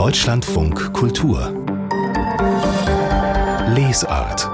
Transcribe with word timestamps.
Deutschlandfunk 0.00 0.94
Kultur 0.94 1.52
Lesart 3.76 4.48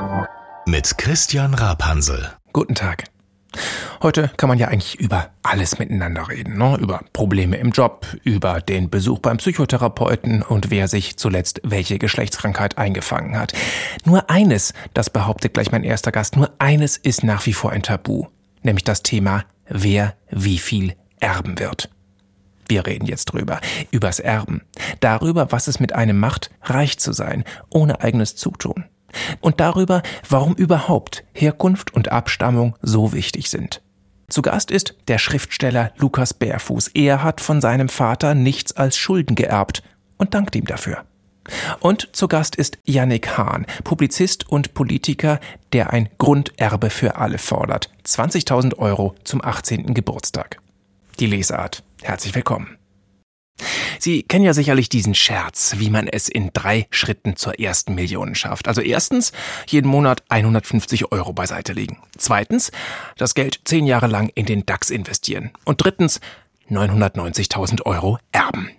mit 0.66 0.98
Christian 0.98 1.54
Rapansel. 1.54 2.32
Guten 2.52 2.74
Tag. 2.74 3.04
Heute 4.02 4.32
kann 4.38 4.48
man 4.48 4.58
ja 4.58 4.66
eigentlich 4.66 4.98
über 4.98 5.30
alles 5.44 5.78
miteinander 5.78 6.28
reden. 6.28 6.58
Ne? 6.58 6.76
Über 6.80 7.00
Probleme 7.12 7.58
im 7.58 7.70
Job, 7.70 8.08
über 8.24 8.60
den 8.60 8.90
Besuch 8.90 9.20
beim 9.20 9.36
Psychotherapeuten 9.36 10.42
und 10.42 10.72
wer 10.72 10.88
sich 10.88 11.16
zuletzt 11.16 11.60
welche 11.62 11.98
Geschlechtskrankheit 11.98 12.76
eingefangen 12.76 13.38
hat. 13.38 13.52
Nur 14.04 14.28
eines, 14.28 14.74
das 14.94 15.10
behauptet 15.10 15.54
gleich 15.54 15.70
mein 15.70 15.84
erster 15.84 16.10
Gast, 16.10 16.34
nur 16.34 16.50
eines 16.58 16.96
ist 16.96 17.22
nach 17.22 17.46
wie 17.46 17.52
vor 17.52 17.70
ein 17.70 17.84
Tabu. 17.84 18.26
Nämlich 18.64 18.82
das 18.82 19.04
Thema, 19.04 19.44
wer 19.68 20.16
wie 20.28 20.58
viel 20.58 20.96
erben 21.20 21.60
wird. 21.60 21.88
Wir 22.68 22.86
reden 22.86 23.06
jetzt 23.06 23.26
drüber. 23.26 23.60
Übers 23.90 24.20
Erben. 24.20 24.62
Darüber, 25.00 25.52
was 25.52 25.68
es 25.68 25.80
mit 25.80 25.94
einem 25.94 26.18
macht, 26.18 26.50
reich 26.62 26.98
zu 26.98 27.12
sein, 27.12 27.44
ohne 27.70 28.00
eigenes 28.00 28.36
Zutun 28.36 28.84
und 29.40 29.60
darüber, 29.60 30.02
warum 30.28 30.54
überhaupt 30.54 31.24
Herkunft 31.32 31.94
und 31.94 32.12
Abstammung 32.12 32.76
so 32.82 33.12
wichtig 33.12 33.50
sind. 33.50 33.82
Zu 34.28 34.42
Gast 34.42 34.70
ist 34.70 34.96
der 35.08 35.18
Schriftsteller 35.18 35.92
Lukas 35.96 36.34
Bärfuß. 36.34 36.88
Er 36.94 37.22
hat 37.22 37.40
von 37.40 37.60
seinem 37.60 37.88
Vater 37.88 38.34
nichts 38.34 38.72
als 38.72 38.96
Schulden 38.96 39.36
geerbt 39.36 39.82
und 40.16 40.34
dankt 40.34 40.56
ihm 40.56 40.64
dafür. 40.64 41.04
Und 41.78 42.08
zu 42.12 42.26
Gast 42.26 42.56
ist 42.56 42.78
Yannick 42.84 43.38
Hahn, 43.38 43.66
Publizist 43.84 44.48
und 44.50 44.74
Politiker, 44.74 45.38
der 45.72 45.92
ein 45.92 46.08
Grunderbe 46.18 46.90
für 46.90 47.16
alle 47.16 47.38
fordert. 47.38 47.90
20.000 48.04 48.78
Euro 48.78 49.14
zum 49.22 49.44
18. 49.44 49.94
Geburtstag. 49.94 50.58
Die 51.20 51.26
Lesart. 51.26 51.84
Herzlich 52.06 52.36
willkommen. 52.36 52.78
Sie 53.98 54.22
kennen 54.22 54.44
ja 54.44 54.54
sicherlich 54.54 54.88
diesen 54.88 55.16
Scherz, 55.16 55.74
wie 55.78 55.90
man 55.90 56.06
es 56.06 56.28
in 56.28 56.50
drei 56.52 56.86
Schritten 56.90 57.34
zur 57.34 57.58
ersten 57.58 57.96
Million 57.96 58.36
schafft. 58.36 58.68
Also 58.68 58.80
erstens, 58.80 59.32
jeden 59.66 59.88
Monat 59.88 60.22
150 60.28 61.10
Euro 61.10 61.32
beiseite 61.32 61.72
legen. 61.72 61.98
Zweitens, 62.16 62.70
das 63.16 63.34
Geld 63.34 63.58
zehn 63.64 63.86
Jahre 63.86 64.06
lang 64.06 64.30
in 64.36 64.46
den 64.46 64.64
DAX 64.64 64.90
investieren. 64.90 65.50
Und 65.64 65.82
drittens, 65.82 66.20
990.000 66.70 67.82
Euro 67.86 68.18
erben. 68.30 68.70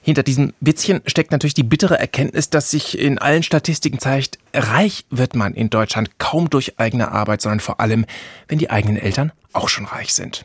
Hinter 0.00 0.24
diesem 0.24 0.52
Witzchen 0.58 1.00
steckt 1.06 1.30
natürlich 1.30 1.54
die 1.54 1.62
bittere 1.62 1.96
Erkenntnis, 1.96 2.50
dass 2.50 2.72
sich 2.72 2.98
in 2.98 3.20
allen 3.20 3.44
Statistiken 3.44 4.00
zeigt, 4.00 4.40
reich 4.52 5.04
wird 5.10 5.36
man 5.36 5.54
in 5.54 5.70
Deutschland 5.70 6.18
kaum 6.18 6.50
durch 6.50 6.80
eigene 6.80 7.12
Arbeit, 7.12 7.40
sondern 7.40 7.60
vor 7.60 7.78
allem, 7.78 8.04
wenn 8.48 8.58
die 8.58 8.70
eigenen 8.70 8.96
Eltern 8.96 9.30
auch 9.52 9.68
schon 9.68 9.84
reich 9.84 10.12
sind. 10.12 10.44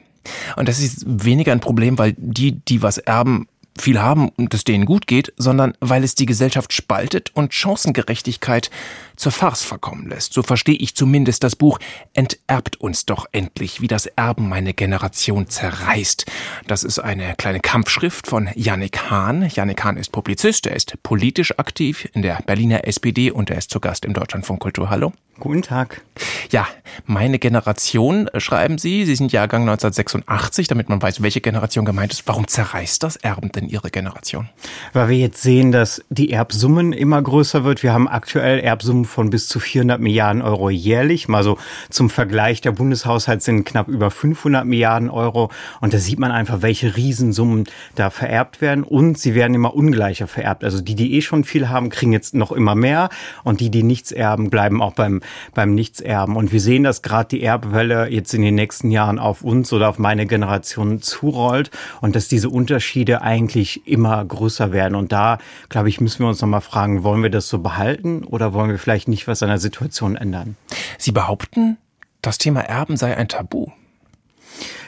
Und 0.55 0.67
das 0.67 0.79
ist 0.79 1.03
weniger 1.05 1.51
ein 1.51 1.59
Problem, 1.59 1.97
weil 1.97 2.15
die, 2.17 2.53
die 2.53 2.81
was 2.81 2.97
erben, 2.97 3.47
viel 3.79 4.01
haben 4.01 4.29
und 4.29 4.53
es 4.53 4.63
denen 4.63 4.85
gut 4.85 5.07
geht, 5.07 5.33
sondern 5.37 5.73
weil 5.79 6.03
es 6.03 6.15
die 6.15 6.25
Gesellschaft 6.25 6.73
spaltet 6.73 7.31
und 7.33 7.53
Chancengerechtigkeit 7.53 8.69
zur 9.17 9.31
Farce 9.31 9.63
verkommen 9.63 10.07
lässt. 10.07 10.33
So 10.33 10.43
verstehe 10.43 10.75
ich 10.75 10.95
zumindest 10.95 11.43
das 11.43 11.55
Buch 11.55 11.79
Enterbt 12.13 12.77
uns 12.77 13.05
doch 13.05 13.25
endlich, 13.31 13.81
wie 13.81 13.87
das 13.87 14.05
Erben 14.05 14.47
meine 14.47 14.73
Generation 14.73 15.49
zerreißt. 15.49 16.25
Das 16.67 16.83
ist 16.83 16.99
eine 16.99 17.35
kleine 17.35 17.59
Kampfschrift 17.59 18.27
von 18.27 18.49
Yannick 18.55 19.09
Hahn. 19.09 19.49
Yannick 19.53 19.83
Hahn 19.83 19.97
ist 19.97 20.11
Publizist, 20.11 20.65
er 20.67 20.75
ist 20.75 21.01
politisch 21.03 21.57
aktiv 21.59 22.07
in 22.13 22.21
der 22.21 22.39
Berliner 22.45 22.87
SPD 22.87 23.31
und 23.31 23.49
er 23.49 23.57
ist 23.57 23.71
zu 23.71 23.79
Gast 23.79 24.05
im 24.05 24.13
Deutschlandfunk 24.13 24.59
Kultur. 24.59 24.89
Hallo. 24.89 25.11
Guten 25.39 25.61
Tag. 25.61 26.01
Ja, 26.49 26.67
meine 27.05 27.37
Generation, 27.37 28.27
äh, 28.29 28.39
schreiben 28.39 28.79
Sie. 28.79 29.05
Sie 29.05 29.15
sind 29.15 29.31
Jahrgang 29.31 29.61
1986, 29.61 30.67
damit 30.67 30.89
man 30.89 30.99
weiß, 30.99 31.21
welche 31.21 31.41
Generation 31.41 31.85
gemeint 31.85 32.11
ist. 32.11 32.27
Warum 32.27 32.47
zerreißt 32.47 33.03
das 33.03 33.17
Erben 33.17 33.51
denn 33.51 33.69
Ihre 33.69 33.91
Generation? 33.91 34.49
Weil 34.93 35.09
wir 35.09 35.17
jetzt 35.17 35.43
sehen, 35.43 35.71
dass 35.71 36.03
die 36.09 36.31
Erbsummen 36.31 36.91
immer 36.91 37.21
größer 37.21 37.63
wird. 37.63 37.83
Wir 37.83 37.93
haben 37.93 38.07
aktuell 38.07 38.59
Erbsummen 38.59 39.05
von 39.07 39.29
bis 39.29 39.47
zu 39.47 39.59
400 39.59 39.99
Milliarden 39.99 40.41
Euro 40.41 40.69
jährlich. 40.69 41.27
Mal 41.27 41.43
so 41.43 41.57
zum 41.89 42.09
Vergleich, 42.09 42.61
der 42.61 42.71
Bundeshaushalt 42.71 43.41
sind 43.41 43.65
knapp 43.65 43.87
über 43.87 44.11
500 44.11 44.65
Milliarden 44.65 45.09
Euro. 45.09 45.49
Und 45.81 45.93
da 45.93 45.97
sieht 45.97 46.19
man 46.19 46.31
einfach, 46.31 46.61
welche 46.61 46.95
Riesensummen 46.95 47.65
da 47.95 48.09
vererbt 48.09 48.61
werden. 48.61 48.83
Und 48.83 49.17
sie 49.17 49.35
werden 49.35 49.53
immer 49.53 49.73
ungleicher 49.73 50.27
vererbt. 50.27 50.63
Also 50.63 50.81
die, 50.81 50.95
die 50.95 51.15
eh 51.15 51.21
schon 51.21 51.43
viel 51.43 51.69
haben, 51.69 51.89
kriegen 51.89 52.13
jetzt 52.13 52.35
noch 52.35 52.51
immer 52.51 52.75
mehr. 52.75 53.09
Und 53.43 53.59
die, 53.59 53.69
die 53.69 53.83
nichts 53.83 54.11
erben, 54.11 54.49
bleiben 54.49 54.81
auch 54.81 54.93
beim, 54.93 55.21
beim 55.53 55.73
Nichtserben. 55.73 56.35
Und 56.35 56.51
wir 56.51 56.61
sehen, 56.61 56.83
dass 56.83 57.01
gerade 57.01 57.29
die 57.29 57.43
Erbwelle 57.43 58.09
jetzt 58.09 58.33
in 58.33 58.41
den 58.41 58.55
nächsten 58.55 58.91
Jahren 58.91 59.19
auf 59.19 59.43
uns 59.43 59.71
oder 59.73 59.89
auf 59.89 59.99
meine 59.99 60.25
Generation 60.25 61.01
zurollt 61.01 61.71
und 62.01 62.15
dass 62.15 62.27
diese 62.27 62.49
Unterschiede 62.49 63.21
eigentlich 63.21 63.87
immer 63.87 64.23
größer 64.23 64.71
werden. 64.71 64.95
Und 64.95 65.11
da, 65.11 65.37
glaube 65.69 65.89
ich, 65.89 66.01
müssen 66.01 66.23
wir 66.23 66.29
uns 66.29 66.41
nochmal 66.41 66.61
fragen, 66.61 67.03
wollen 67.03 67.23
wir 67.23 67.29
das 67.29 67.47
so 67.47 67.59
behalten 67.59 68.23
oder 68.23 68.53
wollen 68.53 68.69
wir 68.69 68.79
vielleicht 68.79 68.96
vielleicht 68.97 69.07
nicht 69.09 69.27
was 69.27 69.43
an 69.43 69.49
der 69.49 69.59
Situation 69.59 70.15
ändern. 70.15 70.55
Sie 70.97 71.11
behaupten, 71.11 71.77
das 72.23 72.39
Thema 72.39 72.61
Erben 72.61 72.97
sei 72.97 73.15
ein 73.15 73.27
Tabu. 73.27 73.67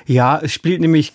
Ja, 0.07 0.39
es 0.39 0.51
spielt 0.51 0.81
nämlich 0.81 1.13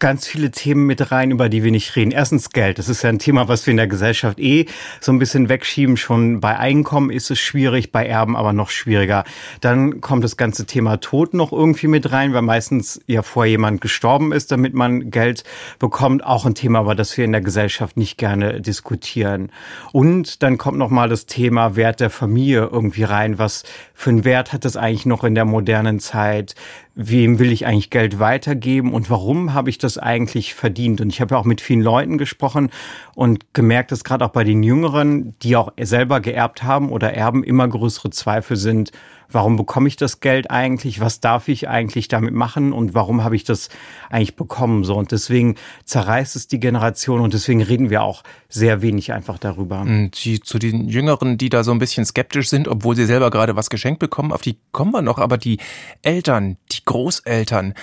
ganz 0.00 0.26
viele 0.26 0.50
Themen 0.50 0.86
mit 0.86 1.12
rein, 1.12 1.30
über 1.30 1.48
die 1.48 1.62
wir 1.62 1.70
nicht 1.70 1.94
reden. 1.94 2.10
Erstens 2.10 2.50
Geld. 2.50 2.78
Das 2.78 2.88
ist 2.88 3.02
ja 3.02 3.10
ein 3.10 3.18
Thema, 3.18 3.46
was 3.46 3.66
wir 3.66 3.70
in 3.70 3.76
der 3.76 3.86
Gesellschaft 3.86 4.40
eh 4.40 4.66
so 5.00 5.12
ein 5.12 5.18
bisschen 5.18 5.48
wegschieben. 5.48 5.96
Schon 5.96 6.40
bei 6.40 6.58
Einkommen 6.58 7.10
ist 7.10 7.30
es 7.30 7.38
schwierig, 7.38 7.92
bei 7.92 8.06
Erben 8.06 8.34
aber 8.34 8.52
noch 8.52 8.70
schwieriger. 8.70 9.24
Dann 9.60 10.00
kommt 10.00 10.24
das 10.24 10.36
ganze 10.36 10.66
Thema 10.66 10.96
Tod 10.96 11.34
noch 11.34 11.52
irgendwie 11.52 11.86
mit 11.86 12.10
rein, 12.10 12.32
weil 12.32 12.42
meistens 12.42 13.00
ja 13.06 13.22
vorher 13.22 13.52
jemand 13.52 13.80
gestorben 13.80 14.32
ist, 14.32 14.50
damit 14.50 14.74
man 14.74 15.10
Geld 15.10 15.44
bekommt. 15.78 16.24
Auch 16.24 16.46
ein 16.46 16.54
Thema, 16.54 16.80
aber 16.80 16.94
das 16.94 17.16
wir 17.16 17.24
in 17.24 17.32
der 17.32 17.42
Gesellschaft 17.42 17.96
nicht 17.96 18.16
gerne 18.16 18.60
diskutieren. 18.60 19.52
Und 19.92 20.42
dann 20.42 20.56
kommt 20.56 20.78
noch 20.78 20.90
mal 20.90 21.08
das 21.08 21.26
Thema 21.26 21.76
Wert 21.76 22.00
der 22.00 22.10
Familie 22.10 22.70
irgendwie 22.72 23.04
rein. 23.04 23.38
Was 23.38 23.64
für 23.94 24.10
einen 24.10 24.24
Wert 24.24 24.54
hat 24.54 24.64
das 24.64 24.78
eigentlich 24.78 25.06
noch 25.06 25.24
in 25.24 25.34
der 25.34 25.44
modernen 25.44 26.00
Zeit? 26.00 26.54
Wem 26.94 27.38
will 27.38 27.52
ich 27.52 27.66
eigentlich 27.66 27.90
Geld 27.90 28.18
weitergeben 28.18 28.92
und 28.92 29.10
warum 29.10 29.54
habe 29.54 29.70
ich 29.70 29.78
das 29.78 29.98
eigentlich 29.98 30.54
verdient? 30.54 31.00
Und 31.00 31.10
ich 31.10 31.20
habe 31.20 31.34
ja 31.34 31.40
auch 31.40 31.44
mit 31.44 31.60
vielen 31.60 31.80
Leuten 31.80 32.18
gesprochen 32.18 32.70
und 33.14 33.54
gemerkt, 33.54 33.92
dass 33.92 34.04
gerade 34.04 34.24
auch 34.24 34.30
bei 34.30 34.44
den 34.44 34.62
Jüngeren, 34.62 35.34
die 35.40 35.56
auch 35.56 35.72
selber 35.80 36.20
geerbt 36.20 36.62
haben 36.62 36.90
oder 36.90 37.14
erben, 37.14 37.44
immer 37.44 37.68
größere 37.68 38.10
Zweifel 38.10 38.56
sind, 38.56 38.92
warum 39.32 39.56
bekomme 39.56 39.88
ich 39.88 39.96
das 39.96 40.20
Geld 40.20 40.50
eigentlich, 40.50 41.00
was 41.00 41.20
darf 41.20 41.48
ich 41.48 41.68
eigentlich 41.68 42.08
damit 42.08 42.34
machen 42.34 42.72
und 42.72 42.94
warum 42.94 43.24
habe 43.24 43.36
ich 43.36 43.44
das 43.44 43.68
eigentlich 44.10 44.36
bekommen 44.36 44.84
so 44.84 44.96
und 44.96 45.12
deswegen 45.12 45.56
zerreißt 45.84 46.36
es 46.36 46.48
die 46.48 46.60
Generation 46.60 47.20
und 47.20 47.34
deswegen 47.34 47.62
reden 47.62 47.90
wir 47.90 48.02
auch 48.02 48.22
sehr 48.48 48.82
wenig 48.82 49.12
einfach 49.12 49.38
darüber. 49.38 49.86
Sie 50.14 50.40
zu 50.40 50.58
den 50.58 50.88
Jüngeren, 50.88 51.38
die 51.38 51.48
da 51.48 51.64
so 51.64 51.72
ein 51.72 51.78
bisschen 51.78 52.04
skeptisch 52.04 52.48
sind, 52.48 52.68
obwohl 52.68 52.96
sie 52.96 53.06
selber 53.06 53.30
gerade 53.30 53.56
was 53.56 53.70
geschenkt 53.70 54.00
bekommen, 54.00 54.32
auf 54.32 54.42
die 54.42 54.58
kommen 54.72 54.92
wir 54.92 55.02
noch, 55.02 55.18
aber 55.18 55.38
die 55.38 55.58
Eltern, 56.02 56.56
die 56.72 56.84
Großeltern, 56.84 57.74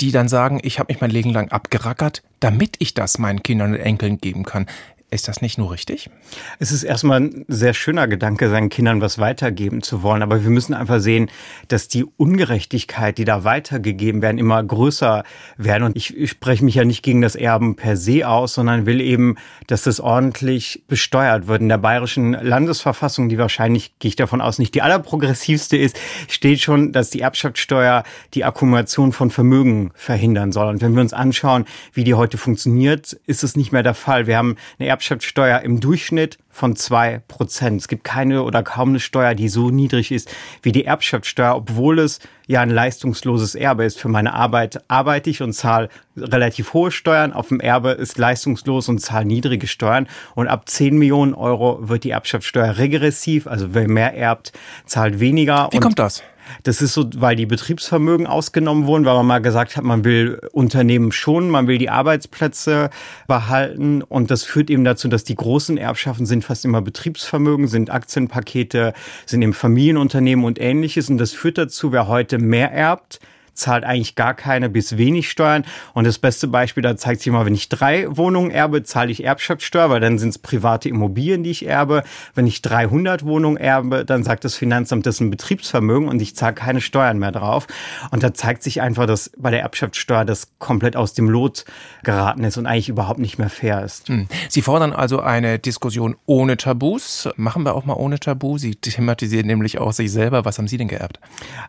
die 0.00 0.12
dann 0.12 0.28
sagen, 0.28 0.60
ich 0.62 0.78
habe 0.78 0.92
mich 0.92 1.00
mein 1.00 1.10
Leben 1.10 1.30
lang 1.30 1.48
abgerackert, 1.50 2.22
damit 2.40 2.76
ich 2.80 2.94
das 2.94 3.18
meinen 3.18 3.42
Kindern 3.42 3.72
und 3.72 3.80
Enkeln 3.80 4.18
geben 4.18 4.44
kann. 4.44 4.66
Ist 5.08 5.28
das 5.28 5.40
nicht 5.40 5.56
nur 5.56 5.70
richtig? 5.70 6.10
Es 6.58 6.72
ist 6.72 6.82
erstmal 6.82 7.20
ein 7.20 7.44
sehr 7.46 7.74
schöner 7.74 8.08
Gedanke, 8.08 8.50
seinen 8.50 8.70
Kindern 8.70 9.00
was 9.00 9.20
weitergeben 9.20 9.80
zu 9.80 10.02
wollen. 10.02 10.20
Aber 10.20 10.42
wir 10.42 10.50
müssen 10.50 10.74
einfach 10.74 10.98
sehen, 10.98 11.30
dass 11.68 11.86
die 11.86 12.04
Ungerechtigkeit, 12.04 13.16
die 13.16 13.24
da 13.24 13.44
weitergegeben 13.44 14.20
werden, 14.20 14.38
immer 14.38 14.60
größer 14.64 15.22
werden. 15.58 15.84
Und 15.84 15.96
ich, 15.96 16.28
spreche 16.28 16.64
mich 16.64 16.74
ja 16.74 16.84
nicht 16.84 17.04
gegen 17.04 17.20
das 17.20 17.36
Erben 17.36 17.76
per 17.76 17.96
se 17.96 18.26
aus, 18.28 18.54
sondern 18.54 18.84
will 18.84 19.00
eben, 19.00 19.36
dass 19.68 19.82
das 19.82 20.00
ordentlich 20.00 20.82
besteuert 20.88 21.46
wird. 21.46 21.60
In 21.60 21.68
der 21.68 21.78
bayerischen 21.78 22.32
Landesverfassung, 22.32 23.28
die 23.28 23.38
wahrscheinlich, 23.38 23.96
gehe 24.00 24.08
ich 24.08 24.16
davon 24.16 24.40
aus, 24.40 24.58
nicht 24.58 24.74
die 24.74 24.82
allerprogressivste 24.82 25.76
ist, 25.76 25.96
steht 26.28 26.60
schon, 26.60 26.90
dass 26.90 27.10
die 27.10 27.20
Erbschaftssteuer 27.20 28.02
die 28.34 28.44
Akkumulation 28.44 29.12
von 29.12 29.30
Vermögen 29.30 29.92
verhindern 29.94 30.50
soll. 30.50 30.66
Und 30.66 30.82
wenn 30.82 30.94
wir 30.94 31.00
uns 31.00 31.12
anschauen, 31.12 31.64
wie 31.92 32.02
die 32.02 32.14
heute 32.14 32.38
funktioniert, 32.38 33.12
ist 33.26 33.44
es 33.44 33.54
nicht 33.54 33.70
mehr 33.70 33.84
der 33.84 33.94
Fall. 33.94 34.26
Wir 34.26 34.36
haben 34.36 34.56
eine 34.80 34.95
Erbschaftssteuer 34.96 35.60
im 35.60 35.78
Durchschnitt 35.78 36.38
von 36.48 36.74
zwei 36.74 37.20
Prozent. 37.28 37.82
Es 37.82 37.86
gibt 37.86 38.02
keine 38.02 38.44
oder 38.44 38.62
kaum 38.62 38.88
eine 38.88 39.00
Steuer, 39.00 39.34
die 39.34 39.50
so 39.50 39.68
niedrig 39.68 40.10
ist 40.10 40.34
wie 40.62 40.72
die 40.72 40.86
Erbschaftssteuer, 40.86 41.54
obwohl 41.54 41.98
es 41.98 42.18
ja 42.46 42.62
ein 42.62 42.70
leistungsloses 42.70 43.54
Erbe 43.54 43.84
ist. 43.84 44.00
Für 44.00 44.08
meine 44.08 44.32
Arbeit 44.32 44.82
arbeite 44.88 45.28
ich 45.28 45.42
und 45.42 45.52
zahle 45.52 45.90
relativ 46.16 46.72
hohe 46.72 46.90
Steuern. 46.90 47.34
Auf 47.34 47.48
dem 47.48 47.60
Erbe 47.60 47.90
ist 47.90 48.16
leistungslos 48.16 48.88
und 48.88 49.00
zahle 49.00 49.26
niedrige 49.26 49.66
Steuern. 49.66 50.08
Und 50.34 50.48
ab 50.48 50.66
10 50.66 50.96
Millionen 50.96 51.34
Euro 51.34 51.78
wird 51.86 52.04
die 52.04 52.10
Erbschaftssteuer 52.10 52.78
regressiv. 52.78 53.46
Also 53.46 53.74
wer 53.74 53.88
mehr 53.88 54.16
erbt, 54.16 54.54
zahlt 54.86 55.20
weniger. 55.20 55.68
Wie 55.72 55.78
kommt 55.78 55.98
das? 55.98 56.22
Das 56.62 56.82
ist 56.82 56.94
so, 56.94 57.08
weil 57.16 57.36
die 57.36 57.46
Betriebsvermögen 57.46 58.26
ausgenommen 58.26 58.86
wurden, 58.86 59.04
weil 59.04 59.14
man 59.14 59.26
mal 59.26 59.38
gesagt 59.40 59.76
hat, 59.76 59.84
man 59.84 60.04
will 60.04 60.40
Unternehmen 60.52 61.12
schonen, 61.12 61.50
man 61.50 61.66
will 61.66 61.78
die 61.78 61.90
Arbeitsplätze 61.90 62.90
behalten. 63.26 64.02
Und 64.02 64.30
das 64.30 64.44
führt 64.44 64.70
eben 64.70 64.84
dazu, 64.84 65.08
dass 65.08 65.24
die 65.24 65.34
großen 65.34 65.76
Erbschaften 65.78 66.26
sind 66.26 66.44
fast 66.44 66.64
immer 66.64 66.82
Betriebsvermögen, 66.82 67.68
sind 67.68 67.90
Aktienpakete, 67.90 68.92
sind 69.26 69.42
eben 69.42 69.52
Familienunternehmen 69.52 70.44
und 70.44 70.60
ähnliches. 70.60 71.08
Und 71.08 71.18
das 71.18 71.32
führt 71.32 71.58
dazu, 71.58 71.92
wer 71.92 72.08
heute 72.08 72.38
mehr 72.38 72.72
erbt, 72.72 73.20
zahlt 73.56 73.84
eigentlich 73.84 74.14
gar 74.14 74.34
keine 74.34 74.68
bis 74.68 74.96
wenig 74.96 75.30
Steuern. 75.30 75.64
Und 75.94 76.06
das 76.06 76.18
beste 76.18 76.48
Beispiel, 76.48 76.82
da 76.82 76.96
zeigt 76.96 77.22
sich 77.22 77.32
mal, 77.32 77.46
wenn 77.46 77.54
ich 77.54 77.68
drei 77.68 78.06
Wohnungen 78.08 78.50
erbe, 78.50 78.82
zahle 78.82 79.10
ich 79.10 79.24
Erbschaftssteuer, 79.24 79.90
weil 79.90 80.00
dann 80.00 80.18
sind 80.18 80.30
es 80.30 80.38
private 80.38 80.88
Immobilien, 80.88 81.42
die 81.42 81.50
ich 81.50 81.66
erbe. 81.66 82.02
Wenn 82.34 82.46
ich 82.46 82.62
300 82.62 83.24
Wohnungen 83.24 83.56
erbe, 83.56 84.04
dann 84.04 84.22
sagt 84.22 84.44
das 84.44 84.54
Finanzamt, 84.54 85.06
das 85.06 85.16
ist 85.16 85.20
ein 85.20 85.30
Betriebsvermögen 85.30 86.08
und 86.08 86.20
ich 86.22 86.36
zahle 86.36 86.54
keine 86.54 86.80
Steuern 86.80 87.18
mehr 87.18 87.32
drauf. 87.32 87.66
Und 88.10 88.22
da 88.22 88.34
zeigt 88.34 88.62
sich 88.62 88.80
einfach, 88.80 89.06
dass 89.06 89.30
bei 89.36 89.50
der 89.50 89.60
Erbschaftssteuer 89.62 90.24
das 90.24 90.48
komplett 90.58 90.96
aus 90.96 91.14
dem 91.14 91.28
Lot 91.28 91.64
geraten 92.04 92.44
ist 92.44 92.56
und 92.56 92.66
eigentlich 92.66 92.88
überhaupt 92.88 93.18
nicht 93.18 93.38
mehr 93.38 93.50
fair 93.50 93.84
ist. 93.84 94.08
Hm. 94.08 94.28
Sie 94.48 94.62
fordern 94.62 94.92
also 94.92 95.20
eine 95.20 95.58
Diskussion 95.58 96.16
ohne 96.26 96.56
Tabus. 96.56 97.28
Machen 97.36 97.64
wir 97.64 97.74
auch 97.74 97.84
mal 97.84 97.94
ohne 97.94 98.20
Tabu. 98.20 98.58
Sie 98.58 98.74
thematisieren 98.74 99.46
nämlich 99.46 99.78
auch 99.78 99.92
sich 99.92 100.12
selber. 100.12 100.44
Was 100.44 100.58
haben 100.58 100.68
Sie 100.68 100.76
denn 100.76 100.88
geerbt? 100.88 101.20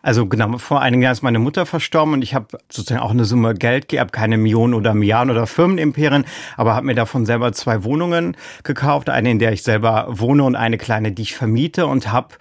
Also 0.02 0.26
genau, 0.26 0.58
vor 0.58 0.80
einigen 0.80 1.02
Jahren 1.02 1.12
ist 1.12 1.22
meine 1.22 1.38
Mutter 1.38 1.66
verstorben 1.66 1.77
und 2.14 2.22
ich 2.22 2.34
habe 2.34 2.58
sozusagen 2.70 3.00
auch 3.00 3.10
eine 3.10 3.24
Summe 3.24 3.54
Geld 3.54 3.88
geerbt, 3.88 4.12
keine 4.12 4.38
Millionen 4.38 4.74
oder 4.74 4.94
Milliarden 4.94 5.30
oder 5.30 5.46
Firmenimperien, 5.46 6.24
aber 6.56 6.74
habe 6.74 6.86
mir 6.86 6.94
davon 6.94 7.26
selber 7.26 7.52
zwei 7.52 7.84
Wohnungen 7.84 8.36
gekauft. 8.62 9.10
Eine, 9.10 9.30
in 9.30 9.38
der 9.38 9.52
ich 9.52 9.62
selber 9.62 10.06
wohne 10.08 10.44
und 10.44 10.56
eine 10.56 10.78
kleine, 10.78 11.12
die 11.12 11.22
ich 11.22 11.34
vermiete 11.34 11.86
und 11.86 12.12
habe 12.12 12.36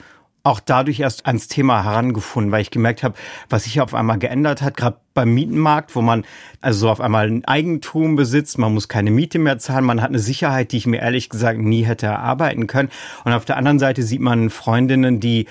auch 0.47 0.61
dadurch 0.61 1.01
erst 1.01 1.25
ans 1.25 1.49
Thema 1.49 1.83
herangefunden, 1.83 2.51
weil 2.51 2.61
ich 2.61 2.71
gemerkt 2.71 3.03
habe, 3.03 3.15
was 3.49 3.65
sich 3.65 3.81
auf 3.81 3.93
einmal 3.93 4.17
geändert 4.17 4.61
hat, 4.61 4.77
gerade 4.77 4.97
beim 5.13 5.33
Mietenmarkt, 5.33 5.93
wo 5.93 6.01
man 6.01 6.23
also 6.61 6.79
so 6.79 6.89
auf 6.89 7.01
einmal 7.01 7.27
ein 7.27 7.43
Eigentum 7.43 8.15
besitzt, 8.15 8.57
man 8.57 8.73
muss 8.73 8.87
keine 8.87 9.11
Miete 9.11 9.39
mehr 9.39 9.59
zahlen, 9.59 9.83
man 9.83 10.01
hat 10.01 10.09
eine 10.09 10.19
Sicherheit, 10.19 10.71
die 10.71 10.77
ich 10.77 10.87
mir 10.87 11.01
ehrlich 11.01 11.29
gesagt 11.29 11.59
nie 11.59 11.83
hätte 11.83 12.05
erarbeiten 12.05 12.67
können. 12.67 12.89
Und 13.25 13.33
auf 13.33 13.43
der 13.43 13.57
anderen 13.57 13.79
Seite 13.79 14.03
sieht 14.03 14.21
man 14.21 14.49
Freundinnen, 14.49 15.19
die 15.19 15.47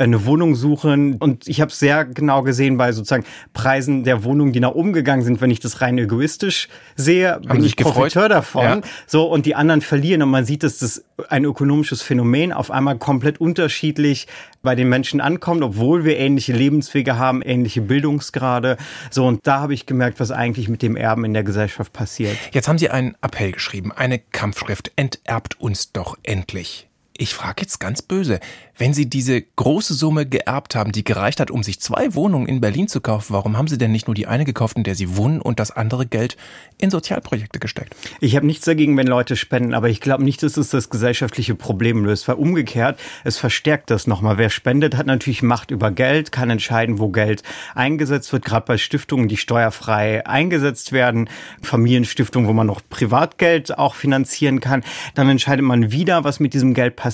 eine 0.00 0.24
Wohnung 0.24 0.54
suchen. 0.54 1.16
Und 1.16 1.46
ich 1.46 1.60
habe 1.60 1.72
sehr 1.72 2.04
genau 2.04 2.42
gesehen 2.42 2.76
bei 2.76 2.92
sozusagen 2.92 3.24
Preisen 3.52 4.04
der 4.04 4.24
Wohnungen, 4.24 4.52
die 4.52 4.60
nach 4.60 4.72
oben 4.72 4.92
gegangen 4.92 5.22
sind, 5.22 5.40
wenn 5.40 5.50
ich 5.50 5.60
das 5.60 5.80
rein 5.80 5.98
egoistisch 5.98 6.68
sehe, 6.96 7.32
Haben 7.32 7.48
bin 7.48 7.64
ich 7.64 7.76
Profiteur 7.76 8.28
davon. 8.28 8.62
Ja. 8.62 8.80
So, 9.06 9.24
und 9.24 9.46
die 9.46 9.54
anderen 9.54 9.80
verlieren. 9.80 10.22
Und 10.22 10.30
man 10.30 10.44
sieht, 10.44 10.62
dass 10.62 10.78
das 10.78 11.04
ein 11.28 11.44
ökonomisches 11.44 12.02
Phänomen 12.02 12.52
auf 12.52 12.70
einmal 12.70 12.98
komplett 12.98 13.40
unterschiedlich 13.40 14.26
bei 14.62 14.74
den 14.74 14.88
Menschen 14.88 15.20
ankommt, 15.20 15.62
obwohl 15.62 16.04
wir 16.04 16.18
ähnliche 16.18 16.52
Lebenswege 16.52 17.18
haben, 17.18 17.42
ähnliche 17.42 17.80
Bildungsgrade. 17.80 18.76
So, 19.10 19.26
und 19.26 19.46
da 19.46 19.60
habe 19.60 19.74
ich 19.74 19.86
gemerkt, 19.86 20.20
was 20.20 20.30
eigentlich 20.30 20.68
mit 20.68 20.82
dem 20.82 20.96
Erben 20.96 21.24
in 21.24 21.34
der 21.34 21.44
Gesellschaft 21.44 21.92
passiert. 21.92 22.36
Jetzt 22.52 22.68
haben 22.68 22.78
Sie 22.78 22.90
einen 22.90 23.16
Appell 23.22 23.52
geschrieben, 23.52 23.92
eine 23.92 24.18
Kampfschrift. 24.18 24.92
Enterbt 24.96 25.60
uns 25.60 25.92
doch 25.92 26.18
endlich. 26.22 26.89
Ich 27.20 27.34
frage 27.34 27.60
jetzt 27.60 27.80
ganz 27.80 28.00
böse, 28.00 28.40
wenn 28.78 28.94
Sie 28.94 29.04
diese 29.04 29.42
große 29.42 29.92
Summe 29.92 30.24
geerbt 30.24 30.74
haben, 30.74 30.90
die 30.90 31.04
gereicht 31.04 31.38
hat, 31.38 31.50
um 31.50 31.62
sich 31.62 31.78
zwei 31.78 32.14
Wohnungen 32.14 32.46
in 32.46 32.62
Berlin 32.62 32.88
zu 32.88 33.02
kaufen, 33.02 33.34
warum 33.34 33.58
haben 33.58 33.68
Sie 33.68 33.76
denn 33.76 33.92
nicht 33.92 34.06
nur 34.06 34.14
die 34.14 34.26
eine 34.26 34.46
gekauft, 34.46 34.78
in 34.78 34.84
der 34.84 34.94
Sie 34.94 35.18
wohnen 35.18 35.42
und 35.42 35.60
das 35.60 35.70
andere 35.70 36.06
Geld 36.06 36.38
in 36.78 36.88
Sozialprojekte 36.88 37.58
gesteckt? 37.58 37.94
Ich 38.20 38.36
habe 38.36 38.46
nichts 38.46 38.64
dagegen, 38.64 38.96
wenn 38.96 39.06
Leute 39.06 39.36
spenden, 39.36 39.74
aber 39.74 39.90
ich 39.90 40.00
glaube 40.00 40.24
nicht, 40.24 40.42
dass 40.42 40.56
es 40.56 40.70
das 40.70 40.88
gesellschaftliche 40.88 41.54
Problem 41.54 42.06
löst, 42.06 42.26
weil 42.26 42.36
umgekehrt, 42.36 42.98
es 43.22 43.36
verstärkt 43.36 43.90
das 43.90 44.06
nochmal. 44.06 44.38
Wer 44.38 44.48
spendet, 44.48 44.96
hat 44.96 45.04
natürlich 45.04 45.42
Macht 45.42 45.70
über 45.70 45.90
Geld, 45.90 46.32
kann 46.32 46.48
entscheiden, 46.48 46.98
wo 46.98 47.10
Geld 47.10 47.42
eingesetzt 47.74 48.32
wird, 48.32 48.46
gerade 48.46 48.64
bei 48.64 48.78
Stiftungen, 48.78 49.28
die 49.28 49.36
steuerfrei 49.36 50.26
eingesetzt 50.26 50.92
werden, 50.92 51.28
Familienstiftungen, 51.60 52.48
wo 52.48 52.54
man 52.54 52.66
noch 52.66 52.80
Privatgeld 52.88 53.76
auch 53.76 53.94
finanzieren 53.94 54.60
kann. 54.60 54.82
Dann 55.14 55.28
entscheidet 55.28 55.66
man 55.66 55.92
wieder, 55.92 56.24
was 56.24 56.40
mit 56.40 56.54
diesem 56.54 56.72
Geld 56.72 56.96
passiert 56.96 57.09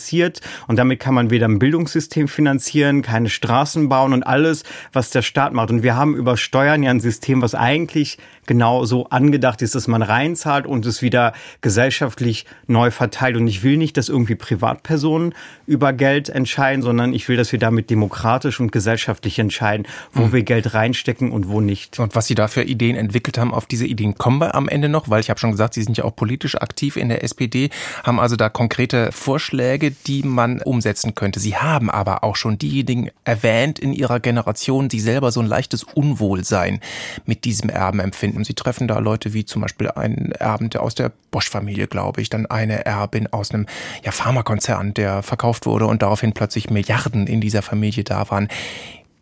und 0.66 0.78
damit 0.78 1.00
kann 1.00 1.14
man 1.14 1.31
weder 1.31 1.46
Bildungssystem 1.48 2.28
finanzieren, 2.28 3.02
keine 3.02 3.28
Straßen 3.28 3.88
bauen 3.88 4.12
und 4.12 4.22
alles, 4.22 4.64
was 4.93 5.10
der 5.10 5.22
Staat 5.22 5.52
macht. 5.52 5.70
Und 5.70 5.82
wir 5.82 5.96
haben 5.96 6.14
über 6.14 6.37
Steuern 6.37 6.82
ja 6.82 6.90
ein 6.90 7.00
System, 7.00 7.43
was 7.43 7.54
eigentlich 7.54 8.19
genau 8.46 8.84
so 8.84 9.06
angedacht 9.08 9.62
ist, 9.62 9.75
dass 9.75 9.88
man 9.88 10.02
reinzahlt 10.02 10.66
und 10.66 10.87
es 10.87 11.02
wieder 11.02 11.32
gesellschaftlich 11.60 12.46
neu 12.66 12.90
verteilt. 12.90 13.37
Und 13.37 13.46
ich 13.48 13.62
will 13.62 13.76
nicht, 13.76 13.96
dass 13.96 14.08
irgendwie 14.08 14.34
Privatpersonen 14.34 15.34
über 15.66 15.93
Geld 15.93 16.28
entscheiden, 16.28 16.82
sondern 16.82 17.12
ich 17.12 17.28
will, 17.28 17.37
dass 17.37 17.52
wir 17.52 17.58
damit 17.58 17.90
demokratisch 17.90 18.60
und 18.60 18.72
gesellschaftlich 18.72 19.38
entscheiden, 19.38 19.87
wo 20.12 20.26
mhm. 20.26 20.32
wir 20.32 20.43
Geld 20.43 20.75
reinstecken 20.75 21.32
und 21.32 21.48
wo 21.48 21.60
nicht. 21.60 21.98
Und 21.98 22.14
was 22.14 22.26
Sie 22.26 22.34
da 22.34 22.48
für 22.48 22.62
Ideen 22.62 22.96
entwickelt 22.96 23.38
haben, 23.38 23.52
auf 23.52 23.66
diese 23.66 23.87
Ideen 23.87 24.16
kommen 24.16 24.40
wir 24.40 24.54
am 24.54 24.69
Ende 24.69 24.88
noch, 24.88 25.10
weil 25.10 25.20
ich 25.20 25.31
habe 25.31 25.40
schon 25.40 25.50
gesagt, 25.50 25.75
Sie 25.75 25.82
sind 25.82 25.96
ja 25.96 26.04
auch 26.04 26.14
politisch 26.14 26.54
aktiv 26.56 26.96
in 26.96 27.08
der 27.08 27.25
SPD, 27.25 27.70
haben 28.04 28.20
also 28.20 28.37
da 28.37 28.48
konkrete 28.48 29.10
Vorschläge, 29.12 29.75
die 29.78 30.23
man 30.23 30.61
umsetzen 30.62 31.14
könnte. 31.14 31.40
Sie 31.40 31.56
haben 31.56 31.90
aber 31.90 32.25
auch 32.25 32.37
schon 32.37 32.58
diejenigen 32.58 33.11
erwähnt 33.25 33.78
in 33.78 33.93
Ihrer 33.93 34.20
Generation, 34.20 34.88
die 34.88 35.00
selber 35.00 35.32
so 35.32 35.40
ein 35.40 35.46
leichtes 35.46 35.84
Unwohlsein 35.84 36.81
mit 37.25 37.44
diesem 37.44 37.70
Erben 37.70 38.00
empfinden. 38.00 38.44
Sie 38.44 38.55
treffen 38.55 38.88
da 38.88 38.99
Leute 38.99 39.32
wie 39.32 39.44
zum 39.44 39.62
Beispiel 39.62 39.90
einen 39.90 40.32
Erben 40.32 40.70
aus 40.76 40.94
der 40.94 41.12
Bosch-Familie, 41.31 41.87
glaube 41.87 42.20
ich, 42.20 42.31
dann 42.31 42.46
eine 42.46 42.84
Erbin 42.87 43.32
aus 43.32 43.50
einem 43.50 43.67
ja, 44.05 44.12
Pharmakonzern, 44.12 44.94
der 44.94 45.23
verkauft 45.23 45.67
wurde 45.67 45.87
und 45.87 46.02
daraufhin 46.02 46.32
plötzlich 46.32 46.70
Milliarden 46.70 47.26
in 47.26 47.40
dieser 47.40 47.62
Familie 47.62 48.05
da 48.05 48.31
waren. 48.31 48.49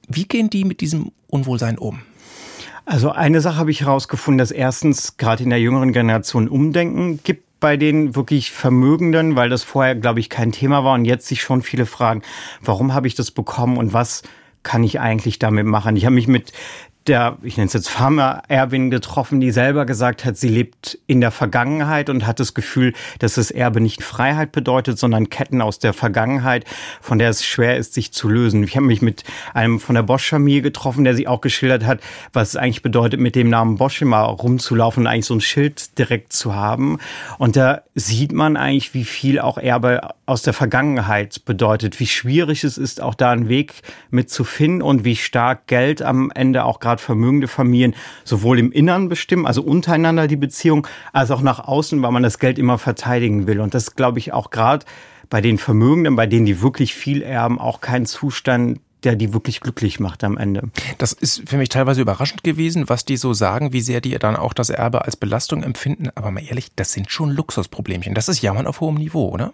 Wie 0.09 0.25
gehen 0.25 0.51
die 0.51 0.65
mit 0.65 0.81
diesem 0.81 1.13
Unwohlsein 1.29 1.79
um? 1.79 2.01
Also 2.87 3.11
eine 3.11 3.41
Sache 3.41 3.57
habe 3.57 3.71
ich 3.71 3.81
herausgefunden, 3.81 4.39
dass 4.39 4.51
erstens 4.51 5.17
gerade 5.17 5.43
in 5.43 5.51
der 5.51 5.61
jüngeren 5.61 5.93
Generation 5.93 6.49
Umdenken 6.49 7.21
gibt 7.23 7.45
bei 7.65 7.79
den 7.79 8.15
wirklich 8.15 8.53
Vermögenden, 8.53 9.37
weil 9.37 9.49
das 9.49 9.63
vorher, 9.63 9.95
glaube 9.95 10.21
ich, 10.21 10.29
kein 10.29 10.53
Thema 10.53 10.85
war 10.85 10.93
und 10.93 11.07
jetzt 11.07 11.27
sich 11.27 11.41
schon 11.41 11.63
viele 11.63 11.87
fragen, 11.87 12.21
warum 12.61 12.93
habe 12.93 13.07
ich 13.07 13.15
das 13.15 13.31
bekommen 13.31 13.79
und 13.79 13.95
was 13.95 14.23
kann 14.63 14.85
ich 14.85 15.01
eigentlich 15.01 15.39
damit 15.39 15.65
machen? 15.65 15.97
Ich 15.97 16.05
habe 16.05 16.15
mich 16.15 16.29
mit 16.29 16.53
der, 17.07 17.37
ich 17.43 17.57
nenne 17.57 17.67
es 17.67 17.75
jetzt 17.75 17.91
Pharma-Erbin 17.91 18.91
getroffen, 18.91 19.41
die 19.41 19.51
selber 19.51 19.85
gesagt 19.85 20.25
hat, 20.25 20.37
sie 20.37 20.49
lebt 20.49 20.99
in 21.07 21.21
der 21.21 21.31
Vergangenheit 21.31 22.09
und 22.09 22.27
hat 22.27 22.41
das 22.41 22.55
Gefühl, 22.55 22.95
dass 23.19 23.35
das 23.35 23.51
Erbe 23.51 23.81
nicht 23.81 24.03
Freiheit 24.03 24.53
bedeutet, 24.53 24.99
sondern 24.99 25.29
Ketten 25.29 25.61
aus 25.61 25.79
der 25.79 25.93
Vergangenheit, 25.93 26.65
von 27.01 27.19
der 27.19 27.29
es 27.29 27.45
schwer 27.45 27.77
ist, 27.77 27.95
sich 27.95 28.13
zu 28.13 28.29
lösen. 28.29 28.63
Ich 28.63 28.77
habe 28.77 28.87
mich 28.87 29.03
mit 29.03 29.25
einem 29.53 29.81
von 29.81 29.95
der 29.95 30.03
Bosch-Familie 30.03 30.63
getroffen, 30.63 31.05
der 31.05 31.15
sie 31.15 31.29
auch 31.29 31.43
geschildert 31.43 31.85
hat, 31.85 32.01
was 32.33 32.51
es 32.51 32.57
eigentlich 32.57 32.83
bedeutet, 32.83 33.21
mit 33.21 33.35
dem 33.35 33.51
Namen 33.51 33.77
Bosch 33.77 34.01
immer 34.01 34.23
rumzulaufen 34.23 35.03
und 35.03 35.07
eigentlich 35.07 35.27
so 35.27 35.35
ein 35.35 35.41
Schild 35.41 35.99
direkt 35.99 36.33
zu 36.33 36.55
haben. 36.55 36.99
Und 37.39 37.57
da 37.57 37.83
sieht 37.95 38.33
man 38.33 38.57
eigentlich, 38.57 38.95
wie 38.95 39.05
viel 39.05 39.41
auch 39.41 39.59
Erbe 39.59 40.15
aus 40.27 40.43
der 40.43 40.55
Vergangenheit 40.55 41.45
bedeutet, 41.45 42.01
wie 42.01 42.07
schwierig 42.07 42.65
es 42.65 42.79
ist, 42.79 43.01
auch 43.01 43.15
da 43.15 43.31
einen 43.31 43.49
Weg 43.49 43.75
mit 44.11 44.31
zu 44.31 44.45
finden 44.45 44.81
und 44.81 45.05
wie 45.05 45.17
stark 45.17 45.67
Geld 45.67 46.01
am 46.01 46.31
Ende 46.35 46.65
auch 46.65 46.81
gerade 46.81 46.94
gerade 46.95 47.03
vermögende 47.03 47.49
Familien 47.49 47.95
sowohl 48.25 48.59
im 48.59 48.73
Innern 48.73 49.09
bestimmen, 49.09 49.47
also 49.47 49.63
untereinander 49.63 50.27
die 50.27 50.37
Beziehung, 50.37 50.87
als 51.13 51.31
auch 51.31 51.43
nach 51.43 51.61
außen, 51.61 52.01
weil 52.03 52.13
man 52.13 52.23
das 52.23 52.39
Geld 52.39 52.59
immer 52.59 52.79
verteidigen 52.79 53.47
will. 53.47 53.61
Und 53.61 53.75
das 53.75 53.97
glaube 53.97 54.19
ich 54.19 54.33
auch 54.33 54.51
gerade 54.51 54.87
bei 55.31 55.41
den 55.41 55.59
Vermögenden, 55.59 56.17
bei 56.17 56.27
denen 56.27 56.47
die 56.47 56.63
wirklich 56.63 56.95
viel 56.95 57.23
erben, 57.23 57.59
auch 57.59 57.81
kein 57.81 58.07
Zustand, 58.07 58.81
der 59.05 59.17
die 59.17 59.33
wirklich 59.33 59.61
glücklich 59.61 60.01
macht 60.01 60.25
am 60.25 60.37
Ende. 60.37 60.71
Das 60.99 61.13
ist 61.13 61.49
für 61.49 61.57
mich 61.57 61.69
teilweise 61.69 62.01
überraschend 62.01 62.43
gewesen, 62.45 62.89
was 62.89 63.05
die 63.05 63.17
so 63.17 63.33
sagen, 63.33 63.73
wie 63.73 63.81
sehr 63.81 64.01
die 64.01 64.19
dann 64.19 64.37
auch 64.37 64.53
das 64.53 64.71
Erbe 64.71 65.05
als 65.05 65.17
Belastung 65.17 65.63
empfinden. 65.63 66.09
Aber 66.15 66.31
mal 66.31 66.43
ehrlich, 66.43 66.69
das 66.77 66.93
sind 66.93 67.11
schon 67.11 67.31
Luxusproblemchen. 67.31 68.15
Das 68.15 68.29
ist 68.29 68.43
Jammern 68.43 68.67
auf 68.67 68.81
hohem 68.81 68.97
Niveau, 68.97 69.29
oder? 69.29 69.53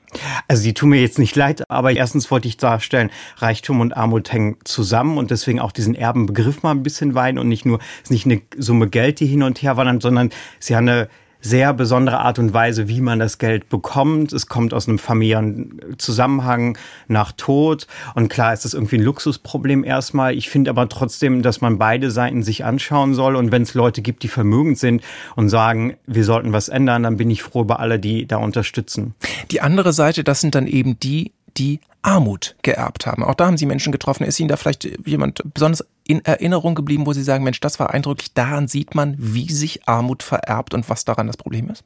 Also 0.48 0.62
die 0.62 0.74
tun 0.74 0.90
mir 0.90 1.00
jetzt 1.00 1.18
nicht 1.18 1.36
leid, 1.36 1.68
aber 1.68 1.92
erstens 1.92 2.30
wollte 2.30 2.48
ich 2.48 2.56
darstellen, 2.56 3.10
Reichtum 3.38 3.80
und 3.80 3.96
Armut 3.96 4.32
hängen 4.32 4.56
zusammen 4.64 5.18
und 5.18 5.30
deswegen 5.30 5.60
auch 5.60 5.72
diesen 5.72 5.94
Erbenbegriff 5.94 6.62
mal 6.62 6.72
ein 6.72 6.82
bisschen 6.82 7.14
weinen 7.14 7.38
und 7.38 7.48
nicht 7.48 7.66
nur, 7.66 7.78
es 7.78 8.04
ist 8.04 8.10
nicht 8.10 8.26
eine 8.26 8.42
Summe 8.56 8.88
Geld, 8.88 9.20
die 9.20 9.26
hin 9.26 9.42
und 9.42 9.62
her 9.62 9.76
wandern, 9.76 10.00
sondern 10.00 10.30
ist 10.58 10.70
ja 10.70 10.78
eine 10.78 11.08
sehr 11.40 11.72
besondere 11.74 12.18
Art 12.18 12.38
und 12.38 12.52
Weise, 12.52 12.88
wie 12.88 13.00
man 13.00 13.18
das 13.18 13.38
Geld 13.38 13.68
bekommt. 13.68 14.32
Es 14.32 14.46
kommt 14.46 14.74
aus 14.74 14.88
einem 14.88 14.98
familiären 14.98 15.80
Zusammenhang 15.98 16.76
nach 17.08 17.32
Tod. 17.32 17.86
Und 18.14 18.28
klar 18.28 18.52
ist 18.52 18.64
das 18.64 18.74
irgendwie 18.74 18.96
ein 18.96 19.02
Luxusproblem 19.02 19.84
erstmal. 19.84 20.34
Ich 20.34 20.48
finde 20.48 20.70
aber 20.70 20.88
trotzdem, 20.88 21.42
dass 21.42 21.60
man 21.60 21.78
beide 21.78 22.10
Seiten 22.10 22.42
sich 22.42 22.64
anschauen 22.64 23.14
soll. 23.14 23.36
Und 23.36 23.52
wenn 23.52 23.62
es 23.62 23.74
Leute 23.74 24.02
gibt, 24.02 24.22
die 24.22 24.28
vermögend 24.28 24.78
sind 24.78 25.02
und 25.36 25.48
sagen, 25.48 25.96
wir 26.06 26.24
sollten 26.24 26.52
was 26.52 26.68
ändern, 26.68 27.02
dann 27.02 27.16
bin 27.16 27.30
ich 27.30 27.42
froh 27.42 27.62
über 27.62 27.80
alle, 27.80 27.98
die 27.98 28.26
da 28.26 28.36
unterstützen. 28.36 29.14
Die 29.50 29.60
andere 29.60 29.92
Seite, 29.92 30.24
das 30.24 30.40
sind 30.40 30.54
dann 30.54 30.66
eben 30.66 30.98
die, 31.00 31.32
die 31.56 31.80
Armut 32.02 32.56
geerbt 32.62 33.06
haben. 33.06 33.22
Auch 33.22 33.34
da 33.34 33.46
haben 33.46 33.58
Sie 33.58 33.66
Menschen 33.66 33.92
getroffen. 33.92 34.24
Ist 34.24 34.40
Ihnen 34.40 34.48
da 34.48 34.56
vielleicht 34.56 34.88
jemand 35.06 35.42
besonders 35.52 35.84
in 36.06 36.24
Erinnerung 36.24 36.74
geblieben, 36.74 37.06
wo 37.06 37.12
Sie 37.12 37.22
sagen, 37.22 37.44
Mensch, 37.44 37.60
das 37.60 37.78
war 37.78 37.90
eindrücklich. 37.90 38.32
Daran 38.32 38.68
sieht 38.68 38.94
man, 38.94 39.14
wie 39.18 39.52
sich 39.52 39.86
Armut 39.86 40.22
vererbt 40.22 40.74
und 40.74 40.88
was 40.88 41.04
daran 41.04 41.26
das 41.26 41.36
Problem 41.36 41.68
ist? 41.68 41.84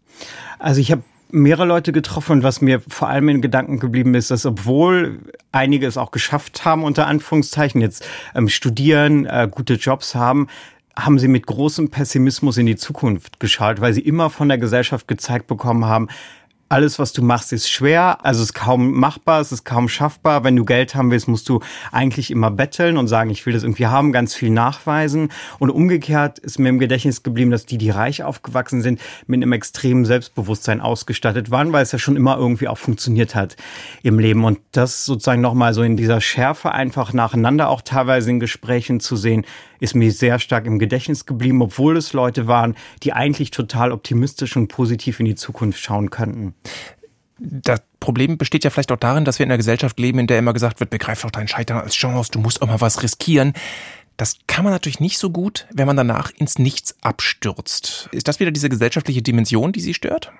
Also 0.58 0.80
ich 0.80 0.92
habe 0.92 1.02
mehrere 1.30 1.66
Leute 1.66 1.92
getroffen 1.92 2.32
und 2.32 2.42
was 2.44 2.60
mir 2.60 2.80
vor 2.88 3.08
allem 3.08 3.28
in 3.28 3.42
Gedanken 3.42 3.80
geblieben 3.80 4.14
ist, 4.14 4.30
dass 4.30 4.46
obwohl 4.46 5.18
einige 5.50 5.86
es 5.86 5.96
auch 5.96 6.12
geschafft 6.12 6.64
haben, 6.64 6.84
unter 6.84 7.08
Anführungszeichen, 7.08 7.80
jetzt 7.80 8.06
ähm, 8.36 8.48
studieren, 8.48 9.26
äh, 9.26 9.48
gute 9.50 9.74
Jobs 9.74 10.14
haben, 10.14 10.46
haben 10.96 11.18
sie 11.18 11.26
mit 11.26 11.46
großem 11.46 11.90
Pessimismus 11.90 12.56
in 12.56 12.66
die 12.66 12.76
Zukunft 12.76 13.40
geschaut, 13.40 13.80
weil 13.80 13.92
sie 13.92 14.00
immer 14.00 14.30
von 14.30 14.48
der 14.48 14.58
Gesellschaft 14.58 15.08
gezeigt 15.08 15.48
bekommen 15.48 15.86
haben, 15.86 16.08
alles, 16.68 16.98
was 16.98 17.12
du 17.12 17.22
machst, 17.22 17.52
ist 17.52 17.70
schwer. 17.70 18.24
Also 18.24 18.40
es 18.42 18.50
ist 18.50 18.54
kaum 18.54 18.92
machbar, 18.92 19.40
es 19.40 19.52
ist 19.52 19.64
kaum 19.64 19.88
schaffbar. 19.88 20.44
Wenn 20.44 20.56
du 20.56 20.64
Geld 20.64 20.94
haben 20.94 21.10
willst, 21.10 21.28
musst 21.28 21.48
du 21.48 21.60
eigentlich 21.92 22.30
immer 22.30 22.50
betteln 22.50 22.96
und 22.96 23.06
sagen, 23.06 23.30
ich 23.30 23.44
will 23.46 23.52
das 23.52 23.62
irgendwie 23.62 23.86
haben, 23.86 24.12
ganz 24.12 24.34
viel 24.34 24.50
nachweisen. 24.50 25.30
Und 25.58 25.70
umgekehrt 25.70 26.38
ist 26.38 26.58
mir 26.58 26.70
im 26.70 26.78
Gedächtnis 26.78 27.22
geblieben, 27.22 27.50
dass 27.50 27.66
die, 27.66 27.78
die 27.78 27.90
reich 27.90 28.22
aufgewachsen 28.22 28.82
sind, 28.82 29.00
mit 29.26 29.38
einem 29.38 29.52
extremen 29.52 30.04
Selbstbewusstsein 30.04 30.80
ausgestattet 30.80 31.50
waren, 31.50 31.72
weil 31.72 31.82
es 31.82 31.92
ja 31.92 31.98
schon 31.98 32.16
immer 32.16 32.36
irgendwie 32.36 32.68
auch 32.68 32.78
funktioniert 32.78 33.34
hat 33.34 33.56
im 34.02 34.18
Leben. 34.18 34.44
Und 34.44 34.58
das 34.72 35.04
sozusagen 35.04 35.40
nochmal 35.40 35.74
so 35.74 35.82
in 35.82 35.96
dieser 35.96 36.20
Schärfe 36.20 36.72
einfach 36.72 37.12
nacheinander 37.12 37.68
auch 37.68 37.82
teilweise 37.82 38.30
in 38.30 38.40
Gesprächen 38.40 39.00
zu 39.00 39.16
sehen, 39.16 39.44
ist 39.84 39.94
mir 39.94 40.10
sehr 40.10 40.38
stark 40.38 40.66
im 40.66 40.78
Gedächtnis 40.78 41.26
geblieben, 41.26 41.62
obwohl 41.62 41.96
es 41.96 42.12
Leute 42.12 42.46
waren, 42.46 42.74
die 43.02 43.12
eigentlich 43.12 43.50
total 43.50 43.92
optimistisch 43.92 44.56
und 44.56 44.68
positiv 44.68 45.20
in 45.20 45.26
die 45.26 45.34
Zukunft 45.34 45.80
schauen 45.80 46.10
könnten. 46.10 46.54
Das 47.38 47.82
Problem 48.00 48.38
besteht 48.38 48.64
ja 48.64 48.70
vielleicht 48.70 48.92
auch 48.92 48.98
darin, 48.98 49.24
dass 49.24 49.38
wir 49.38 49.44
in 49.44 49.50
einer 49.50 49.58
Gesellschaft 49.58 49.98
leben, 49.98 50.18
in 50.18 50.26
der 50.26 50.38
immer 50.38 50.52
gesagt 50.52 50.80
wird, 50.80 50.90
begreif 50.90 51.22
doch 51.22 51.30
dein 51.30 51.48
Scheitern 51.48 51.78
als 51.78 51.94
Chance, 51.94 52.30
du 52.32 52.38
musst 52.38 52.62
auch 52.62 52.66
mal 52.66 52.80
was 52.80 53.02
riskieren. 53.02 53.52
Das 54.16 54.36
kann 54.46 54.62
man 54.62 54.72
natürlich 54.72 55.00
nicht 55.00 55.18
so 55.18 55.30
gut, 55.30 55.66
wenn 55.72 55.88
man 55.88 55.96
danach 55.96 56.30
ins 56.30 56.58
Nichts 56.58 56.94
abstürzt. 57.02 58.08
Ist 58.12 58.28
das 58.28 58.38
wieder 58.38 58.52
diese 58.52 58.68
gesellschaftliche 58.68 59.22
Dimension, 59.22 59.72
die 59.72 59.80
Sie 59.80 59.92
stört? 59.92 60.30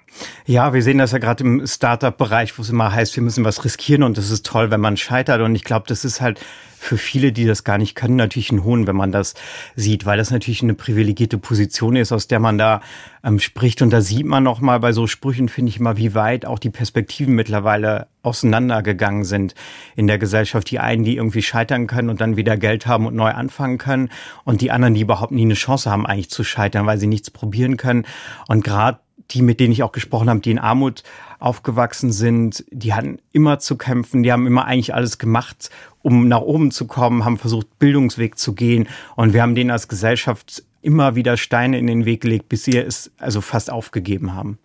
Ja, 0.47 0.73
wir 0.73 0.83
sehen 0.83 0.99
das 0.99 1.11
ja 1.11 1.19
gerade 1.19 1.43
im 1.43 1.66
Startup-Bereich, 1.66 2.57
wo 2.57 2.62
es 2.62 2.71
immer 2.71 2.93
heißt, 2.93 3.16
wir 3.16 3.23
müssen 3.25 3.45
was 3.45 3.64
riskieren 3.64 4.04
und 4.04 4.16
das 4.16 4.31
ist 4.31 4.47
toll, 4.47 4.71
wenn 4.71 4.81
man 4.81 4.97
scheitert. 4.97 5.40
Und 5.40 5.57
ich 5.57 5.64
glaube, 5.64 5.87
das 5.88 6.04
ist 6.04 6.21
halt 6.21 6.40
für 6.78 6.99
viele, 6.99 7.33
die 7.33 7.47
das 7.47 7.64
gar 7.64 7.78
nicht 7.78 7.97
können, 7.97 8.14
natürlich 8.14 8.52
ein 8.52 8.62
Hohn, 8.62 8.87
wenn 8.87 8.95
man 8.95 9.11
das 9.11 9.35
sieht, 9.75 10.07
weil 10.07 10.19
das 10.19 10.31
natürlich 10.31 10.62
eine 10.62 10.75
privilegierte 10.75 11.38
Position 11.38 11.97
ist, 11.97 12.12
aus 12.12 12.28
der 12.28 12.38
man 12.38 12.59
da 12.59 12.81
ähm, 13.25 13.40
spricht. 13.40 13.83
Und 13.83 13.90
da 13.90 14.02
sieht 14.02 14.26
man 14.26 14.45
noch 14.45 14.61
mal 14.61 14.78
bei 14.78 14.93
so 14.93 15.09
Sprüchen, 15.09 15.49
finde 15.49 15.71
ich 15.71 15.81
immer, 15.81 15.97
wie 15.97 16.14
weit 16.14 16.47
auch 16.47 16.61
die 16.61 16.71
Perspektiven 16.71 17.35
mittlerweile 17.35 18.07
auseinandergegangen 18.25 19.25
sind 19.25 19.54
in 19.97 20.07
der 20.07 20.19
Gesellschaft. 20.19 20.71
Die 20.71 20.78
einen, 20.78 21.04
die 21.04 21.16
irgendwie 21.16 21.43
scheitern 21.43 21.87
können 21.87 22.11
und 22.11 22.21
dann 22.21 22.37
wieder 22.37 22.57
Geld 22.57 22.87
haben 22.87 23.07
und 23.07 23.14
neu 23.14 23.31
anfangen 23.31 23.78
können 23.78 24.11
und 24.45 24.61
die 24.61 24.71
anderen, 24.71 24.95
die 24.95 25.02
überhaupt 25.02 25.33
nie 25.33 25.43
eine 25.43 25.54
Chance 25.54 25.90
haben, 25.90 26.07
eigentlich 26.07 26.31
zu 26.31 26.45
scheitern, 26.45 26.87
weil 26.87 26.99
sie 26.99 27.07
nichts 27.07 27.31
probieren 27.31 27.76
können. 27.76 28.07
Und 28.49 28.64
gerade 28.64 28.99
die, 29.31 29.43
mit 29.43 29.61
denen 29.61 29.73
ich 29.73 29.83
auch 29.83 29.93
gesprochen 29.93 30.28
habe, 30.28 30.40
die 30.40 30.50
in 30.50 30.59
Armut 30.59 31.02
aufgewachsen 31.38 32.12
sind, 32.12 32.64
die 32.71 32.95
hatten 32.95 33.19
immer 33.33 33.59
zu 33.59 33.76
kämpfen, 33.76 34.23
die 34.23 34.33
haben 34.33 34.47
immer 34.47 34.64
eigentlich 34.64 34.95
alles 34.95 35.19
gemacht, 35.19 35.71
um 36.02 36.28
nach 36.28 36.40
oben 36.40 36.71
zu 36.71 36.87
kommen, 36.87 37.25
haben 37.25 37.38
versucht, 37.38 37.78
Bildungsweg 37.78 38.38
zu 38.38 38.54
gehen. 38.54 38.88
Und 39.16 39.33
wir 39.33 39.43
haben 39.43 39.54
denen 39.54 39.71
als 39.71 39.88
Gesellschaft 39.88 40.62
immer 40.83 41.16
wieder 41.16 41.37
Steine 41.37 41.78
in 41.78 41.87
den 41.87 42.04
Weg 42.04 42.21
gelegt, 42.21 42.49
bis 42.49 42.64
sie 42.64 42.76
es 42.76 43.11
also 43.19 43.40
fast 43.40 43.71
aufgegeben 43.71 44.35
haben. 44.35 44.59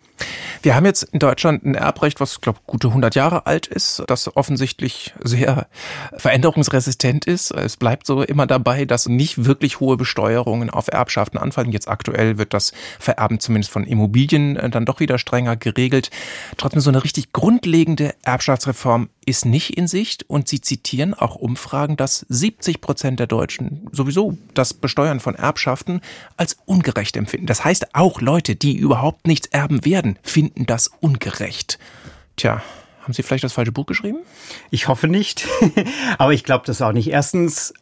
Wir 0.62 0.74
haben 0.74 0.84
jetzt 0.84 1.04
in 1.04 1.18
Deutschland 1.20 1.64
ein 1.64 1.74
Erbrecht, 1.74 2.20
was, 2.20 2.42
glaube 2.42 2.58
gute 2.66 2.88
100 2.88 3.14
Jahre 3.14 3.46
alt 3.46 3.66
ist, 3.66 4.02
das 4.08 4.36
offensichtlich 4.36 5.14
sehr 5.22 5.68
veränderungsresistent 6.14 7.24
ist. 7.24 7.50
Es 7.50 7.78
bleibt 7.78 8.06
so 8.06 8.22
immer 8.22 8.46
dabei, 8.46 8.84
dass 8.84 9.08
nicht 9.08 9.46
wirklich 9.46 9.80
hohe 9.80 9.96
Besteuerungen 9.96 10.68
auf 10.68 10.88
Erbschaften 10.88 11.38
anfallen. 11.38 11.72
Jetzt 11.72 11.88
aktuell 11.88 12.36
wird 12.36 12.52
das 12.52 12.72
Vererben 12.98 13.40
zumindest 13.40 13.72
von 13.72 13.84
Immobilien 13.84 14.56
äh, 14.56 14.68
dann 14.68 14.84
doch 14.84 15.00
wieder 15.00 15.16
strenger 15.16 15.56
geregelt. 15.56 16.10
Trotzdem 16.58 16.80
so 16.80 16.90
eine 16.90 17.04
richtig 17.04 17.32
grundlegende 17.32 18.14
Erbschaftsreform 18.22 19.08
ist 19.30 19.46
nicht 19.46 19.76
in 19.76 19.86
Sicht 19.86 20.28
und 20.28 20.48
Sie 20.48 20.60
zitieren 20.60 21.14
auch 21.14 21.36
Umfragen, 21.36 21.96
dass 21.96 22.26
70 22.28 22.80
Prozent 22.80 23.20
der 23.20 23.26
Deutschen 23.26 23.88
sowieso 23.92 24.36
das 24.54 24.74
Besteuern 24.74 25.20
von 25.20 25.36
Erbschaften 25.36 26.00
als 26.36 26.56
ungerecht 26.66 27.16
empfinden. 27.16 27.46
Das 27.46 27.64
heißt, 27.64 27.94
auch 27.94 28.20
Leute, 28.20 28.56
die 28.56 28.76
überhaupt 28.76 29.26
nichts 29.26 29.46
erben 29.46 29.84
werden, 29.84 30.18
finden 30.22 30.49
das 30.54 30.88
ungerecht. 31.00 31.78
Tja, 32.36 32.62
haben 33.02 33.14
Sie 33.14 33.22
vielleicht 33.22 33.44
das 33.44 33.54
falsche 33.54 33.72
Buch 33.72 33.86
geschrieben? 33.86 34.18
Ich 34.70 34.86
hoffe 34.86 35.08
nicht. 35.08 35.48
Aber 36.18 36.32
ich 36.32 36.44
glaube 36.44 36.66
das 36.66 36.82
auch 36.82 36.92
nicht. 36.92 37.08
Erstens 37.10 37.72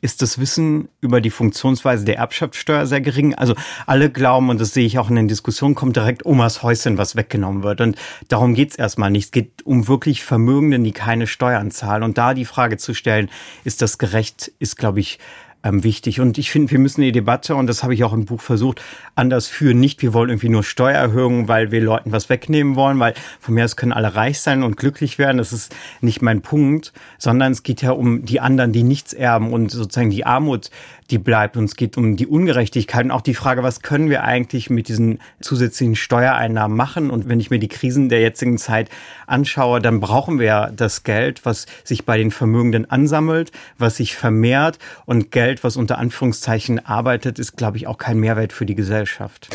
ist 0.00 0.22
das 0.22 0.38
Wissen 0.38 0.88
über 1.00 1.20
die 1.20 1.30
Funktionsweise 1.30 2.04
der 2.04 2.16
Erbschaftssteuer 2.16 2.86
sehr 2.86 3.00
gering. 3.00 3.34
Also 3.34 3.54
alle 3.86 4.08
glauben, 4.08 4.50
und 4.50 4.60
das 4.60 4.72
sehe 4.72 4.86
ich 4.86 4.98
auch 4.98 5.10
in 5.10 5.16
den 5.16 5.28
Diskussionen, 5.28 5.74
kommt 5.74 5.96
direkt 5.96 6.24
Omas 6.24 6.62
Häuschen, 6.62 6.96
was 6.96 7.16
weggenommen 7.16 7.64
wird. 7.64 7.80
Und 7.80 7.96
darum 8.28 8.54
geht 8.54 8.70
es 8.70 8.76
erstmal 8.76 9.10
nicht. 9.10 9.26
Es 9.26 9.30
geht 9.32 9.66
um 9.66 9.88
wirklich 9.88 10.22
Vermögenden, 10.22 10.84
die 10.84 10.92
keine 10.92 11.26
Steuern 11.26 11.72
zahlen. 11.72 12.04
Und 12.04 12.16
da 12.16 12.32
die 12.32 12.44
Frage 12.44 12.76
zu 12.76 12.94
stellen, 12.94 13.30
ist 13.64 13.82
das 13.82 13.98
gerecht, 13.98 14.52
ist, 14.58 14.76
glaube 14.76 15.00
ich, 15.00 15.18
ähm, 15.64 15.82
wichtig. 15.84 16.20
Und 16.20 16.38
ich 16.38 16.50
finde, 16.50 16.70
wir 16.70 16.78
müssen 16.78 17.00
die 17.00 17.12
Debatte, 17.12 17.54
und 17.56 17.66
das 17.66 17.82
habe 17.82 17.94
ich 17.94 18.04
auch 18.04 18.12
im 18.12 18.24
Buch 18.24 18.40
versucht, 18.40 18.80
anders 19.14 19.48
führen. 19.48 19.80
Nicht, 19.80 20.02
wir 20.02 20.14
wollen 20.14 20.30
irgendwie 20.30 20.48
nur 20.48 20.62
Steuererhöhungen, 20.62 21.48
weil 21.48 21.72
wir 21.72 21.80
Leuten 21.80 22.12
was 22.12 22.28
wegnehmen 22.28 22.76
wollen, 22.76 22.98
weil 23.00 23.14
von 23.40 23.54
mir 23.54 23.64
aus 23.64 23.76
können 23.76 23.92
alle 23.92 24.14
reich 24.14 24.40
sein 24.40 24.62
und 24.62 24.76
glücklich 24.76 25.18
werden. 25.18 25.38
Das 25.38 25.52
ist 25.52 25.74
nicht 26.00 26.22
mein 26.22 26.42
Punkt, 26.42 26.92
sondern 27.18 27.52
es 27.52 27.62
geht 27.62 27.82
ja 27.82 27.92
um 27.92 28.24
die 28.24 28.40
anderen, 28.40 28.72
die 28.72 28.84
nichts 28.84 29.12
erben 29.12 29.52
und 29.52 29.70
sozusagen 29.70 30.10
die 30.10 30.24
Armut, 30.24 30.70
die 31.10 31.18
bleibt. 31.18 31.56
Und 31.56 31.64
es 31.64 31.76
geht 31.76 31.96
um 31.96 32.16
die 32.16 32.26
Ungerechtigkeit 32.26 33.04
und 33.04 33.10
auch 33.10 33.22
die 33.22 33.34
Frage, 33.34 33.62
was 33.62 33.80
können 33.80 34.10
wir 34.10 34.24
eigentlich 34.24 34.70
mit 34.70 34.88
diesen 34.88 35.18
zusätzlichen 35.40 35.96
Steuereinnahmen 35.96 36.76
machen? 36.76 37.10
Und 37.10 37.28
wenn 37.28 37.40
ich 37.40 37.50
mir 37.50 37.58
die 37.58 37.68
Krisen 37.68 38.08
der 38.08 38.20
jetzigen 38.20 38.58
Zeit 38.58 38.90
anschaue, 39.26 39.80
dann 39.80 40.00
brauchen 40.00 40.38
wir 40.38 40.72
das 40.74 41.02
Geld, 41.02 41.44
was 41.44 41.66
sich 41.84 42.04
bei 42.04 42.18
den 42.18 42.30
Vermögenden 42.30 42.90
ansammelt, 42.90 43.52
was 43.78 43.96
sich 43.96 44.16
vermehrt 44.16 44.78
und 45.06 45.30
Geld, 45.30 45.47
was 45.62 45.76
unter 45.76 45.98
Anführungszeichen 45.98 46.84
arbeitet, 46.84 47.38
ist, 47.38 47.56
glaube 47.56 47.76
ich, 47.76 47.86
auch 47.86 47.98
kein 47.98 48.18
Mehrwert 48.18 48.52
für 48.52 48.66
die 48.66 48.74
Gesellschaft. 48.74 49.48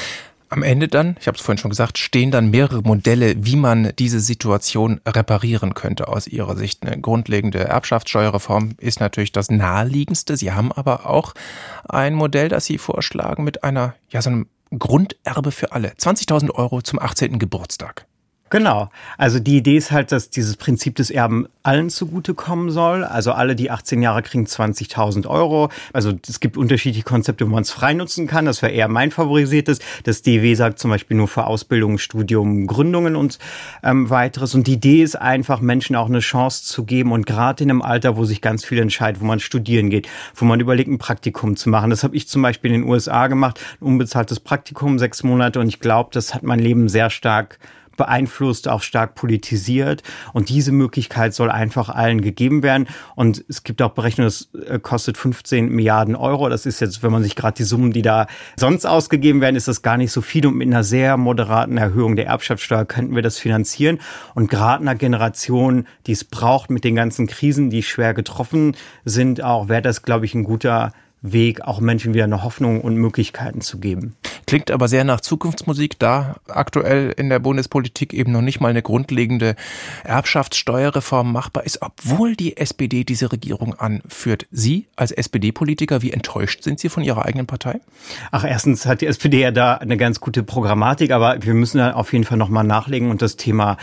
Am 0.50 0.62
Ende 0.62 0.88
dann, 0.88 1.16
ich 1.20 1.26
habe 1.26 1.36
es 1.36 1.44
vorhin 1.44 1.58
schon 1.58 1.72
gesagt, 1.72 1.98
stehen 1.98 2.30
dann 2.30 2.52
mehrere 2.52 2.84
Modelle, 2.84 3.34
wie 3.44 3.56
man 3.56 3.92
diese 3.98 4.20
Situation 4.20 5.02
reparieren 5.08 5.74
könnte 5.74 6.08
aus 6.08 6.28
Ihrer 6.28 6.56
Sicht. 6.56 6.86
Eine 6.86 7.02
grundlegende 7.02 7.60
Erbschaftssteuerreform 7.60 8.76
ist 8.78 9.00
natürlich 9.00 9.32
das 9.32 9.50
naheliegendste. 9.50 10.38
Sie 10.38 10.52
haben 10.52 10.72
aber 10.72 11.10
auch 11.10 11.34
ein 11.90 12.14
Modell, 12.14 12.50
das 12.50 12.66
Sie 12.66 12.78
vorschlagen 12.78 13.44
mit 13.44 13.64
einer, 13.64 13.96
ja, 14.10 14.22
so 14.22 14.30
einem 14.30 14.48
Grunderbe 14.78 15.52
für 15.52 15.72
alle. 15.72 15.90
20.000 15.90 16.52
Euro 16.52 16.84
zum 16.84 17.00
18. 17.00 17.40
Geburtstag. 17.40 18.06
Genau. 18.54 18.92
Also 19.18 19.40
die 19.40 19.58
Idee 19.58 19.78
ist 19.78 19.92
halt, 19.92 20.12
dass 20.12 20.30
dieses 20.30 20.58
Prinzip 20.58 20.96
des 20.98 21.10
Erben 21.10 21.48
allen 21.64 21.90
zugutekommen 21.90 22.70
soll. 22.70 23.04
Also 23.04 23.32
alle, 23.32 23.56
die 23.56 23.72
18 23.72 24.04
Jahre 24.04 24.22
kriegen 24.22 24.46
20.000 24.46 25.26
Euro. 25.26 25.70
Also 25.92 26.14
es 26.30 26.40
gibt 26.40 26.56
unterschiedliche 26.56 27.04
Konzepte, 27.04 27.48
wo 27.48 27.50
man 27.50 27.64
es 27.64 27.72
frei 27.72 27.96
nutzen 27.96 28.28
kann. 28.28 28.46
Das 28.46 28.62
wäre 28.62 28.72
eher 28.72 28.88
mein 28.90 29.10
favorisiertes. 29.10 29.80
Das 30.04 30.22
DW 30.22 30.54
sagt 30.54 30.78
zum 30.78 30.92
Beispiel 30.92 31.18
nur 31.18 31.28
für 31.28 31.48
Ausbildung, 31.48 31.98
Studium, 31.98 32.68
Gründungen 32.68 33.16
und 33.16 33.40
ähm, 33.82 34.12
weiteres. 34.12 34.54
Und 34.54 34.68
die 34.68 34.74
Idee 34.74 35.02
ist 35.02 35.16
einfach, 35.16 35.60
Menschen 35.60 35.96
auch 35.96 36.08
eine 36.08 36.20
Chance 36.20 36.64
zu 36.64 36.84
geben. 36.84 37.12
Und 37.12 37.26
gerade 37.26 37.64
in 37.64 37.72
einem 37.72 37.82
Alter, 37.82 38.18
wo 38.18 38.26
sich 38.26 38.40
ganz 38.40 38.64
viel 38.64 38.78
entscheidet, 38.78 39.20
wo 39.20 39.26
man 39.26 39.40
studieren 39.40 39.90
geht, 39.90 40.08
wo 40.36 40.46
man 40.46 40.60
überlegt, 40.60 40.92
ein 40.92 41.00
Praktikum 41.00 41.56
zu 41.56 41.72
machen. 41.72 41.90
Das 41.90 42.04
habe 42.04 42.16
ich 42.16 42.28
zum 42.28 42.44
Beispiel 42.44 42.72
in 42.72 42.84
den 42.84 42.90
USA 42.92 43.26
gemacht. 43.26 43.60
Ein 43.82 43.86
unbezahltes 43.86 44.40
Praktikum, 44.40 45.00
sechs 45.00 45.24
Monate. 45.24 45.60
Und 45.60 45.70
ich 45.70 45.80
glaube, 45.80 46.12
das 46.14 46.36
hat 46.36 46.44
mein 46.44 46.60
Leben 46.60 46.88
sehr 46.88 47.10
stark 47.10 47.58
beeinflusst, 47.98 48.68
auch 48.68 48.82
stark 48.82 49.16
politisiert. 49.16 50.04
Und 50.34 50.50
diese 50.50 50.72
Möglichkeit 50.72 51.34
soll 51.34 51.52
einfach 51.52 51.90
allen 51.90 52.22
gegeben 52.22 52.64
werden. 52.64 52.88
Und 53.16 53.44
es 53.48 53.64
gibt 53.64 53.82
auch 53.82 53.92
Berechnungen, 53.92 54.28
das 54.28 54.50
äh, 54.68 54.80
kostet 54.80 55.18
15 55.18 55.70
Milliarden 55.70 56.16
Euro. 56.16 56.50
Das 56.50 56.66
ist 56.66 56.80
jetzt, 56.80 57.04
wenn 57.04 57.12
man 57.12 57.24
sich 57.24 57.36
gerade 57.36 57.56
die 57.56 57.64
Summen, 57.64 57.92
die 57.92 58.02
da 58.02 58.28
sonst 58.56 58.86
ausgegeben 58.86 59.42
werden, 59.42 59.56
ist 59.56 59.68
das 59.68 59.82
gar 59.82 59.98
nicht 59.98 60.12
so 60.12 60.22
viel. 60.22 60.46
Und 60.48 60.56
mit 60.56 60.68
einer 60.68 60.84
sehr 60.84 61.18
moderaten 61.18 61.78
Erhöhung 61.78 62.16
der 62.16 62.28
Erbschaftssteuer 62.28 62.86
könnten 62.86 63.16
wir 63.16 63.22
das 63.22 63.38
finanzieren. 63.38 64.00
Und 64.36 64.50
gerade 64.50 64.82
einer 64.82 64.96
Generation, 64.96 65.88
die 66.08 66.14
es 66.14 66.24
braucht 66.24 66.70
mit 66.70 66.84
den 66.84 66.96
ganzen 66.96 67.28
Krisen, 67.28 67.70
die 67.70 67.84
schwer 67.84 68.14
getroffen 68.14 68.76
sind, 69.06 69.44
auch 69.44 69.70
wäre 69.70 69.82
das, 69.82 70.04
glaube 70.04 70.26
ich, 70.26 70.34
ein 70.34 70.44
guter 70.44 70.92
Weg, 71.24 71.62
auch 71.62 71.80
Menschen 71.80 72.14
wieder 72.14 72.26
eine 72.26 72.44
Hoffnung 72.44 72.82
und 72.82 72.96
Möglichkeiten 72.98 73.62
zu 73.62 73.80
geben. 73.80 74.16
Klingt 74.46 74.72
aber 74.72 74.90
sehr 74.90 75.06
nach 75.06 75.22
Zukunftsmusik, 75.22 75.98
da 75.98 76.36
aktuell 76.48 77.14
in 77.16 77.30
der 77.30 77.40
Bundespolitik 77.40 78.14
eben 78.14 78.32
noch 78.34 78.42
nicht 78.42 78.60
mal 78.60 78.68
eine 78.68 78.82
grundlegende 78.82 79.56
Erbschaftssteuerreform 80.04 81.32
machbar 81.32 81.66
ist, 81.66 81.82
obwohl 81.82 82.36
die 82.36 82.58
SPD 82.58 83.06
diese 83.06 83.32
Regierung 83.32 83.74
anführt. 83.74 84.48
Sie 84.52 84.88
als 84.98 85.12
SPD-Politiker, 85.12 86.02
wie 86.02 86.12
enttäuscht 86.12 86.62
sind 86.62 86.80
Sie 86.80 86.90
von 86.90 87.04
Ihrer 87.04 87.26
eigenen 87.26 87.48
Partei? 87.48 87.80
Ach, 88.32 88.44
erstens 88.44 88.86
hat 88.86 89.00
die 89.00 89.08
SPD 89.08 89.40
ja 89.40 89.52
da 89.52 89.76
eine 89.76 89.96
ganz 89.96 90.20
gute 90.20 90.44
Programmatik, 90.44 91.12
aber 91.12 91.38
wir 91.42 91.54
müssen 91.54 91.78
da 91.78 91.94
auf 91.94 92.12
jeden 92.12 92.26
Fall 92.26 92.38
nochmal 92.38 92.66
nachlegen 92.66 93.10
und 93.10 93.22
das 93.22 93.38
Thema 93.38 93.78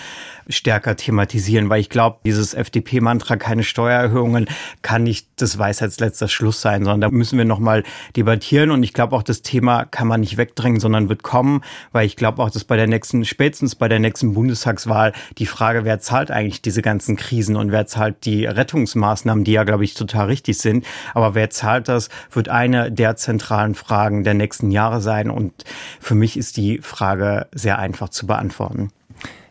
stärker 0.49 0.97
thematisieren, 0.97 1.69
weil 1.69 1.81
ich 1.81 1.89
glaube, 1.89 2.19
dieses 2.25 2.55
FDP-Mantra, 2.55 3.37
keine 3.37 3.63
Steuererhöhungen, 3.63 4.49
kann 4.83 5.03
nicht 5.03 5.29
das 5.37 5.59
Weisheitsletzter 5.59 6.29
Schluss 6.29 6.61
sein, 6.61 6.85
sondern 6.85 7.01
da 7.01 7.11
müssen 7.11 7.39
wir 7.39 7.45
nochmal 7.45 7.83
debattieren. 8.17 8.71
Und 8.71 8.83
ich 8.83 8.93
glaube 8.93 9.17
auch, 9.17 9.23
das 9.23 9.43
Thema 9.43 9.85
kann 9.85 10.09
man 10.09 10.21
nicht 10.21 10.37
wegdrängen, 10.37 10.81
sondern 10.81 11.09
wird 11.09 11.23
kommen, 11.23 11.63
weil 11.93 12.07
ich 12.07 12.17
glaube 12.17 12.43
auch, 12.43 12.51
dass 12.51 12.65
bei 12.65 12.77
der 12.77 12.87
nächsten, 12.87 13.25
spätestens 13.25 13.75
bei 13.75 13.89
der 13.89 13.99
nächsten 13.99 14.35
Bundestagswahl 14.35 15.13
die 15.39 15.47
Frage, 15.47 15.85
wer 15.85 16.01
zahlt 16.01 16.31
eigentlich 16.31 16.63
diese 16.63 16.83
ganzen 16.83 17.17
Krisen 17.17 17.57
und 17.57 17.73
wer 17.73 17.87
zahlt 17.87 18.25
die 18.25 18.47
Rettungsmaßnahmen, 18.47 19.45
die 19.45 19.53
ja, 19.53 19.65
glaube 19.65 19.85
ich, 19.85 19.95
total 19.95 20.27
richtig 20.27 20.59
sind, 20.59 20.85
aber 21.15 21.35
wer 21.35 21.51
zahlt 21.51 21.89
das, 21.89 22.09
wird 22.31 22.49
eine 22.49 22.91
der 22.93 23.17
zentralen 23.17 23.75
Fragen 23.75 24.25
der 24.25 24.35
nächsten 24.35 24.71
Jahre 24.71 25.01
sein. 25.01 25.31
Und 25.31 25.65
für 26.01 26.15
mich 26.15 26.37
ist 26.37 26.57
die 26.57 26.79
Frage 26.79 27.47
sehr 27.53 27.79
einfach 27.79 28.09
zu 28.09 28.27
beantworten. 28.27 28.91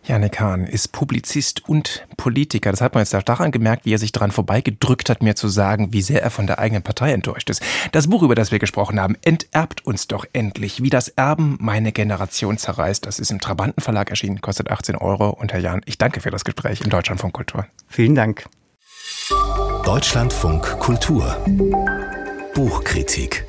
Janik 0.10 0.40
Hahn 0.40 0.66
ist 0.66 0.92
Publizist 0.92 1.70
und 1.70 2.08
Politiker. 2.18 2.72
Das 2.72 2.82
hat 2.82 2.96
man 2.96 3.02
jetzt 3.02 3.14
auch 3.16 3.22
daran 3.22 3.52
gemerkt, 3.52 3.86
wie 3.86 3.94
er 3.94 4.00
sich 4.00 4.12
daran 4.12 4.32
vorbeigedrückt 4.32 5.08
hat, 5.08 5.22
mir 5.22 5.36
zu 5.36 5.48
sagen, 5.48 5.94
wie 5.94 6.02
sehr 6.02 6.24
er 6.24 6.32
von 6.32 6.48
der 6.48 6.58
eigenen 6.58 6.82
Partei 6.82 7.14
enttäuscht 7.14 7.50
ist. 7.52 7.62
Das 7.92 8.08
Buch, 8.08 8.24
über 8.24 8.34
das 8.34 8.52
wir 8.52 8.58
gesprochen 8.58 9.00
haben, 9.00 9.16
enterbt 9.22 9.86
uns 9.86 10.08
doch 10.08 10.26
endlich, 10.34 10.82
wie 10.82 10.90
das 10.90 11.10
Erben 11.10 11.58
meine 11.62 11.92
Generation 11.92 12.58
zerreißt. 12.58 13.06
Das 13.06 13.20
ist 13.20 13.30
im 13.30 13.40
Trabanten 13.40 13.82
Verlag 13.82 14.10
erschienen, 14.10 14.42
kostet 14.42 14.72
18 14.72 14.96
Euro. 14.96 15.30
Und 15.30 15.54
Herr 15.54 15.60
Jahn, 15.60 15.82
ich 15.86 16.00
danke 16.00 16.22
für 16.22 16.32
das 16.32 16.44
Gespräch 16.44 16.82
im 16.82 16.90
Deutschlandfunk 16.90 17.34
Kultur. 17.34 17.68
Vielen 17.88 18.16
Dank. 18.16 18.46
Deutschlandfunk 19.86 20.80
Kultur 20.80 21.38
Buchkritik 22.56 23.46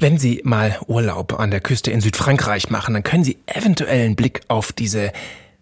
wenn 0.00 0.18
Sie 0.18 0.40
mal 0.44 0.78
Urlaub 0.86 1.38
an 1.38 1.50
der 1.50 1.60
Küste 1.60 1.90
in 1.90 2.00
Südfrankreich 2.00 2.70
machen, 2.70 2.94
dann 2.94 3.02
können 3.02 3.24
Sie 3.24 3.38
eventuell 3.46 4.04
einen 4.04 4.16
Blick 4.16 4.40
auf 4.48 4.72
diese 4.72 5.12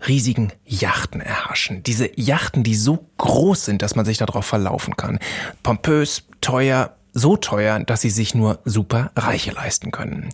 riesigen 0.07 0.53
Yachten 0.65 1.21
erhaschen. 1.21 1.83
Diese 1.83 2.09
Yachten, 2.15 2.63
die 2.63 2.77
so 2.77 3.05
groß 3.19 3.65
sind, 3.65 3.83
dass 3.83 3.97
man 3.97 4.05
sich 4.05 4.19
darauf 4.19 4.47
verlaufen 4.47 4.97
kann. 4.97 5.19
Pompös, 5.63 6.23
teuer, 6.41 6.95
so 7.13 7.37
teuer, 7.37 7.81
dass 7.81 8.03
sie 8.03 8.11
sich 8.11 8.35
nur 8.35 8.61
super 8.65 9.11
Reiche 9.17 9.51
leisten 9.51 9.91
können. 9.91 10.31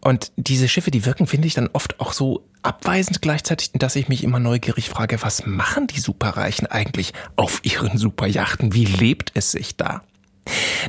Und 0.00 0.32
diese 0.36 0.68
Schiffe, 0.68 0.90
die 0.90 1.04
wirken, 1.04 1.26
finde 1.26 1.46
ich, 1.46 1.54
dann 1.54 1.70
oft 1.72 2.00
auch 2.00 2.12
so 2.12 2.44
abweisend 2.62 3.22
gleichzeitig, 3.22 3.70
dass 3.74 3.94
ich 3.94 4.08
mich 4.08 4.24
immer 4.24 4.40
neugierig 4.40 4.88
frage, 4.88 5.22
was 5.22 5.46
machen 5.46 5.86
die 5.86 6.00
Superreichen 6.00 6.66
eigentlich 6.66 7.12
auf 7.36 7.60
ihren 7.62 7.98
Superjachten? 7.98 8.74
Wie 8.74 8.86
lebt 8.86 9.30
es 9.34 9.52
sich 9.52 9.76
da? 9.76 10.02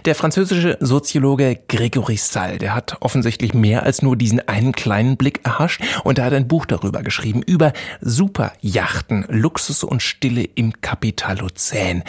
Der 0.05 0.15
französische 0.15 0.77
Soziologe 0.81 1.59
Gregory 1.67 2.17
Sall, 2.17 2.57
der 2.57 2.75
hat 2.75 2.97
offensichtlich 2.99 3.53
mehr 3.53 3.83
als 3.83 4.01
nur 4.01 4.15
diesen 4.15 4.45
einen 4.47 4.73
kleinen 4.73 5.17
Blick 5.17 5.41
erhascht 5.43 5.81
und 6.03 6.19
er 6.19 6.25
hat 6.25 6.33
ein 6.33 6.47
Buch 6.47 6.65
darüber 6.65 7.01
geschrieben, 7.01 7.41
über 7.41 7.73
Superjachten, 8.01 9.25
Luxus 9.29 9.83
und 9.83 10.01
Stille 10.01 10.43
im 10.43 10.81
Kapitalozän. 10.81 12.03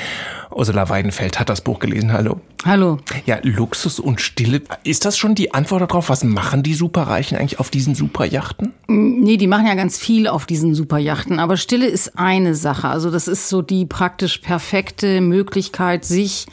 Ursula 0.51 0.89
Weidenfeld 0.89 1.39
hat 1.39 1.49
das 1.49 1.61
Buch 1.61 1.79
gelesen. 1.79 2.13
Hallo. 2.13 2.41
Hallo. 2.65 2.99
Ja, 3.27 3.39
Luxus 3.43 4.01
und 4.01 4.21
Stille. 4.21 4.63
Ist 4.83 5.05
das 5.05 5.17
schon 5.17 5.35
die 5.35 5.55
Antwort 5.55 5.83
darauf? 5.83 6.09
Was 6.09 6.25
machen 6.25 6.63
die 6.63 6.75
Superreichen 6.75 7.39
eigentlich 7.39 7.61
auf 7.61 7.71
diesen 7.71 7.95
Superjachten? 7.95 8.73
Nee, 8.89 9.37
die 9.37 9.47
machen 9.47 9.67
ja 9.67 9.75
ganz 9.75 9.99
viel 9.99 10.27
auf 10.27 10.47
diesen 10.47 10.75
Superjachten. 10.75 11.39
Aber 11.39 11.57
Stille 11.57 11.87
ist 11.87 12.19
eine 12.19 12.55
Sache. 12.55 12.89
Also 12.89 13.11
das 13.11 13.29
ist 13.29 13.49
so 13.49 13.63
die 13.63 13.87
praktisch 13.87 14.39
perfekte 14.39 15.21
Möglichkeit, 15.21 16.05
sich 16.05 16.47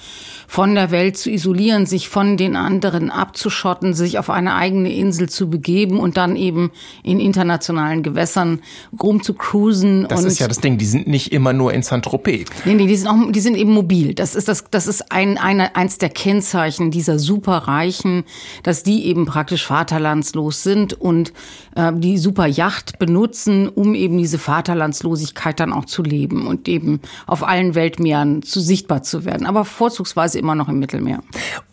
von 0.53 0.75
der 0.75 0.91
Welt 0.91 1.17
zu 1.17 1.31
isolieren, 1.31 1.87
sich 1.87 2.09
von 2.09 2.37
den 2.37 2.55
anderen 2.55 3.09
abzuschotten, 3.09 3.95
sich 3.95 4.19
auf 4.19 4.29
eine 4.29 4.53
eigene 4.53 4.93
Insel 4.93 5.27
zu 5.27 5.49
begeben 5.49 5.99
und 5.99 6.15
dann 6.15 6.35
eben 6.35 6.69
in 7.01 7.19
internationalen 7.19 8.03
Gewässern 8.03 8.61
rumzucruisen. 9.01 10.05
Das 10.07 10.23
ist 10.23 10.37
ja 10.37 10.47
das 10.47 10.59
Ding, 10.59 10.77
die 10.77 10.85
sind 10.85 11.07
nicht 11.07 11.33
immer 11.33 11.53
nur 11.53 11.73
in 11.73 11.81
Saint-Tropez. 11.81 12.49
Nee, 12.65 12.75
nee, 12.75 12.85
die 12.85 12.95
sind 12.95 13.07
auch, 13.07 13.31
die 13.31 13.39
sind 13.39 13.57
eben 13.57 13.71
mobil. 13.71 14.13
Das 14.13 14.35
ist 14.35 14.47
das, 14.47 14.65
das 14.69 14.85
ist 14.85 15.11
ein, 15.11 15.39
eine, 15.39 15.75
eins 15.75 15.97
der 15.97 16.09
Kennzeichen 16.09 16.91
dieser 16.91 17.17
Superreichen, 17.17 18.23
dass 18.61 18.83
die 18.83 19.07
eben 19.07 19.25
praktisch 19.25 19.65
vaterlandslos 19.65 20.61
sind 20.61 20.93
und 20.93 21.33
äh, 21.75 21.91
die 21.95 22.19
Superjacht 22.19 22.99
benutzen, 22.99 23.69
um 23.69 23.95
eben 23.95 24.19
diese 24.19 24.37
Vaterlandslosigkeit 24.37 25.59
dann 25.59 25.73
auch 25.73 25.85
zu 25.85 26.03
leben 26.03 26.45
und 26.45 26.67
eben 26.67 26.99
auf 27.25 27.41
allen 27.41 27.73
Weltmeeren 27.73 28.43
zu 28.43 28.59
sichtbar 28.59 29.01
zu 29.01 29.25
werden. 29.25 29.47
Aber 29.47 29.65
vorzugsweise 29.65 30.42
immer 30.43 30.55
noch 30.55 30.69
im 30.69 30.79
Mittelmeer. 30.79 31.19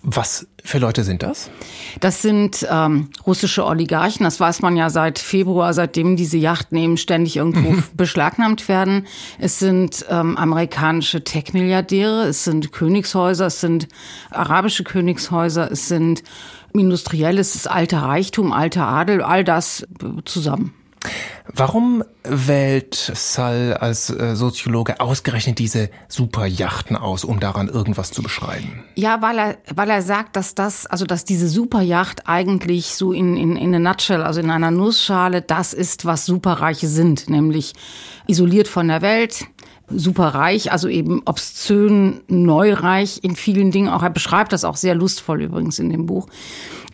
Was 0.03 0.47
für 0.65 0.79
Leute 0.79 1.05
sind 1.05 1.23
das? 1.23 1.51
Das 2.01 2.23
sind 2.23 2.67
ähm, 2.71 3.11
russische 3.27 3.67
Oligarchen. 3.67 4.25
Das 4.25 4.41
weiß 4.41 4.63
man 4.63 4.77
ja 4.77 4.89
seit 4.89 5.19
Februar, 5.19 5.75
seitdem 5.75 6.17
diese 6.17 6.39
Yachten 6.39 6.79
eben 6.79 6.97
ständig 6.97 7.37
irgendwo 7.37 7.83
beschlagnahmt 7.95 8.69
werden. 8.69 9.07
Es 9.39 9.59
sind 9.59 10.07
ähm, 10.09 10.37
amerikanische 10.37 11.25
Tech-Milliardäre, 11.25 12.29
es 12.29 12.45
sind 12.45 12.73
Königshäuser, 12.73 13.47
es 13.47 13.61
sind 13.61 13.89
arabische 14.31 14.85
Königshäuser, 14.85 15.71
es 15.71 15.89
sind 15.89 16.23
industrielles, 16.73 17.67
alter 17.67 18.03
Reichtum, 18.03 18.53
alter 18.53 18.87
Adel, 18.87 19.23
all 19.23 19.45
das 19.45 19.87
zusammen. 20.25 20.73
Warum 21.55 22.05
wählt 22.23 22.95
Sall 22.95 23.75
als 23.75 24.11
äh, 24.11 24.37
Soziologe 24.37 25.01
ausgerechnet 25.01 25.59
diese 25.59 25.91
Superjachten 26.09 26.97
aus, 26.97 27.25
um 27.25 27.41
daran 27.41 27.69
irgendwas 27.69 28.11
zu 28.11 28.23
beschreiben? 28.23 28.85
Ja, 28.95 29.23
weil 29.23 29.39
er, 29.39 29.59
weil 29.75 29.91
er 29.91 30.03
sagt, 30.03 30.37
dass 30.37 30.55
das, 30.55 30.87
also 30.87 31.07
dass 31.07 31.25
diese 31.25 31.49
Superjacht 31.49 32.29
eigentlich 32.29 32.95
so 32.95 33.13
in, 33.13 33.37
in, 33.37 33.57
in 33.57 33.75
a 33.75 33.79
nutshell, 33.79 34.23
also 34.23 34.41
in 34.41 34.51
einer 34.51 34.71
Nussschale, 34.71 35.43
das 35.43 35.73
ist, 35.73 36.05
was 36.05 36.27
Superreiche 36.27 36.89
sind, 36.89 37.29
nämlich 37.29 37.75
isoliert 38.27 38.69
von 38.69 38.89
der 38.89 39.03
Welt, 39.03 39.47
superreich, 39.91 40.73
also 40.73 40.89
eben 40.89 41.23
obszön, 41.25 42.21
neureich 42.29 43.21
in 43.23 43.37
vielen 43.37 43.71
Dingen. 43.71 43.89
Auch 43.89 44.03
er 44.03 44.11
beschreibt 44.11 44.53
das 44.53 44.65
auch 44.65 44.77
sehr 44.77 44.95
lustvoll 44.95 45.43
übrigens 45.43 45.79
in 45.79 45.91
dem 45.91 46.07
Buch. 46.07 46.29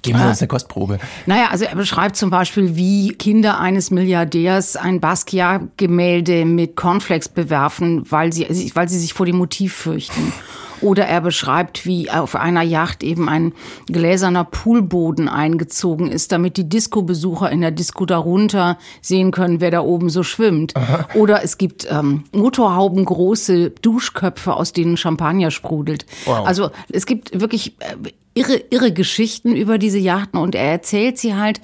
Geben 0.06 0.18
Sie 0.18 0.28
uns 0.28 0.40
eine 0.40 0.48
Kostprobe. 0.48 0.98
Naja, 1.26 1.48
also 1.50 1.64
er 1.64 1.76
beschreibt 1.76 2.16
zum 2.16 2.30
Beispiel, 2.30 2.76
wie 2.76 3.12
Kinder 3.12 3.60
eines 3.60 3.90
Milliardärs 3.90 4.76
ein 4.76 5.00
Basquiat-Gemälde 5.00 6.44
mit 6.44 6.76
Cornflakes 6.76 7.28
bewerfen, 7.28 8.04
weil 8.10 8.32
sie, 8.32 8.46
weil 8.74 8.88
sie 8.88 8.98
sich 8.98 9.12
vor 9.12 9.26
dem 9.26 9.36
Motiv 9.36 9.74
fürchten. 9.74 10.32
Oder 10.80 11.06
er 11.06 11.20
beschreibt, 11.20 11.86
wie 11.86 12.10
auf 12.10 12.36
einer 12.36 12.62
Yacht 12.62 13.02
eben 13.02 13.28
ein 13.28 13.52
gläserner 13.86 14.44
Poolboden 14.44 15.28
eingezogen 15.28 16.08
ist, 16.08 16.32
damit 16.32 16.56
die 16.56 16.68
Disco-Besucher 16.68 17.50
in 17.50 17.60
der 17.60 17.70
Disco 17.70 18.04
darunter 18.04 18.78
sehen 19.00 19.30
können, 19.30 19.60
wer 19.60 19.70
da 19.70 19.80
oben 19.80 20.10
so 20.10 20.22
schwimmt. 20.22 20.76
Aha. 20.76 21.08
Oder 21.14 21.42
es 21.42 21.58
gibt 21.58 21.86
ähm, 21.90 22.24
motorhaubengroße 22.32 23.70
Duschköpfe, 23.70 24.54
aus 24.54 24.72
denen 24.72 24.96
Champagner 24.96 25.50
sprudelt. 25.50 26.04
Wow. 26.26 26.46
Also 26.46 26.70
es 26.92 27.06
gibt 27.06 27.40
wirklich 27.40 27.76
äh, 27.80 28.10
irre, 28.36 28.62
irre 28.70 28.92
Geschichten 28.92 29.56
über 29.56 29.78
diese 29.78 29.98
Yachten 29.98 30.38
und 30.38 30.54
er 30.54 30.70
erzählt 30.70 31.18
sie 31.18 31.34
halt, 31.34 31.60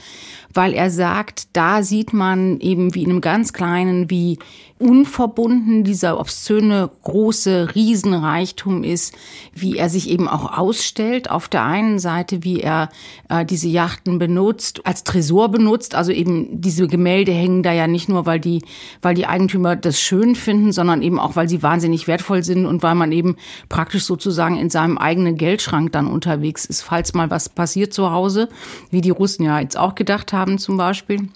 weil 0.55 0.75
er 0.75 0.91
sagt, 0.91 1.49
da 1.53 1.83
sieht 1.83 2.13
man 2.13 2.61
eben 2.61 2.95
wie 2.95 3.03
in 3.03 3.11
einem 3.11 3.21
ganz 3.21 3.53
kleinen, 3.53 4.11
wie 4.11 4.39
unverbunden 4.83 5.85
dieser 5.85 6.19
obszöne 6.19 6.91
große 7.05 7.75
Riesenreichtum 7.75 8.83
ist, 8.83 9.15
wie 9.55 9.77
er 9.77 9.89
sich 9.89 10.11
eben 10.11 10.27
auch 10.29 10.59
ausstellt. 10.59 11.31
Auf 11.31 11.49
der 11.49 11.65
einen 11.65 12.01
Seite, 12.01 12.43
wie 12.43 12.61
er 12.61 12.91
äh, 13.29 13.45
diese 13.45 13.69
Yachten 13.69 14.19
benutzt, 14.19 14.85
als 14.85 15.05
Tresor 15.05 15.51
benutzt. 15.51 15.95
Also 15.95 16.11
eben 16.11 16.61
diese 16.61 16.89
Gemälde 16.89 17.33
hängen 17.33 17.63
da 17.63 17.73
ja 17.73 17.87
nicht 17.87 18.09
nur, 18.09 18.27
weil 18.27 18.41
die, 18.41 18.63
weil 19.01 19.15
die 19.15 19.27
Eigentümer 19.27 19.77
das 19.77 20.01
schön 20.01 20.35
finden, 20.35 20.73
sondern 20.73 21.03
eben 21.03 21.21
auch, 21.21 21.37
weil 21.37 21.49
sie 21.49 21.63
wahnsinnig 21.63 22.09
wertvoll 22.09 22.43
sind 22.43 22.67
und 22.67 22.83
weil 22.83 22.97
man 22.97 23.13
eben 23.13 23.37
praktisch 23.69 24.05
sozusagen 24.05 24.59
in 24.59 24.69
seinem 24.69 24.99
eigenen 24.99 25.37
Geldschrank 25.37 25.93
dann 25.93 26.09
unterwegs 26.09 26.62
ist, 26.65 26.83
falls 26.83 27.15
mal 27.15 27.31
was 27.31 27.49
passiert 27.49 27.93
zu 27.93 28.11
Hause, 28.11 28.49
wie 28.91 29.01
die 29.01 29.11
Russen 29.11 29.45
ja 29.45 29.61
jetzt 29.61 29.77
auch 29.77 29.95
gedacht 29.95 30.33
haben 30.33 30.59
zum 30.59 30.77
Beispiel. 30.77 31.29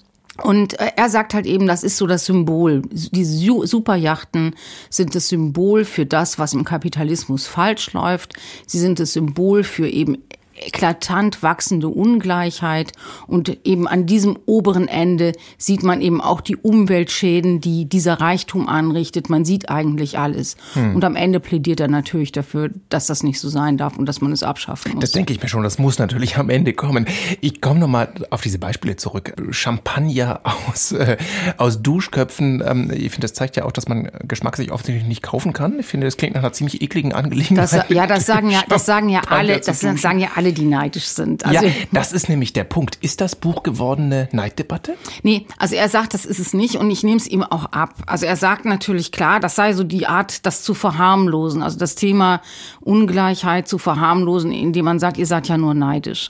Und 0.43 0.79
äh, 0.79 0.91
er 0.95 1.09
sagt 1.09 1.33
halt 1.33 1.45
eben, 1.45 1.67
das 1.67 1.83
ist 1.83 1.97
so 1.97 2.05
das 2.05 2.25
Symbol. 2.25 2.83
Diese 2.91 3.65
Superjachten 3.65 4.55
sind 4.89 5.15
das 5.15 5.29
Symbol 5.29 5.83
für 5.83 6.05
das, 6.05 6.37
was 6.37 6.53
im 6.53 6.63
Kapitalismus 6.63 7.47
falsch 7.47 7.93
läuft. 7.93 8.33
Sie 8.67 8.79
sind 8.79 8.99
das 8.99 9.13
Symbol 9.13 9.63
für 9.63 9.87
eben 9.87 10.17
eklatant 10.57 11.43
wachsende 11.43 11.87
Ungleichheit 11.87 12.91
und 13.27 13.65
eben 13.65 13.87
an 13.87 14.05
diesem 14.05 14.37
oberen 14.45 14.87
Ende 14.87 15.33
sieht 15.57 15.83
man 15.83 16.01
eben 16.01 16.21
auch 16.21 16.41
die 16.41 16.55
Umweltschäden, 16.55 17.61
die 17.61 17.85
dieser 17.85 18.19
Reichtum 18.19 18.67
anrichtet. 18.67 19.29
Man 19.29 19.45
sieht 19.45 19.69
eigentlich 19.69 20.19
alles. 20.19 20.57
Hm. 20.73 20.95
Und 20.95 21.03
am 21.03 21.15
Ende 21.15 21.39
plädiert 21.39 21.79
er 21.79 21.87
natürlich 21.87 22.31
dafür, 22.31 22.69
dass 22.89 23.07
das 23.07 23.23
nicht 23.23 23.39
so 23.39 23.49
sein 23.49 23.77
darf 23.77 23.97
und 23.97 24.05
dass 24.05 24.21
man 24.21 24.31
es 24.31 24.43
abschaffen 24.43 24.93
muss. 24.93 25.01
Das 25.01 25.11
denke 25.11 25.33
ich 25.33 25.41
mir 25.41 25.49
schon, 25.49 25.63
das 25.63 25.79
muss 25.79 25.99
natürlich 25.99 26.37
am 26.37 26.49
Ende 26.49 26.73
kommen. 26.73 27.05
Ich 27.41 27.61
komme 27.61 27.79
nochmal 27.79 28.09
auf 28.29 28.41
diese 28.41 28.59
Beispiele 28.59 28.95
zurück. 28.95 29.33
Champagner 29.51 30.41
aus, 30.69 30.91
äh, 30.91 31.17
aus 31.57 31.81
Duschköpfen. 31.81 32.63
Ähm, 32.65 32.91
ich 32.91 33.11
finde, 33.11 33.21
das 33.21 33.33
zeigt 33.33 33.55
ja 33.55 33.65
auch, 33.65 33.71
dass 33.71 33.87
man 33.87 34.09
Geschmack 34.27 34.57
sich 34.57 34.71
offensichtlich 34.71 35.07
nicht 35.07 35.23
kaufen 35.23 35.53
kann. 35.53 35.79
Ich 35.79 35.85
finde, 35.85 36.07
das 36.07 36.17
klingt 36.17 36.35
nach 36.35 36.41
einer 36.41 36.53
ziemlich 36.53 36.81
ekligen 36.81 37.13
Angelegenheit. 37.13 37.71
Das, 37.71 37.89
ja, 37.89 38.07
das 38.07 38.25
sagen 38.25 38.49
ja, 38.49 38.63
das 38.67 38.85
sagen 38.85 39.09
ja 39.09 39.21
alle, 39.29 39.59
das 39.59 39.79
sagen 39.79 40.19
ja 40.19 40.29
alle 40.35 40.46
alle, 40.47 40.53
die 40.53 40.65
neidisch 40.65 41.05
sind. 41.05 41.45
Also, 41.45 41.65
ja, 41.65 41.71
das 41.91 42.13
ist 42.13 42.29
nämlich 42.29 42.53
der 42.53 42.63
Punkt. 42.63 42.97
Ist 43.01 43.21
das 43.21 43.35
Buch 43.35 43.63
gewordene 43.63 44.29
Neiddebatte? 44.31 44.95
Nee, 45.23 45.45
also 45.57 45.75
er 45.75 45.89
sagt, 45.89 46.13
das 46.13 46.25
ist 46.25 46.39
es 46.39 46.53
nicht 46.53 46.75
und 46.75 46.89
ich 46.89 47.03
nehme 47.03 47.17
es 47.17 47.27
ihm 47.27 47.43
auch 47.43 47.65
ab. 47.65 47.95
Also 48.05 48.25
er 48.25 48.37
sagt 48.37 48.65
natürlich 48.65 49.11
klar, 49.11 49.39
das 49.39 49.55
sei 49.55 49.73
so 49.73 49.83
die 49.83 50.07
Art, 50.07 50.45
das 50.45 50.63
zu 50.63 50.73
verharmlosen, 50.73 51.61
also 51.61 51.77
das 51.77 51.95
Thema 51.95 52.41
Ungleichheit 52.81 53.67
zu 53.67 53.77
verharmlosen, 53.77 54.51
indem 54.51 54.85
man 54.85 54.99
sagt, 54.99 55.17
ihr 55.17 55.25
seid 55.25 55.47
ja 55.47 55.57
nur 55.57 55.73
neidisch. 55.73 56.29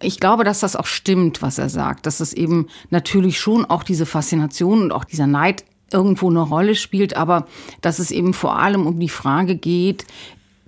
Ich 0.00 0.20
glaube, 0.20 0.44
dass 0.44 0.60
das 0.60 0.76
auch 0.76 0.86
stimmt, 0.86 1.42
was 1.42 1.58
er 1.58 1.68
sagt, 1.68 2.06
dass 2.06 2.20
es 2.20 2.32
eben 2.32 2.68
natürlich 2.90 3.40
schon 3.40 3.64
auch 3.64 3.82
diese 3.82 4.06
Faszination 4.06 4.82
und 4.82 4.92
auch 4.92 5.04
dieser 5.04 5.26
Neid 5.26 5.64
irgendwo 5.92 6.28
eine 6.28 6.40
Rolle 6.40 6.74
spielt, 6.74 7.16
aber 7.16 7.46
dass 7.80 7.98
es 7.98 8.10
eben 8.10 8.34
vor 8.34 8.58
allem 8.58 8.86
um 8.86 8.98
die 8.98 9.08
Frage 9.08 9.56
geht, 9.56 10.04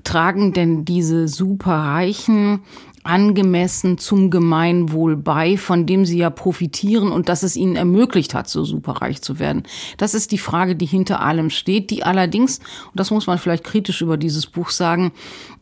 tragen 0.04 0.52
denn 0.52 0.84
diese 0.84 1.28
Superreichen 1.28 2.60
angemessen 3.08 3.96
zum 3.98 4.30
Gemeinwohl 4.30 5.16
bei, 5.16 5.56
von 5.56 5.86
dem 5.86 6.04
sie 6.04 6.18
ja 6.18 6.30
profitieren 6.30 7.10
und 7.10 7.28
das 7.28 7.42
es 7.42 7.56
ihnen 7.56 7.74
ermöglicht 7.74 8.34
hat, 8.34 8.48
so 8.48 8.64
superreich 8.64 9.22
zu 9.22 9.38
werden? 9.38 9.62
Das 9.96 10.14
ist 10.14 10.30
die 10.30 10.38
Frage, 10.38 10.76
die 10.76 10.86
hinter 10.86 11.20
allem 11.20 11.50
steht, 11.50 11.90
die 11.90 12.04
allerdings, 12.04 12.58
und 12.58 13.00
das 13.00 13.10
muss 13.10 13.26
man 13.26 13.38
vielleicht 13.38 13.64
kritisch 13.64 14.02
über 14.02 14.16
dieses 14.16 14.46
Buch 14.46 14.70
sagen, 14.70 15.12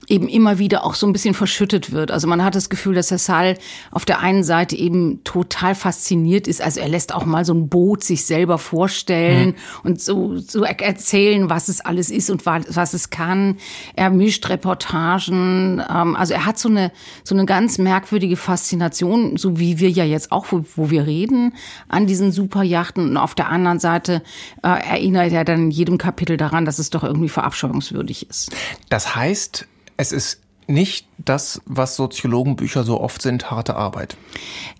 eben 0.09 0.29
immer 0.29 0.59
wieder 0.59 0.85
auch 0.85 0.95
so 0.95 1.07
ein 1.07 1.13
bisschen 1.13 1.35
verschüttet 1.35 1.93
wird. 1.93 2.11
Also 2.11 2.29
man 2.29 2.45
hat 2.45 2.55
das 2.55 2.71
Gefühl, 2.71 2.95
dass 2.95 3.11
Herr 3.11 3.19
Saal 3.19 3.59
auf 3.91 4.05
der 4.05 4.21
einen 4.21 4.45
Seite 4.45 4.77
eben 4.77 5.23
total 5.25 5.75
fasziniert 5.75 6.47
ist. 6.47 6.63
Also 6.63 6.81
er 6.81 6.89
lässt 6.89 7.15
auch 7.15 7.25
mal 7.25 7.45
so 7.45 7.55
ein 7.55 7.69
Boot 7.69 8.05
sich 8.05 8.25
selber 8.25 8.59
vorstellen 8.59 9.49
mhm. 9.49 9.55
und 9.83 10.01
so, 10.01 10.37
so 10.39 10.63
erzählen, 10.63 11.51
was 11.51 11.69
es 11.69 11.81
alles 11.81 12.11
ist 12.11 12.31
und 12.31 12.47
was, 12.47 12.65
was 12.77 12.95
es 12.95 13.11
kann. 13.11 13.57
Er 13.95 14.11
mischt 14.11 14.49
Reportagen. 14.49 15.83
Ähm, 15.89 16.17
also 16.17 16.35
er 16.35 16.47
hat 16.47 16.59
so 16.59 16.69
eine, 16.69 16.93
so 17.25 17.35
eine 17.35 17.47
ganz 17.47 17.79
merkwürdige 17.79 18.37
Faszination, 18.37 19.37
so 19.37 19.59
wie 19.59 19.79
wir 19.81 19.91
ja 19.91 20.05
jetzt 20.05 20.31
auch, 20.31 20.47
wo, 20.51 20.65
wo 20.77 20.91
wir 20.91 21.07
reden, 21.07 21.55
an 21.89 22.07
diesen 22.07 22.31
Superjachten. 22.33 23.11
Und 23.11 23.17
auf 23.17 23.35
der 23.35 23.49
anderen 23.49 23.81
Seite 23.81 24.23
äh, 24.63 24.69
erinnert 24.69 25.33
er 25.33 25.45
dann 25.45 25.65
in 25.65 25.71
jedem 25.71 25.99
Kapitel 25.99 26.37
daran, 26.37 26.65
dass 26.65 26.79
es 26.79 26.91
doch 26.91 27.03
irgendwie 27.03 27.29
verabscheuungswürdig 27.29 28.29
ist. 28.29 28.55
Das 28.89 29.17
heißt, 29.17 29.67
es 29.97 30.13
ist 30.13 30.41
nicht 30.67 31.07
das, 31.19 31.63
was 31.65 31.97
Soziologenbücher 31.97 32.85
so 32.85 33.01
oft 33.01 33.23
sind, 33.23 33.51
harte 33.51 33.77
Arbeit. 33.77 34.17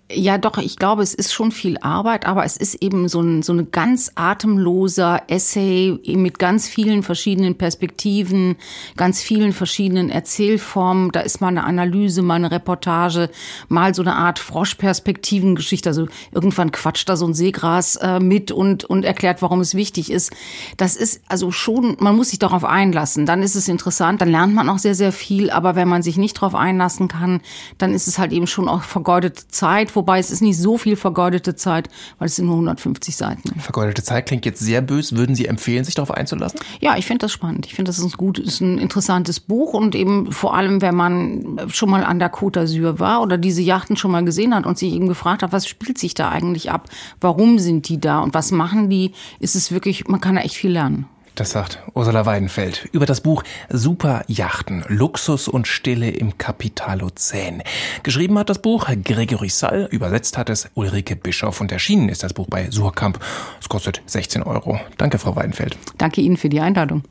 Ja, 0.09 0.37
doch, 0.37 0.57
ich 0.57 0.77
glaube, 0.77 1.03
es 1.03 1.13
ist 1.13 1.33
schon 1.33 1.51
viel 1.51 1.77
Arbeit, 1.79 2.25
aber 2.25 2.45
es 2.45 2.55
ist 2.55 2.75
eben 2.75 3.09
so 3.09 3.19
ein 3.19 3.43
so 3.43 3.51
eine 3.51 3.65
ganz 3.65 4.09
atemloser 4.15 5.23
Essay 5.27 5.99
mit 6.05 6.39
ganz 6.39 6.69
vielen 6.69 7.03
verschiedenen 7.03 7.57
Perspektiven, 7.57 8.55
ganz 8.95 9.21
vielen 9.21 9.51
verschiedenen 9.51 10.09
Erzählformen. 10.09 11.11
Da 11.11 11.19
ist 11.19 11.41
mal 11.41 11.49
eine 11.49 11.65
Analyse, 11.65 12.21
mal 12.21 12.35
eine 12.35 12.51
Reportage, 12.51 13.29
mal 13.67 13.93
so 13.93 14.01
eine 14.01 14.15
Art 14.15 14.39
Froschperspektivengeschichte. 14.39 15.89
Also 15.89 16.07
irgendwann 16.31 16.71
quatscht 16.71 17.09
da 17.09 17.17
so 17.17 17.27
ein 17.27 17.33
Seegras 17.33 17.97
äh, 17.97 18.21
mit 18.21 18.53
und, 18.53 18.85
und 18.85 19.03
erklärt, 19.03 19.41
warum 19.41 19.59
es 19.59 19.75
wichtig 19.75 20.09
ist. 20.09 20.31
Das 20.77 20.95
ist 20.95 21.21
also 21.27 21.51
schon, 21.51 21.97
man 21.99 22.15
muss 22.15 22.29
sich 22.29 22.39
darauf 22.39 22.63
einlassen. 22.63 23.25
Dann 23.25 23.43
ist 23.43 23.55
es 23.55 23.67
interessant, 23.67 24.21
dann 24.21 24.31
lernt 24.31 24.55
man 24.55 24.69
auch 24.69 24.79
sehr, 24.79 24.95
sehr 24.95 25.11
viel. 25.11 25.49
Aber 25.49 25.75
wenn 25.75 25.89
man 25.89 26.01
sich 26.01 26.15
nicht 26.15 26.37
darauf 26.37 26.55
einlassen 26.55 27.09
kann, 27.09 27.41
dann 27.77 27.93
ist 27.93 28.07
es 28.07 28.17
halt 28.17 28.31
eben 28.31 28.47
schon 28.47 28.69
auch 28.69 28.83
vergeudete 28.83 29.49
Zeit 29.49 29.96
wobei 29.97 30.19
es 30.19 30.31
ist 30.31 30.41
nicht 30.41 30.57
so 30.57 30.77
viel 30.77 30.95
vergeudete 30.95 31.55
Zeit, 31.55 31.89
weil 32.19 32.27
es 32.27 32.37
sind 32.37 32.45
nur 32.45 32.55
150 32.55 33.17
Seiten. 33.17 33.59
Vergeudete 33.59 34.03
Zeit 34.03 34.27
klingt 34.27 34.45
jetzt 34.45 34.61
sehr 34.61 34.81
böse. 34.81 35.17
Würden 35.17 35.35
Sie 35.35 35.47
empfehlen, 35.47 35.83
sich 35.83 35.95
darauf 35.95 36.11
einzulassen? 36.11 36.61
Ja, 36.79 36.95
ich 36.95 37.05
finde 37.05 37.25
das 37.25 37.33
spannend. 37.33 37.65
Ich 37.65 37.73
finde, 37.73 37.89
das 37.89 37.97
ist 37.99 38.05
ein 38.05 38.11
gut, 38.11 38.39
ist 38.39 38.61
ein 38.61 38.77
interessantes 38.77 39.41
Buch 39.41 39.73
und 39.73 39.95
eben 39.95 40.31
vor 40.31 40.55
allem, 40.55 40.81
wenn 40.81 40.95
man 40.95 41.59
schon 41.67 41.89
mal 41.89 42.05
an 42.05 42.19
der 42.19 42.31
Côte 42.31 42.61
d'Azur 42.61 42.99
war 42.99 43.21
oder 43.21 43.37
diese 43.37 43.61
Yachten 43.61 43.97
schon 43.97 44.11
mal 44.11 44.23
gesehen 44.23 44.55
hat 44.55 44.65
und 44.65 44.77
sich 44.77 44.93
eben 44.93 45.07
gefragt 45.07 45.43
hat, 45.43 45.51
was 45.51 45.67
spielt 45.67 45.97
sich 45.97 46.13
da 46.13 46.29
eigentlich 46.29 46.71
ab? 46.71 46.87
Warum 47.19 47.59
sind 47.59 47.89
die 47.89 47.99
da 47.99 48.19
und 48.19 48.33
was 48.33 48.51
machen 48.51 48.89
die? 48.89 49.11
Ist 49.39 49.55
es 49.55 49.71
wirklich, 49.71 50.07
man 50.07 50.21
kann 50.21 50.35
da 50.35 50.41
echt 50.41 50.55
viel 50.55 50.71
lernen. 50.71 51.07
Das 51.37 51.51
sagt 51.51 51.83
Ursula 51.93 52.25
Weidenfeld 52.25 52.89
über 52.91 53.05
das 53.05 53.21
Buch 53.21 53.43
Superjachten, 53.69 54.83
Luxus 54.87 55.47
und 55.47 55.67
Stille 55.67 56.09
im 56.09 56.39
Kapitalozän. 56.39 57.61
Geschrieben 58.01 58.39
hat 58.39 58.49
das 58.49 58.59
Buch 58.59 58.87
Gregory 59.03 59.49
Sall, 59.49 59.87
übersetzt 59.91 60.35
hat 60.35 60.49
es 60.49 60.67
Ulrike 60.73 61.15
Bischoff 61.15 61.61
und 61.61 61.71
erschienen 61.71 62.09
ist 62.09 62.23
das 62.23 62.33
Buch 62.33 62.47
bei 62.49 62.71
Surkamp. 62.71 63.19
Es 63.61 63.69
kostet 63.69 64.01
16 64.07 64.41
Euro. 64.41 64.79
Danke, 64.97 65.19
Frau 65.19 65.35
Weidenfeld. 65.35 65.77
Danke 65.99 66.21
Ihnen 66.21 66.37
für 66.37 66.49
die 66.49 66.59
Einladung. 66.59 67.03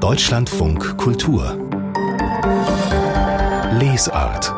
Deutschlandfunk 0.00 0.96
Kultur 0.98 1.56
Lesart 3.78 4.52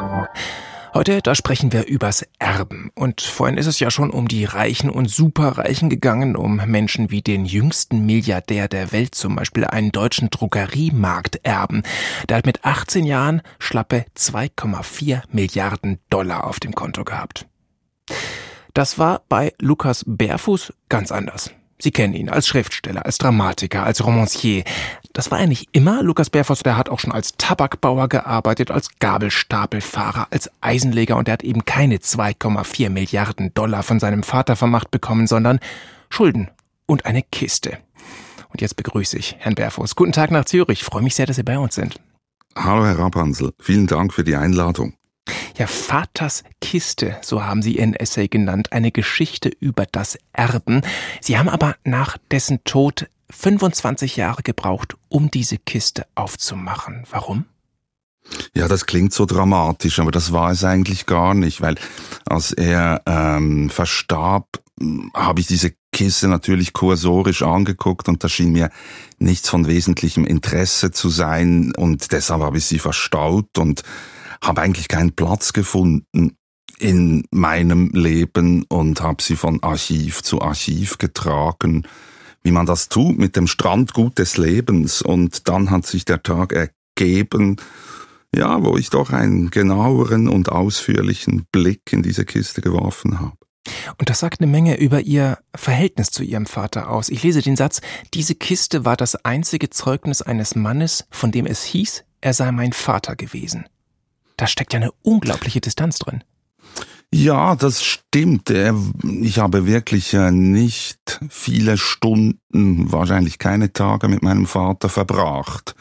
Heute, 0.98 1.22
da 1.22 1.36
sprechen 1.36 1.72
wir 1.72 1.86
übers 1.86 2.26
Erben. 2.40 2.90
Und 2.96 3.20
vorhin 3.20 3.56
ist 3.56 3.66
es 3.66 3.78
ja 3.78 3.88
schon 3.88 4.10
um 4.10 4.26
die 4.26 4.44
Reichen 4.44 4.90
und 4.90 5.08
Superreichen 5.08 5.90
gegangen, 5.90 6.34
um 6.34 6.56
Menschen 6.56 7.12
wie 7.12 7.22
den 7.22 7.44
jüngsten 7.44 8.04
Milliardär 8.04 8.66
der 8.66 8.90
Welt, 8.90 9.14
zum 9.14 9.36
Beispiel 9.36 9.64
einen 9.64 9.92
deutschen 9.92 10.28
Drogeriemarkt 10.28 11.38
erben. 11.44 11.84
Der 12.28 12.38
hat 12.38 12.46
mit 12.46 12.64
18 12.64 13.04
Jahren 13.04 13.42
schlappe 13.60 14.06
2,4 14.16 15.22
Milliarden 15.30 16.00
Dollar 16.10 16.48
auf 16.48 16.58
dem 16.58 16.74
Konto 16.74 17.04
gehabt. 17.04 17.46
Das 18.74 18.98
war 18.98 19.22
bei 19.28 19.52
Lukas 19.60 20.04
Bärfuß 20.04 20.72
ganz 20.88 21.12
anders. 21.12 21.52
Sie 21.80 21.92
kennen 21.92 22.14
ihn 22.14 22.28
als 22.28 22.48
Schriftsteller, 22.48 23.06
als 23.06 23.18
Dramatiker, 23.18 23.84
als 23.84 24.04
Romancier. 24.04 24.64
Das 25.12 25.30
war 25.30 25.38
er 25.38 25.46
nicht 25.46 25.68
immer. 25.72 26.02
Lukas 26.02 26.28
Bärfuß, 26.28 26.60
der 26.60 26.76
hat 26.76 26.88
auch 26.88 26.98
schon 26.98 27.12
als 27.12 27.34
Tabakbauer 27.38 28.08
gearbeitet, 28.08 28.70
als 28.70 28.98
Gabelstapelfahrer, 28.98 30.26
als 30.30 30.50
Eisenleger 30.60 31.16
und 31.16 31.28
er 31.28 31.34
hat 31.34 31.44
eben 31.44 31.64
keine 31.64 31.98
2,4 31.98 32.90
Milliarden 32.90 33.54
Dollar 33.54 33.84
von 33.84 34.00
seinem 34.00 34.24
Vater 34.24 34.56
vermacht 34.56 34.90
bekommen, 34.90 35.28
sondern 35.28 35.60
Schulden 36.10 36.50
und 36.86 37.06
eine 37.06 37.22
Kiste. 37.22 37.78
Und 38.50 38.60
jetzt 38.60 38.76
begrüße 38.76 39.16
ich 39.16 39.36
Herrn 39.38 39.54
Bärfuß. 39.54 39.94
Guten 39.94 40.12
Tag 40.12 40.30
nach 40.30 40.46
Zürich. 40.46 40.80
Ich 40.80 40.84
freue 40.84 41.02
mich 41.02 41.14
sehr, 41.14 41.26
dass 41.26 41.36
Sie 41.36 41.42
bei 41.42 41.58
uns 41.58 41.74
sind. 41.74 42.00
Hallo, 42.56 42.84
Herr 42.84 42.98
Rapansel. 42.98 43.52
Vielen 43.60 43.86
Dank 43.86 44.12
für 44.12 44.24
die 44.24 44.34
Einladung. 44.34 44.94
Ja, 45.56 45.66
Vaters 45.66 46.44
Kiste, 46.60 47.16
so 47.22 47.44
haben 47.44 47.62
Sie 47.62 47.78
Ihren 47.78 47.94
Essay 47.94 48.28
genannt, 48.28 48.72
eine 48.72 48.92
Geschichte 48.92 49.50
über 49.60 49.86
das 49.90 50.18
Erben. 50.32 50.82
Sie 51.20 51.38
haben 51.38 51.48
aber 51.48 51.76
nach 51.84 52.18
dessen 52.30 52.62
Tod 52.64 53.08
25 53.30 54.16
Jahre 54.16 54.42
gebraucht, 54.42 54.96
um 55.08 55.30
diese 55.30 55.58
Kiste 55.58 56.06
aufzumachen. 56.14 57.04
Warum? 57.10 57.44
Ja, 58.54 58.68
das 58.68 58.86
klingt 58.86 59.12
so 59.12 59.26
dramatisch, 59.26 59.98
aber 60.00 60.10
das 60.10 60.32
war 60.32 60.50
es 60.50 60.64
eigentlich 60.64 61.06
gar 61.06 61.34
nicht, 61.34 61.60
weil 61.60 61.76
als 62.26 62.52
er 62.52 63.02
ähm, 63.06 63.70
verstarb, 63.70 64.46
habe 65.14 65.40
ich 65.40 65.46
diese 65.46 65.72
Kiste 65.92 66.28
natürlich 66.28 66.72
kursorisch 66.72 67.42
angeguckt 67.42 68.08
und 68.08 68.22
da 68.22 68.28
schien 68.28 68.52
mir 68.52 68.70
nichts 69.18 69.48
von 69.48 69.66
wesentlichem 69.66 70.24
Interesse 70.24 70.90
zu 70.90 71.08
sein 71.08 71.72
und 71.76 72.12
deshalb 72.12 72.42
habe 72.42 72.58
ich 72.58 72.66
sie 72.66 72.78
verstaut 72.78 73.58
und 73.58 73.82
habe 74.42 74.62
eigentlich 74.62 74.88
keinen 74.88 75.12
Platz 75.12 75.52
gefunden 75.52 76.36
in 76.78 77.24
meinem 77.30 77.90
Leben 77.90 78.64
und 78.68 79.00
habe 79.00 79.22
sie 79.22 79.36
von 79.36 79.62
Archiv 79.62 80.22
zu 80.22 80.40
Archiv 80.42 80.98
getragen, 80.98 81.86
wie 82.42 82.52
man 82.52 82.66
das 82.66 82.88
tut 82.88 83.18
mit 83.18 83.36
dem 83.36 83.46
Strandgut 83.46 84.18
des 84.18 84.36
Lebens. 84.36 85.02
Und 85.02 85.48
dann 85.48 85.70
hat 85.70 85.86
sich 85.86 86.04
der 86.04 86.22
Tag 86.22 86.52
ergeben, 86.52 87.56
ja, 88.34 88.62
wo 88.62 88.76
ich 88.76 88.90
doch 88.90 89.10
einen 89.10 89.50
genaueren 89.50 90.28
und 90.28 90.50
ausführlichen 90.50 91.46
Blick 91.50 91.92
in 91.92 92.02
diese 92.02 92.24
Kiste 92.24 92.60
geworfen 92.60 93.20
habe. 93.20 93.36
Und 93.98 94.08
das 94.08 94.20
sagt 94.20 94.40
eine 94.40 94.50
Menge 94.50 94.78
über 94.78 95.00
Ihr 95.00 95.38
Verhältnis 95.54 96.10
zu 96.10 96.22
Ihrem 96.22 96.46
Vater 96.46 96.90
aus. 96.90 97.08
Ich 97.08 97.22
lese 97.22 97.42
den 97.42 97.56
Satz, 97.56 97.80
diese 98.14 98.34
Kiste 98.34 98.84
war 98.84 98.96
das 98.96 99.24
einzige 99.24 99.70
Zeugnis 99.70 100.22
eines 100.22 100.54
Mannes, 100.54 101.06
von 101.10 101.32
dem 101.32 101.46
es 101.46 101.64
hieß, 101.64 102.04
er 102.20 102.34
sei 102.34 102.50
mein 102.52 102.72
Vater 102.72 103.16
gewesen. 103.16 103.66
Da 104.38 104.46
steckt 104.46 104.72
ja 104.72 104.80
eine 104.80 104.92
unglaubliche 105.02 105.60
Distanz 105.60 105.98
drin. 105.98 106.24
Ja, 107.12 107.56
das 107.56 107.82
stimmt. 107.82 108.50
Ich 108.50 109.38
habe 109.38 109.66
wirklich 109.66 110.14
äh, 110.14 110.30
nicht 110.30 111.20
viele 111.28 111.76
Stunden, 111.76 112.92
wahrscheinlich 112.92 113.38
keine 113.38 113.72
Tage 113.72 114.08
mit 114.08 114.22
meinem 114.22 114.46
Vater 114.46 114.88
verbracht. 114.88 115.74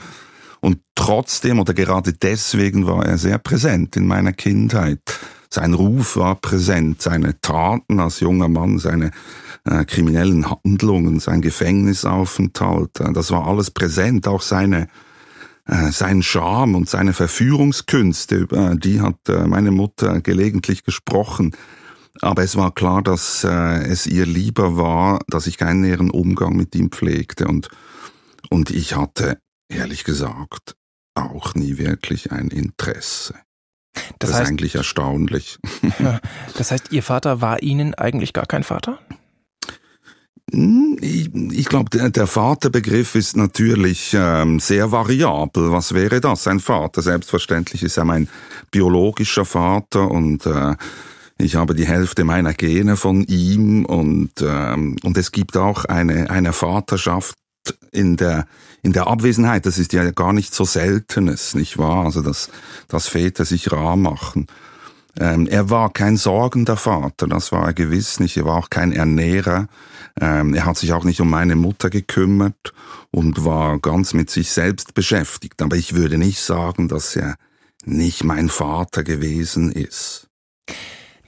Und 0.62 0.80
trotzdem 0.96 1.60
oder 1.60 1.74
gerade 1.74 2.14
deswegen 2.14 2.88
war 2.88 3.06
er 3.06 3.18
sehr 3.18 3.38
präsent 3.38 3.96
in 3.96 4.08
meiner 4.08 4.34
Kindheit. 4.34 5.02
Sein 5.50 5.74
Ruf 5.74 6.16
war 6.18 6.36
präsent, 6.36 7.02
seine 7.02 7.40
Taten 7.42 8.00
als 8.00 8.22
junger 8.22 8.48
Mann, 8.50 8.80
seine 8.80 9.12
äh, 9.66 9.86
kriminellen 9.86 10.50
Handlungen, 10.50 11.20
sein 11.20 11.42
Gefängnisaufenthalt, 11.42 13.00
äh, 13.02 13.14
das 13.14 13.32
war 13.32 13.48
alles 13.48 13.70
präsent, 13.70 14.28
auch 14.28 14.42
seine 14.42 14.88
äh, 15.68 15.92
sein 15.92 16.24
Charme 16.24 16.76
und 16.76 16.90
seine 16.90 17.14
Verführungskünste, 17.14 18.36
über 18.36 18.76
die 18.76 19.02
hat 19.02 19.28
äh, 19.28 19.46
meine 19.48 19.72
Mutter 19.72 20.22
gelegentlich 20.22 20.84
gesprochen. 20.84 21.56
Aber 22.22 22.44
es 22.44 22.56
war 22.56 22.72
klar, 22.72 23.04
dass 23.04 23.44
äh, 23.44 23.84
es 23.84 24.08
ihr 24.08 24.26
lieber 24.26 24.78
war, 24.78 25.20
dass 25.28 25.46
ich 25.46 25.58
keinen 25.58 25.82
näheren 25.82 26.10
Umgang 26.10 26.56
mit 26.56 26.74
ihm 26.76 26.92
pflegte. 26.92 27.48
Und, 27.48 27.70
und 28.50 28.70
ich 28.70 28.96
hatte, 28.96 29.40
ehrlich 29.70 30.04
gesagt, 30.04 30.76
auch 31.16 31.54
nie 31.54 31.78
wirklich 31.78 32.32
ein 32.32 32.48
Interesse. 32.48 33.36
Das, 33.94 34.04
das 34.20 34.34
heißt, 34.34 34.42
ist 34.42 34.50
eigentlich 34.50 34.76
erstaunlich. 34.76 35.60
Das 36.58 36.72
heißt, 36.72 36.92
Ihr 36.92 37.04
Vater 37.04 37.42
war 37.42 37.62
Ihnen 37.62 37.94
eigentlich 37.94 38.34
gar 38.34 38.46
kein 38.46 38.64
Vater? 38.64 39.00
Hm, 40.52 40.98
ich, 41.02 41.34
ich 41.34 41.68
glaube, 41.68 41.90
der, 41.90 42.10
der 42.10 42.28
Vaterbegriff 42.28 43.16
ist 43.16 43.36
natürlich 43.36 44.16
ähm, 44.18 44.60
sehr 44.60 44.92
variabel. 44.92 45.72
Was 45.72 45.94
wäre 45.94 46.22
das, 46.22 46.48
ein 46.48 46.60
Vater? 46.60 47.02
Selbstverständlich 47.02 47.84
ist 47.84 47.98
er 47.98 48.06
mein 48.06 48.30
biologischer 48.72 49.46
Vater 49.46 50.10
und 50.10 50.46
äh, 50.46 50.76
ich 51.38 51.56
habe 51.56 51.76
die 51.76 51.86
Hälfte 51.86 52.24
meiner 52.24 52.54
Gene 52.54 52.96
von 52.96 53.24
ihm 53.26 53.86
und, 53.86 54.32
ähm, 54.42 54.96
und 55.04 55.18
es 55.18 55.32
gibt 55.32 55.58
auch 55.58 55.86
eine, 55.86 56.30
eine 56.30 56.54
Vaterschaft 56.54 57.36
in 57.92 58.16
der, 58.16 58.48
in 58.82 58.94
der 58.94 59.08
Abwesenheit, 59.08 59.66
das 59.66 59.78
ist 59.78 59.94
ja 59.94 60.10
gar 60.12 60.34
nicht 60.34 60.54
so 60.54 60.64
Seltenes, 60.64 61.56
nicht 61.56 61.78
wahr? 61.78 62.06
Also, 62.06 62.22
dass, 62.22 62.50
dass 62.88 63.08
Väter 63.08 63.46
sich 63.46 63.72
rar 63.72 63.98
machen. 63.98 64.48
Ähm, 65.20 65.48
er 65.48 65.70
war 65.70 65.92
kein 65.92 66.16
sorgender 66.16 66.78
Vater, 66.78 67.28
das 67.28 67.52
war 67.52 67.66
er 67.66 67.74
gewiss 67.74 68.20
nicht. 68.20 68.38
Er 68.38 68.46
war 68.46 68.58
auch 68.58 68.70
kein 68.70 68.92
Ernährer. 68.92 69.68
Ähm, 70.20 70.54
er 70.54 70.66
hat 70.66 70.78
sich 70.78 70.94
auch 70.94 71.04
nicht 71.04 71.22
um 71.22 71.30
meine 71.30 71.56
Mutter 71.56 71.90
gekümmert 71.90 72.74
und 73.12 73.44
war 73.44 73.80
ganz 73.80 74.14
mit 74.14 74.30
sich 74.30 74.52
selbst 74.52 74.94
beschäftigt. 74.94 75.62
Aber 75.62 75.76
ich 75.76 75.96
würde 75.96 76.18
nicht 76.18 76.40
sagen, 76.40 76.88
dass 76.88 77.16
er 77.16 77.36
nicht 77.86 78.24
mein 78.24 78.50
Vater 78.50 79.04
gewesen 79.04 79.72
ist. 79.72 80.28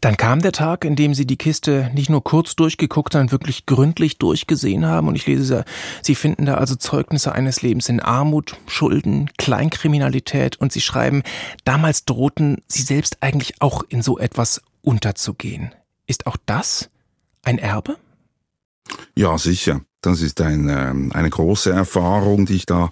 Dann 0.02 0.18
kam 0.18 0.42
der 0.42 0.52
Tag, 0.52 0.86
in 0.86 0.96
dem 0.96 1.14
Sie 1.14 1.26
die 1.26 1.38
Kiste 1.38 1.92
nicht 1.94 2.10
nur 2.10 2.24
kurz 2.24 2.56
durchgeguckt, 2.56 3.14
sondern 3.14 3.32
wirklich 3.32 3.66
gründlich 3.66 4.18
durchgesehen 4.18 4.86
haben. 4.86 5.08
Und 5.08 5.16
ich 5.16 5.28
lese, 5.28 5.66
Sie 6.02 6.16
finden 6.16 6.46
da 6.46 6.56
also 6.56 6.76
Zeugnisse 6.76 7.34
eines 7.34 7.62
Lebens 7.62 7.90
in 7.90 8.00
Armut, 8.00 8.56
Schulden, 8.68 9.30
Kleinkriminalität. 9.38 10.56
Und 10.58 10.72
Sie 10.72 10.82
schreiben, 10.82 11.24
damals 11.66 12.06
drohten 12.06 12.62
Sie 12.68 12.82
selbst 12.82 13.22
eigentlich 13.22 13.62
auch 13.62 13.84
in 13.90 14.02
so 14.02 14.18
etwas 14.18 14.62
unterzugehen. 14.82 15.74
Ist 16.08 16.28
auch 16.28 16.38
das 16.46 16.90
ein 17.44 17.58
Erbe? 17.58 17.98
Ja, 19.16 19.38
sicher. 19.38 19.82
Das 20.02 20.22
ist 20.22 20.40
ein, 20.40 20.70
ähm, 20.70 21.12
eine 21.14 21.30
große 21.30 21.72
Erfahrung, 21.72 22.46
die 22.46 22.56
ich 22.56 22.66
da 22.66 22.90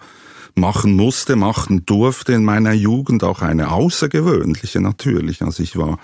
machen 0.55 0.95
musste, 0.95 1.35
machen 1.35 1.85
durfte 1.85 2.33
in 2.33 2.43
meiner 2.43 2.73
Jugend, 2.73 3.23
auch 3.23 3.41
eine 3.41 3.71
außergewöhnliche 3.71 4.81
natürlich. 4.81 5.41
Also 5.41 5.63
ich 5.63 5.77
war 5.77 5.99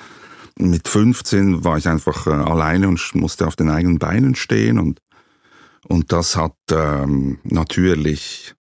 mit 0.57 0.87
15 0.87 1.63
war 1.63 1.77
ich 1.77 1.87
einfach 1.87 2.27
äh, 2.27 2.31
alleine 2.31 2.87
und 2.87 3.15
musste 3.15 3.47
auf 3.47 3.55
den 3.55 3.69
eigenen 3.69 3.99
Beinen 3.99 4.35
stehen 4.35 4.79
und 4.79 4.99
und 5.85 6.13
das 6.13 6.37
hat 6.37 6.55
ähm, 6.71 7.39
natürlich 7.43 8.55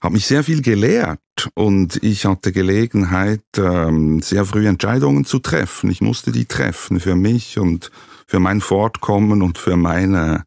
hat 0.00 0.12
mich 0.12 0.26
sehr 0.26 0.44
viel 0.44 0.62
gelehrt 0.62 1.20
und 1.54 2.02
ich 2.02 2.24
hatte 2.24 2.52
Gelegenheit 2.52 3.42
ähm, 3.56 4.22
sehr 4.22 4.44
früh 4.44 4.66
Entscheidungen 4.66 5.24
zu 5.24 5.40
treffen. 5.40 5.90
Ich 5.90 6.00
musste 6.00 6.32
die 6.32 6.46
treffen 6.46 7.00
für 7.00 7.16
mich 7.16 7.58
und 7.58 7.90
für 8.26 8.38
mein 8.38 8.60
Fortkommen 8.60 9.42
und 9.42 9.58
für 9.58 9.76
meine 9.76 10.44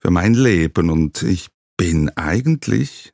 für 0.00 0.10
mein 0.10 0.34
Leben 0.34 0.90
und 0.90 1.22
ich 1.22 1.48
bin 1.76 2.10
eigentlich 2.16 3.12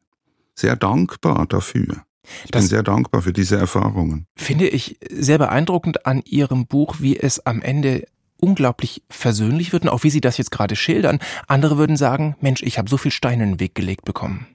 sehr 0.55 0.77
dankbar 0.77 1.47
dafür. 1.47 2.06
Ich 2.45 2.51
das 2.51 2.63
bin 2.63 2.69
sehr 2.69 2.83
dankbar 2.83 3.23
für 3.23 3.33
diese 3.33 3.57
Erfahrungen. 3.57 4.27
Finde 4.37 4.69
ich 4.69 4.99
sehr 5.11 5.39
beeindruckend 5.39 6.07
an 6.07 6.23
Ihrem 6.25 6.67
Buch, 6.67 6.97
wie 7.01 7.17
es 7.17 7.45
am 7.47 7.63
Ende 7.63 8.07
unglaublich 8.39 9.03
versöhnlich 9.09 9.73
wird 9.73 9.85
und 9.85 9.89
auch 9.89 10.03
wie 10.03 10.11
Sie 10.11 10.21
das 10.21 10.39
jetzt 10.39 10.51
gerade 10.51 10.77
schildern. 10.77 11.19
Andere 11.47 11.79
würden 11.79 11.97
sagen, 11.97 12.37
Mensch, 12.41 12.63
ich 12.63 12.79
habe 12.79 12.91
so 12.91 12.97
viel 12.97 13.13
Steine 13.13 13.45
in 13.45 13.51
den 13.53 13.61
Weg 13.61 13.75
gelegt 13.75 14.05
bekommen. 14.05 14.47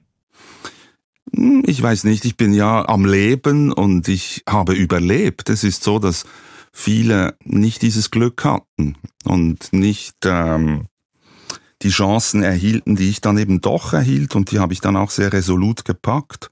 Hm, 1.34 1.62
ich 1.66 1.82
weiß 1.82 2.04
nicht, 2.04 2.24
ich 2.24 2.36
bin 2.36 2.52
ja 2.52 2.88
am 2.88 3.04
Leben 3.04 3.72
und 3.72 4.08
ich 4.08 4.42
habe 4.48 4.74
überlebt. 4.74 5.50
Es 5.50 5.64
ist 5.64 5.82
so, 5.82 5.98
dass 5.98 6.24
viele 6.72 7.36
nicht 7.44 7.82
dieses 7.82 8.10
Glück 8.10 8.44
hatten 8.44 8.96
und 9.24 9.72
nicht 9.72 10.16
ähm, 10.24 10.86
die 11.82 11.90
Chancen 11.90 12.42
erhielten, 12.42 12.96
die 12.96 13.10
ich 13.10 13.20
dann 13.20 13.38
eben 13.38 13.60
doch 13.60 13.92
erhielt 13.92 14.34
und 14.36 14.50
die 14.50 14.58
habe 14.58 14.72
ich 14.72 14.80
dann 14.80 14.96
auch 14.96 15.10
sehr 15.10 15.32
resolut 15.32 15.84
gepackt. 15.84 16.50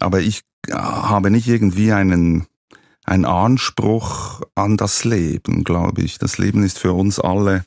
Aber 0.00 0.20
ich 0.20 0.42
habe 0.70 1.30
nicht 1.30 1.48
irgendwie 1.48 1.92
einen, 1.92 2.46
einen 3.04 3.24
Anspruch 3.24 4.42
an 4.54 4.76
das 4.76 5.04
Leben, 5.04 5.64
glaube 5.64 6.02
ich. 6.02 6.18
Das 6.18 6.38
Leben 6.38 6.62
ist 6.62 6.78
für 6.78 6.92
uns 6.92 7.18
alle 7.18 7.64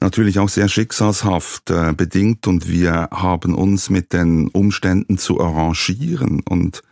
natürlich 0.00 0.38
auch 0.38 0.48
sehr 0.48 0.68
schicksalshaft 0.68 1.70
äh, 1.70 1.92
bedingt 1.92 2.46
und 2.46 2.68
wir 2.68 3.08
haben 3.10 3.54
uns 3.54 3.90
mit 3.90 4.12
den 4.12 4.48
Umständen 4.48 5.18
zu 5.18 5.40
arrangieren 5.40 6.40
und 6.40 6.82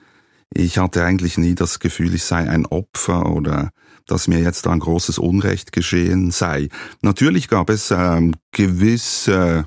ich 0.53 0.79
hatte 0.79 1.05
eigentlich 1.05 1.38
nie 1.38 1.55
das 1.55 1.79
Gefühl, 1.81 2.14
ich 2.14 2.25
sei 2.25 2.49
ein 2.49 2.66
Opfer 2.66 3.27
oder 3.27 3.71
dass 4.07 4.29
mir 4.29 4.40
jetzt 4.40 4.66
ein 4.66 4.79
großes 4.79 5.19
Unrecht 5.19 5.73
geschehen 5.73 6.31
sei. 6.31 6.69
Natürlich 7.03 7.49
gab 7.49 7.71
es 7.71 7.90
ähm, 7.90 8.35
gewisse 8.53 9.66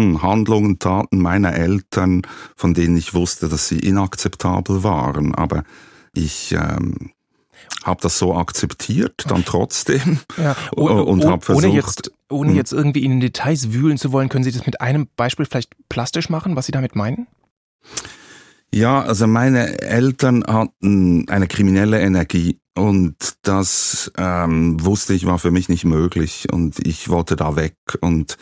hm, 0.00 0.22
Handlungen, 0.22 0.78
Taten 0.78 1.18
meiner 1.18 1.54
Eltern, 1.54 2.22
von 2.56 2.74
denen 2.74 2.96
ich 2.96 3.14
wusste, 3.14 3.48
dass 3.48 3.68
sie 3.68 3.78
inakzeptabel 3.78 4.82
waren. 4.82 5.34
Aber 5.34 5.64
ich 6.12 6.52
ähm, 6.52 7.10
habe 7.84 8.00
das 8.02 8.18
so 8.18 8.34
akzeptiert, 8.34 9.24
dann 9.28 9.44
trotzdem 9.44 10.20
ja, 10.36 10.56
ohne, 10.76 11.04
und 11.04 11.24
habe 11.24 11.44
versucht. 11.44 11.64
Ohne 11.64 11.74
jetzt, 11.74 12.12
ohne 12.30 12.50
hm. 12.50 12.56
jetzt 12.56 12.72
irgendwie 12.72 13.04
in 13.04 13.20
Details 13.20 13.72
wühlen 13.72 13.98
zu 13.98 14.12
wollen, 14.12 14.28
können 14.28 14.44
Sie 14.44 14.52
das 14.52 14.66
mit 14.66 14.80
einem 14.80 15.08
Beispiel 15.16 15.46
vielleicht 15.46 15.74
plastisch 15.88 16.28
machen, 16.28 16.56
was 16.56 16.66
Sie 16.66 16.72
damit 16.72 16.96
meinen? 16.96 17.26
Ja, 18.72 19.02
also 19.02 19.26
meine 19.26 19.80
Eltern 19.80 20.44
hatten 20.46 21.28
eine 21.28 21.48
kriminelle 21.48 22.00
Energie 22.00 22.60
und 22.76 23.16
das 23.42 24.12
ähm, 24.16 24.82
wusste 24.84 25.12
ich 25.12 25.26
war 25.26 25.40
für 25.40 25.50
mich 25.50 25.68
nicht 25.68 25.84
möglich 25.84 26.46
und 26.52 26.86
ich 26.86 27.08
wollte 27.08 27.34
da 27.34 27.56
weg 27.56 27.74
und 28.00 28.36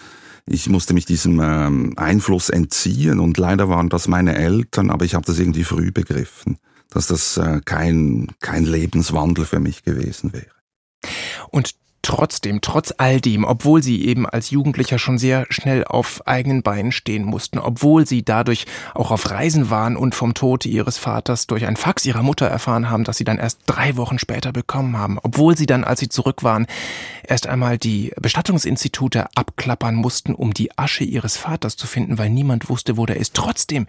ich 0.50 0.68
musste 0.68 0.94
mich 0.94 1.06
diesem 1.06 1.40
ähm, 1.40 1.94
Einfluss 1.96 2.48
entziehen 2.50 3.20
und 3.20 3.38
leider 3.38 3.68
waren 3.68 3.88
das 3.88 4.08
meine 4.08 4.36
Eltern, 4.36 4.90
aber 4.90 5.04
ich 5.04 5.14
habe 5.14 5.26
das 5.26 5.38
irgendwie 5.38 5.64
früh 5.64 5.92
begriffen, 5.92 6.58
dass 6.90 7.06
das 7.06 7.36
äh, 7.36 7.60
kein, 7.64 8.28
kein 8.40 8.64
Lebenswandel 8.64 9.44
für 9.44 9.60
mich 9.60 9.82
gewesen 9.82 10.32
wäre. 10.32 10.46
Und 11.50 11.74
Trotzdem, 12.02 12.60
trotz 12.60 12.94
all 12.96 13.20
dem, 13.20 13.44
obwohl 13.44 13.82
sie 13.82 14.06
eben 14.06 14.24
als 14.24 14.50
Jugendlicher 14.50 14.98
schon 14.98 15.18
sehr 15.18 15.46
schnell 15.50 15.84
auf 15.84 16.26
eigenen 16.26 16.62
Beinen 16.62 16.92
stehen 16.92 17.24
mussten, 17.24 17.58
obwohl 17.58 18.06
sie 18.06 18.24
dadurch 18.24 18.66
auch 18.94 19.10
auf 19.10 19.30
Reisen 19.30 19.68
waren 19.68 19.96
und 19.96 20.14
vom 20.14 20.32
Tod 20.32 20.64
ihres 20.64 20.96
Vaters 20.96 21.48
durch 21.48 21.66
ein 21.66 21.76
Fax 21.76 22.06
ihrer 22.06 22.22
Mutter 22.22 22.46
erfahren 22.46 22.88
haben, 22.88 23.04
das 23.04 23.18
sie 23.18 23.24
dann 23.24 23.38
erst 23.38 23.60
drei 23.66 23.96
Wochen 23.96 24.18
später 24.18 24.52
bekommen 24.52 24.96
haben, 24.96 25.18
obwohl 25.22 25.56
sie 25.56 25.66
dann, 25.66 25.84
als 25.84 26.00
sie 26.00 26.08
zurück 26.08 26.44
waren, 26.44 26.66
erst 27.26 27.46
einmal 27.46 27.78
die 27.78 28.12
Bestattungsinstitute 28.20 29.26
abklappern 29.34 29.96
mussten, 29.96 30.34
um 30.34 30.54
die 30.54 30.78
Asche 30.78 31.04
ihres 31.04 31.36
Vaters 31.36 31.76
zu 31.76 31.86
finden, 31.86 32.16
weil 32.16 32.30
niemand 32.30 32.68
wusste, 32.68 32.96
wo 32.96 33.06
der 33.06 33.16
ist. 33.16 33.34
Trotzdem 33.34 33.86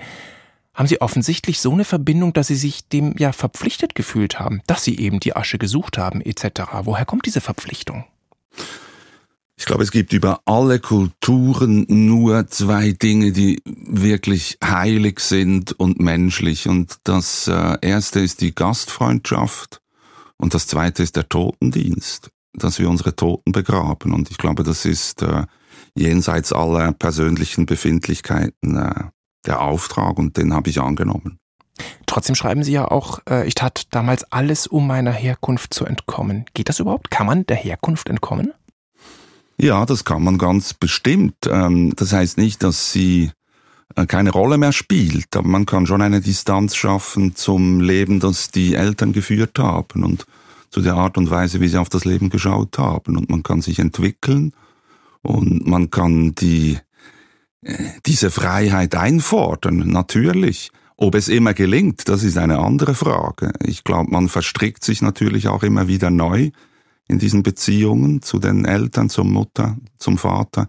haben 0.80 0.88
sie 0.88 1.02
offensichtlich 1.02 1.60
so 1.60 1.74
eine 1.74 1.84
Verbindung, 1.84 2.32
dass 2.32 2.48
sie 2.48 2.56
sich 2.56 2.88
dem 2.88 3.14
ja 3.20 3.34
verpflichtet 3.34 3.96
gefühlt 3.96 4.40
haben, 4.40 4.62
dass 4.66 4.86
sie 4.86 4.98
eben 4.98 5.20
die 5.20 5.36
Asche 5.36 5.58
gesucht 5.58 5.98
haben 5.98 6.22
etc. 6.22 6.62
Woher 6.84 7.04
kommt 7.04 7.26
diese 7.26 7.42
Verpflichtung? 7.42 8.06
Ich 9.58 9.66
glaube, 9.66 9.84
es 9.84 9.92
gibt 9.92 10.14
über 10.14 10.40
alle 10.46 10.80
Kulturen 10.80 11.86
nur 11.90 12.48
zwei 12.48 12.94
Dinge, 12.94 13.34
die 13.34 13.62
wirklich 13.66 14.58
heilig 14.64 15.20
sind 15.20 15.74
und 15.74 16.00
menschlich. 16.00 16.70
Und 16.70 16.96
das 17.04 17.50
äh, 17.50 17.78
erste 17.82 18.22
ist 18.22 18.40
die 18.40 18.56
Gastfreundschaft 18.56 19.82
und 20.38 20.54
das 20.54 20.68
zweite 20.68 21.04
ist 21.04 21.18
der 21.18 21.28
Totendienst, 21.28 22.30
dass 22.54 22.80
wir 22.80 22.90
unsere 22.90 23.18
Toten 23.18 23.52
begraben. 23.52 24.14
Und 24.14 24.32
ich 24.32 24.38
glaube, 24.38 24.64
das 24.64 24.86
ist 24.86 25.24
äh, 25.24 25.44
jenseits 25.94 26.54
aller 26.54 26.94
persönlichen 26.94 27.66
Befindlichkeiten 27.66 28.78
äh, 28.78 29.04
der 29.46 29.62
Auftrag 29.62 30.18
und 30.18 30.38
den 30.38 30.54
habe 30.54 30.70
ich 30.70 30.80
angenommen. 30.80 31.40
Trotzdem 32.06 32.36
schreiben 32.36 32.64
Sie 32.64 32.74
ja 32.74 32.90
auch, 32.90 33.20
äh, 33.30 33.48
ich 33.48 33.56
tat 33.56 33.84
damals 33.92 34.30
alles, 34.32 34.68
um 34.68 34.88
meiner 34.88 35.12
Herkunft 35.12 35.74
zu 35.74 35.86
entkommen. 35.86 36.46
Geht 36.54 36.70
das 36.70 36.80
überhaupt? 36.80 37.12
Kann 37.12 37.28
man 37.28 37.46
der 37.46 37.56
Herkunft 37.56 38.10
entkommen? 38.10 38.54
Ja, 39.58 39.86
das 39.86 40.06
kann 40.06 40.24
man 40.24 40.38
ganz 40.38 40.74
bestimmt. 40.74 41.36
Ähm, 41.48 41.94
das 41.96 42.14
heißt 42.14 42.38
nicht, 42.38 42.64
dass 42.64 42.92
sie 42.92 43.32
äh, 43.96 44.06
keine 44.06 44.32
Rolle 44.32 44.58
mehr 44.58 44.72
spielt, 44.72 45.36
aber 45.36 45.48
man 45.48 45.66
kann 45.66 45.86
schon 45.86 46.02
eine 46.02 46.22
Distanz 46.22 46.76
schaffen 46.76 47.36
zum 47.36 47.82
Leben, 47.82 48.20
das 48.20 48.52
die 48.52 48.76
Eltern 48.76 49.14
geführt 49.14 49.60
haben 49.60 50.04
und 50.04 50.26
zu 50.70 50.82
der 50.82 50.96
Art 50.96 51.18
und 51.18 51.30
Weise, 51.30 51.62
wie 51.62 51.68
sie 51.68 51.80
auf 51.80 51.90
das 51.90 52.06
Leben 52.06 52.30
geschaut 52.30 52.78
haben. 52.78 53.18
Und 53.18 53.30
man 53.30 53.44
kann 53.44 53.62
sich 53.62 53.80
entwickeln 53.80 54.54
und 55.22 55.68
man 55.68 55.90
kann 55.90 56.36
die 56.36 56.78
diese 58.06 58.32
Freiheit 58.32 58.96
einfordern, 58.96 59.90
natürlich. 59.90 60.72
Ob 60.96 61.16
es 61.16 61.30
immer 61.30 61.54
gelingt, 61.54 62.10
das 62.10 62.24
ist 62.24 62.38
eine 62.38 62.60
andere 62.60 62.94
Frage. 62.94 63.54
Ich 63.64 63.86
glaube, 63.86 64.12
man 64.12 64.28
verstrickt 64.28 64.84
sich 64.84 65.02
natürlich 65.02 65.48
auch 65.48 65.64
immer 65.64 65.88
wieder 65.88 66.10
neu 66.10 66.52
in 67.08 67.20
diesen 67.20 67.42
Beziehungen 67.42 68.22
zu 68.22 68.38
den 68.38 68.66
Eltern, 68.66 69.10
zur 69.10 69.24
Mutter, 69.24 69.78
zum 69.98 70.18
Vater. 70.18 70.68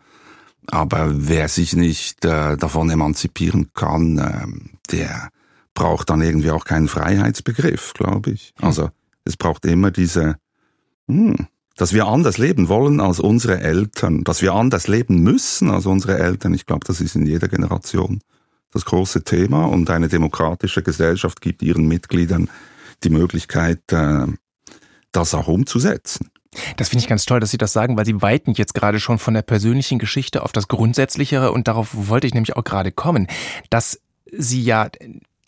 Aber 0.68 1.28
wer 1.28 1.48
sich 1.48 1.74
nicht 1.74 2.24
äh, 2.24 2.56
davon 2.56 2.90
emanzipieren 2.90 3.72
kann, 3.74 4.18
äh, 4.18 4.46
der 4.92 5.30
braucht 5.74 6.10
dann 6.10 6.22
irgendwie 6.22 6.50
auch 6.50 6.64
keinen 6.64 6.88
Freiheitsbegriff, 6.88 7.92
glaube 7.94 8.30
ich. 8.30 8.54
Also 8.60 8.90
es 9.24 9.36
braucht 9.36 9.64
immer 9.66 9.90
diese, 9.90 10.36
hm, 11.08 11.48
dass 11.80 11.94
wir 11.94 12.06
anders 12.08 12.36
leben 12.36 12.68
wollen 12.68 13.00
als 13.00 13.20
unsere 13.20 13.58
Eltern, 13.58 14.22
dass 14.22 14.42
wir 14.42 14.52
anders 14.52 14.86
leben 14.86 15.22
müssen 15.22 15.70
als 15.70 15.86
unsere 15.86 16.18
Eltern. 16.18 16.52
Ich 16.52 16.66
glaube, 16.66 16.84
das 16.86 17.00
ist 17.00 17.16
in 17.16 17.24
jeder 17.24 17.48
Generation 17.48 18.20
das 18.70 18.84
große 18.84 19.24
Thema 19.24 19.64
und 19.64 19.88
eine 19.88 20.08
demokratische 20.08 20.82
Gesellschaft 20.82 21.40
gibt 21.40 21.62
ihren 21.62 21.88
Mitgliedern 21.88 22.50
die 23.02 23.08
Möglichkeit, 23.08 23.80
äh, 23.92 24.26
das 25.10 25.32
auch 25.32 25.48
umzusetzen. 25.48 26.28
Das 26.76 26.90
finde 26.90 27.04
ich 27.04 27.08
ganz 27.08 27.24
toll, 27.24 27.40
dass 27.40 27.50
Sie 27.50 27.56
das 27.56 27.72
sagen, 27.72 27.96
weil 27.96 28.04
Sie 28.04 28.20
weiten 28.20 28.52
jetzt 28.52 28.74
gerade 28.74 29.00
schon 29.00 29.18
von 29.18 29.32
der 29.32 29.42
persönlichen 29.42 29.98
Geschichte 29.98 30.42
auf 30.42 30.52
das 30.52 30.68
Grundsätzlichere 30.68 31.50
und 31.50 31.66
darauf 31.66 31.88
wollte 31.92 32.26
ich 32.26 32.34
nämlich 32.34 32.56
auch 32.56 32.64
gerade 32.64 32.92
kommen. 32.92 33.26
Dass 33.70 33.98
Sie 34.30 34.62
ja 34.62 34.90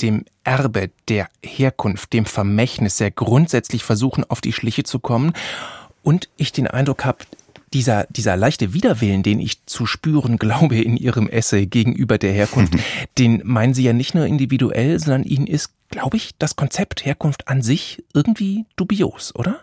dem 0.01 0.25
Erbe, 0.45 0.91
der 1.09 1.29
Herkunft, 1.45 2.15
dem 2.15 2.25
Vermächtnis 2.25 2.97
sehr 2.97 3.11
grundsätzlich 3.11 3.85
versuchen, 3.85 4.25
auf 4.25 4.41
die 4.41 4.53
Schliche 4.53 4.83
zu 4.83 4.99
kommen. 4.99 5.33
Und 6.03 6.29
ich 6.37 6.53
den 6.53 6.67
Eindruck 6.67 7.05
habe, 7.05 7.25
dieser, 7.73 8.07
dieser 8.11 8.37
leichte 8.37 8.75
Widerwillen, 8.75 9.23
den 9.23 9.41
ich 9.41 9.65
zu 9.67 9.87
spüren 9.87 10.37
glaube 10.37 10.77
in 10.77 10.97
Ihrem 10.97 11.29
Essay 11.29 11.67
gegenüber 11.67 12.19
der 12.19 12.33
Herkunft, 12.33 12.75
den 13.19 13.41
meinen 13.45 13.75
Sie 13.75 13.85
ja 13.85 13.93
nicht 13.93 14.15
nur 14.15 14.27
individuell, 14.27 14.99
sondern 14.99 15.25
Ihnen 15.25 15.47
ist, 15.47 15.71
glaube 15.89 16.17
ich, 16.17 16.33
das 16.39 16.57
Konzept 16.57 17.05
Herkunft 17.05 17.49
an 17.49 17.63
sich 17.63 18.05
irgendwie 18.15 18.67
dubios, 18.77 19.35
oder? 19.35 19.61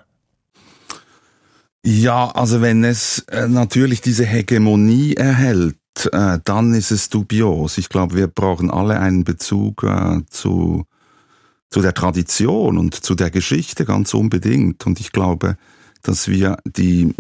Ja, 1.85 2.29
also 2.31 2.61
wenn 2.61 2.83
es 2.83 3.19
äh, 3.29 3.47
natürlich 3.47 4.01
diese 4.01 4.25
Hegemonie 4.25 5.13
erhält, 5.13 5.77
äh, 6.11 6.39
dann 6.43 6.73
ist 6.73 6.91
es 6.91 7.09
dubios. 7.09 7.77
Ich 7.77 7.89
glaube, 7.89 8.15
wir 8.15 8.27
brauchen 8.27 8.69
alle 8.69 8.99
einen 8.99 9.23
Bezug 9.23 9.83
äh, 9.83 10.21
zu, 10.29 10.85
zu 11.69 11.81
der 11.81 11.93
Tradition 11.93 12.77
und 12.77 12.95
zu 12.95 13.15
der 13.15 13.31
Geschichte 13.31 13.85
ganz 13.85 14.13
unbedingt. 14.13 14.85
Und 14.85 14.99
ich 14.99 15.13
glaube, 15.13 15.55
dass 16.01 16.27
wir 16.27 16.57
die 16.65 17.13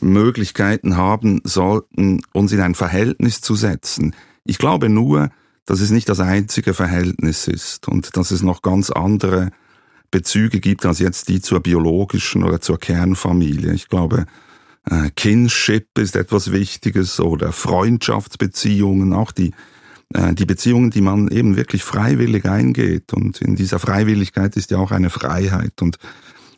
Möglichkeiten 0.00 0.96
haben 0.96 1.40
sollten, 1.44 2.22
uns 2.32 2.52
in 2.52 2.60
ein 2.60 2.74
Verhältnis 2.74 3.40
zu 3.40 3.54
setzen. 3.54 4.14
Ich 4.44 4.58
glaube 4.58 4.88
nur, 4.88 5.30
dass 5.64 5.80
es 5.80 5.90
nicht 5.90 6.08
das 6.08 6.20
einzige 6.20 6.74
Verhältnis 6.74 7.48
ist 7.48 7.88
und 7.88 8.16
dass 8.16 8.30
es 8.30 8.42
noch 8.42 8.62
ganz 8.62 8.90
andere 8.90 9.50
Bezüge 10.10 10.60
gibt 10.60 10.84
als 10.84 10.98
jetzt 10.98 11.28
die 11.28 11.40
zur 11.40 11.60
biologischen 11.60 12.44
oder 12.44 12.60
zur 12.60 12.78
Kernfamilie. 12.78 13.72
Ich 13.72 13.88
glaube, 13.88 14.26
äh, 14.84 15.10
Kinship 15.14 15.98
ist 15.98 16.16
etwas 16.16 16.52
Wichtiges 16.52 17.20
oder 17.20 17.52
Freundschaftsbeziehungen, 17.52 19.12
auch 19.12 19.32
die, 19.32 19.52
äh, 20.12 20.34
die 20.34 20.44
Beziehungen, 20.44 20.90
die 20.90 21.00
man 21.00 21.28
eben 21.28 21.56
wirklich 21.56 21.84
freiwillig 21.84 22.44
eingeht. 22.44 23.12
Und 23.12 23.40
in 23.40 23.56
dieser 23.56 23.78
Freiwilligkeit 23.78 24.56
ist 24.56 24.70
ja 24.70 24.78
auch 24.78 24.90
eine 24.90 25.10
Freiheit. 25.10 25.80
Und 25.80 25.98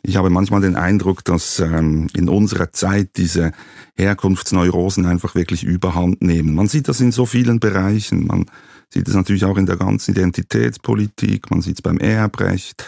ich 0.07 0.17
habe 0.17 0.29
manchmal 0.29 0.61
den 0.61 0.75
Eindruck, 0.75 1.23
dass 1.25 1.59
ähm, 1.59 2.07
in 2.15 2.29
unserer 2.29 2.71
Zeit 2.71 3.11
diese 3.17 3.51
Herkunftsneurosen 3.95 5.05
einfach 5.05 5.35
wirklich 5.35 5.63
überhand 5.63 6.21
nehmen. 6.21 6.53
Man 6.53 6.67
sieht 6.67 6.87
das 6.87 7.01
in 7.01 7.11
so 7.11 7.25
vielen 7.25 7.59
Bereichen. 7.59 8.27
Man 8.27 8.45
sieht 8.89 9.07
es 9.07 9.15
natürlich 9.15 9.45
auch 9.45 9.57
in 9.57 9.65
der 9.65 9.77
ganzen 9.77 10.11
Identitätspolitik, 10.11 11.49
man 11.49 11.61
sieht 11.61 11.77
es 11.77 11.81
beim 11.81 11.97
Erbrecht, 11.97 12.85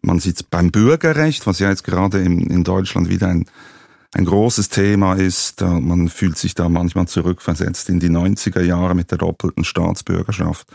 man 0.00 0.20
sieht 0.20 0.36
es 0.36 0.42
beim 0.42 0.70
Bürgerrecht, 0.70 1.46
was 1.46 1.58
ja 1.58 1.70
jetzt 1.70 1.84
gerade 1.84 2.20
in, 2.20 2.40
in 2.40 2.64
Deutschland 2.64 3.10
wieder 3.10 3.28
ein, 3.28 3.46
ein 4.14 4.24
großes 4.24 4.68
Thema 4.68 5.14
ist. 5.14 5.60
Man 5.60 6.08
fühlt 6.08 6.38
sich 6.38 6.54
da 6.54 6.68
manchmal 6.68 7.08
zurückversetzt 7.08 7.88
in 7.90 8.00
die 8.00 8.10
90er 8.10 8.62
Jahre 8.62 8.94
mit 8.94 9.10
der 9.10 9.18
doppelten 9.18 9.64
Staatsbürgerschaft. 9.64 10.66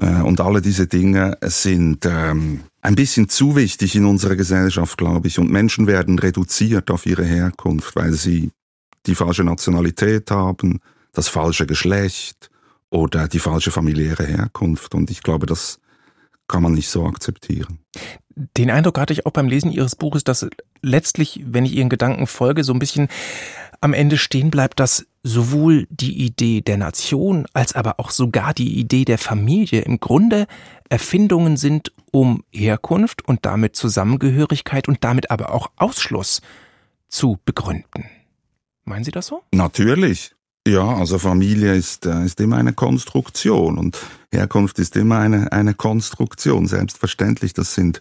Äh, 0.00 0.22
und 0.22 0.40
alle 0.40 0.60
diese 0.60 0.86
Dinge 0.86 1.38
sind 1.42 2.06
ähm, 2.06 2.60
ein 2.82 2.94
bisschen 2.94 3.28
zu 3.28 3.56
wichtig 3.56 3.96
in 3.96 4.04
unserer 4.04 4.36
Gesellschaft, 4.36 4.98
glaube 4.98 5.28
ich. 5.28 5.38
Und 5.38 5.50
Menschen 5.50 5.86
werden 5.86 6.18
reduziert 6.18 6.90
auf 6.90 7.06
ihre 7.06 7.24
Herkunft, 7.24 7.96
weil 7.96 8.12
sie 8.12 8.50
die 9.06 9.14
falsche 9.14 9.44
Nationalität 9.44 10.30
haben, 10.30 10.80
das 11.12 11.28
falsche 11.28 11.66
Geschlecht 11.66 12.50
oder 12.90 13.28
die 13.28 13.38
falsche 13.38 13.70
familiäre 13.70 14.24
Herkunft. 14.24 14.94
Und 14.94 15.10
ich 15.10 15.22
glaube, 15.22 15.46
das 15.46 15.78
kann 16.48 16.62
man 16.62 16.72
nicht 16.72 16.88
so 16.88 17.06
akzeptieren. 17.06 17.78
Den 18.56 18.70
Eindruck 18.70 18.98
hatte 18.98 19.12
ich 19.12 19.26
auch 19.26 19.30
beim 19.30 19.48
Lesen 19.48 19.70
Ihres 19.70 19.94
Buches, 19.94 20.24
dass 20.24 20.46
letztlich, 20.82 21.42
wenn 21.46 21.64
ich 21.64 21.74
Ihren 21.74 21.88
Gedanken 21.88 22.26
folge, 22.26 22.64
so 22.64 22.72
ein 22.72 22.80
bisschen 22.80 23.08
am 23.84 23.92
Ende 23.92 24.16
stehen 24.16 24.50
bleibt, 24.50 24.80
dass 24.80 25.06
sowohl 25.22 25.86
die 25.90 26.24
Idee 26.24 26.62
der 26.62 26.78
Nation 26.78 27.44
als 27.52 27.74
aber 27.74 28.00
auch 28.00 28.10
sogar 28.10 28.54
die 28.54 28.78
Idee 28.78 29.04
der 29.04 29.18
Familie 29.18 29.82
im 29.82 30.00
Grunde 30.00 30.46
Erfindungen 30.88 31.58
sind, 31.58 31.92
um 32.10 32.44
Herkunft 32.50 33.28
und 33.28 33.44
damit 33.44 33.76
Zusammengehörigkeit 33.76 34.88
und 34.88 35.04
damit 35.04 35.30
aber 35.30 35.52
auch 35.52 35.70
Ausschluss 35.76 36.40
zu 37.08 37.38
begründen. 37.44 38.06
Meinen 38.84 39.04
Sie 39.04 39.10
das 39.10 39.26
so? 39.26 39.42
Natürlich. 39.52 40.34
Ja, 40.66 40.96
also 40.96 41.18
Familie 41.18 41.74
ist, 41.74 42.06
äh, 42.06 42.24
ist 42.24 42.40
immer 42.40 42.56
eine 42.56 42.72
Konstruktion 42.72 43.76
und 43.76 43.98
Herkunft 44.32 44.78
ist 44.78 44.96
immer 44.96 45.18
eine, 45.18 45.52
eine 45.52 45.74
Konstruktion. 45.74 46.66
Selbstverständlich, 46.66 47.52
das 47.52 47.74
sind 47.74 48.00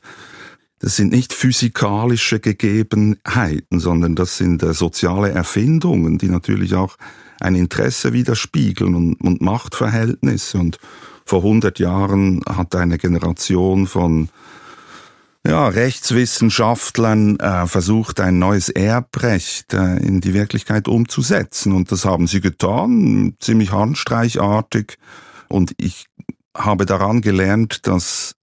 das 0.83 0.97
sind 0.97 1.13
nicht 1.13 1.31
physikalische 1.31 2.41
Gegebenheiten, 2.41 3.79
sondern 3.79 4.15
das 4.15 4.35
sind 4.35 4.61
äh, 4.63 4.73
soziale 4.73 5.31
Erfindungen, 5.31 6.17
die 6.17 6.27
natürlich 6.27 6.75
auch 6.75 6.97
ein 7.39 7.55
Interesse 7.55 8.11
widerspiegeln 8.11 8.93
und, 8.93 9.13
und 9.21 9.41
Machtverhältnisse. 9.41 10.57
Und 10.57 10.79
vor 11.23 11.39
100 11.39 11.79
Jahren 11.79 12.41
hat 12.45 12.75
eine 12.75 12.97
Generation 12.97 13.87
von 13.87 14.27
ja, 15.47 15.69
Rechtswissenschaftlern 15.69 17.39
äh, 17.39 17.65
versucht, 17.65 18.19
ein 18.19 18.37
neues 18.37 18.67
Erbrecht 18.67 19.73
äh, 19.73 19.99
in 19.99 20.19
die 20.19 20.33
Wirklichkeit 20.33 20.89
umzusetzen. 20.89 21.71
Und 21.71 21.93
das 21.93 22.03
haben 22.03 22.27
sie 22.27 22.41
getan, 22.41 23.37
ziemlich 23.39 23.71
handstreichartig. 23.71 24.97
Und 25.47 25.75
ich 25.77 26.07
habe 26.53 26.85
daran 26.85 27.21
gelernt, 27.21 27.87
dass 27.87 28.35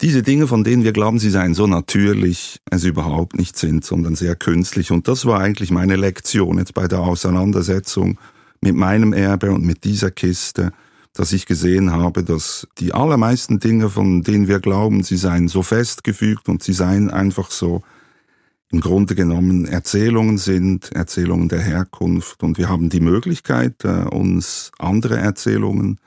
diese 0.00 0.22
Dinge, 0.22 0.46
von 0.46 0.64
denen 0.64 0.84
wir 0.84 0.92
glauben, 0.92 1.18
sie 1.18 1.30
seien 1.30 1.54
so 1.54 1.66
natürlich, 1.66 2.60
es 2.70 2.84
überhaupt 2.84 3.36
nicht 3.36 3.56
sind, 3.56 3.84
sondern 3.84 4.14
sehr 4.14 4.34
künstlich. 4.34 4.90
Und 4.90 5.08
das 5.08 5.24
war 5.26 5.40
eigentlich 5.40 5.70
meine 5.70 5.96
Lektion 5.96 6.58
jetzt 6.58 6.74
bei 6.74 6.88
der 6.88 7.00
Auseinandersetzung 7.00 8.18
mit 8.60 8.74
meinem 8.74 9.12
Erbe 9.12 9.52
und 9.52 9.64
mit 9.64 9.84
dieser 9.84 10.10
Kiste, 10.10 10.72
dass 11.12 11.32
ich 11.32 11.46
gesehen 11.46 11.92
habe, 11.92 12.24
dass 12.24 12.66
die 12.78 12.92
allermeisten 12.92 13.60
Dinge, 13.60 13.88
von 13.88 14.22
denen 14.22 14.48
wir 14.48 14.58
glauben, 14.58 15.04
sie 15.04 15.16
seien 15.16 15.48
so 15.48 15.62
festgefügt 15.62 16.48
und 16.48 16.62
sie 16.62 16.72
seien 16.72 17.10
einfach 17.10 17.50
so 17.50 17.82
im 18.70 18.80
Grunde 18.80 19.14
genommen 19.14 19.66
Erzählungen 19.66 20.38
sind, 20.38 20.90
Erzählungen 20.92 21.48
der 21.48 21.60
Herkunft. 21.60 22.42
Und 22.42 22.58
wir 22.58 22.68
haben 22.68 22.88
die 22.88 23.00
Möglichkeit, 23.00 23.84
äh, 23.84 24.08
uns 24.10 24.72
andere 24.78 25.18
Erzählungen 25.18 26.00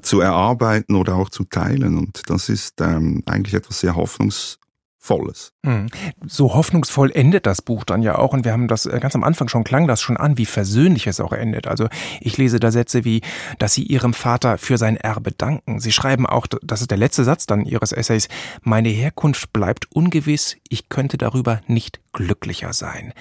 zu 0.00 0.20
erarbeiten 0.20 0.94
oder 0.94 1.16
auch 1.16 1.28
zu 1.28 1.44
teilen. 1.44 1.98
Und 1.98 2.22
das 2.30 2.48
ist 2.48 2.80
ähm, 2.80 3.22
eigentlich 3.26 3.54
etwas 3.54 3.80
sehr 3.80 3.94
Hoffnungsvolles. 3.94 5.52
Hm. 5.64 5.88
So 6.26 6.54
hoffnungsvoll 6.54 7.12
endet 7.12 7.46
das 7.46 7.62
Buch 7.62 7.84
dann 7.84 8.02
ja 8.02 8.16
auch. 8.18 8.32
Und 8.32 8.44
wir 8.44 8.52
haben 8.52 8.68
das 8.68 8.86
äh, 8.86 8.98
ganz 9.00 9.14
am 9.14 9.24
Anfang 9.24 9.48
schon 9.48 9.64
klang 9.64 9.86
das 9.86 10.00
schon 10.00 10.16
an, 10.16 10.38
wie 10.38 10.46
versöhnlich 10.46 11.06
es 11.06 11.20
auch 11.20 11.32
endet. 11.32 11.66
Also 11.66 11.88
ich 12.20 12.38
lese 12.38 12.58
da 12.58 12.70
Sätze 12.70 13.04
wie, 13.04 13.20
dass 13.58 13.74
sie 13.74 13.84
ihrem 13.84 14.14
Vater 14.14 14.58
für 14.58 14.78
sein 14.78 14.96
Erbe 14.96 15.32
danken. 15.32 15.78
Sie 15.78 15.92
schreiben 15.92 16.26
auch, 16.26 16.46
das 16.62 16.80
ist 16.80 16.90
der 16.90 16.98
letzte 16.98 17.24
Satz 17.24 17.46
dann 17.46 17.64
ihres 17.64 17.92
Essays, 17.92 18.28
meine 18.62 18.88
Herkunft 18.88 19.52
bleibt 19.52 19.92
ungewiss, 19.92 20.56
ich 20.68 20.88
könnte 20.88 21.18
darüber 21.18 21.60
nicht 21.66 22.00
glücklicher 22.12 22.72
sein. 22.72 23.12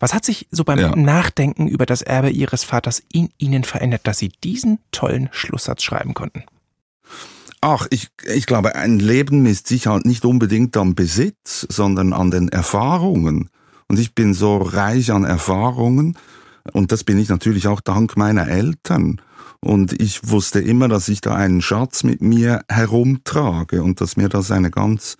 Was 0.00 0.14
hat 0.14 0.24
sich 0.24 0.48
so 0.50 0.64
beim 0.64 0.78
ja. 0.78 0.96
Nachdenken 0.96 1.68
über 1.68 1.86
das 1.86 2.02
Erbe 2.02 2.30
Ihres 2.30 2.64
Vaters 2.64 3.02
in 3.12 3.28
Ihnen 3.38 3.64
verändert, 3.64 4.00
dass 4.04 4.18
Sie 4.18 4.32
diesen 4.42 4.78
tollen 4.90 5.28
Schlusssatz 5.30 5.82
schreiben 5.82 6.14
konnten? 6.14 6.44
Ach, 7.60 7.86
ich, 7.90 8.08
ich 8.24 8.46
glaube, 8.46 8.74
ein 8.74 8.98
Leben 8.98 9.42
misst 9.42 9.66
sich 9.66 9.86
halt 9.86 10.06
nicht 10.06 10.24
unbedingt 10.24 10.76
am 10.78 10.94
Besitz, 10.94 11.66
sondern 11.68 12.14
an 12.14 12.30
den 12.30 12.48
Erfahrungen. 12.48 13.50
Und 13.88 13.98
ich 13.98 14.14
bin 14.14 14.32
so 14.32 14.56
reich 14.56 15.12
an 15.12 15.24
Erfahrungen 15.24 16.16
und 16.72 16.92
das 16.92 17.04
bin 17.04 17.18
ich 17.18 17.28
natürlich 17.28 17.66
auch 17.68 17.80
dank 17.80 18.16
meiner 18.16 18.48
Eltern. 18.48 19.20
Und 19.60 20.00
ich 20.00 20.30
wusste 20.30 20.60
immer, 20.60 20.88
dass 20.88 21.08
ich 21.08 21.20
da 21.20 21.34
einen 21.34 21.60
Schatz 21.60 22.02
mit 22.02 22.22
mir 22.22 22.62
herumtrage 22.70 23.82
und 23.82 24.00
dass 24.00 24.16
mir 24.16 24.30
das 24.30 24.50
eine 24.50 24.70
ganz 24.70 25.18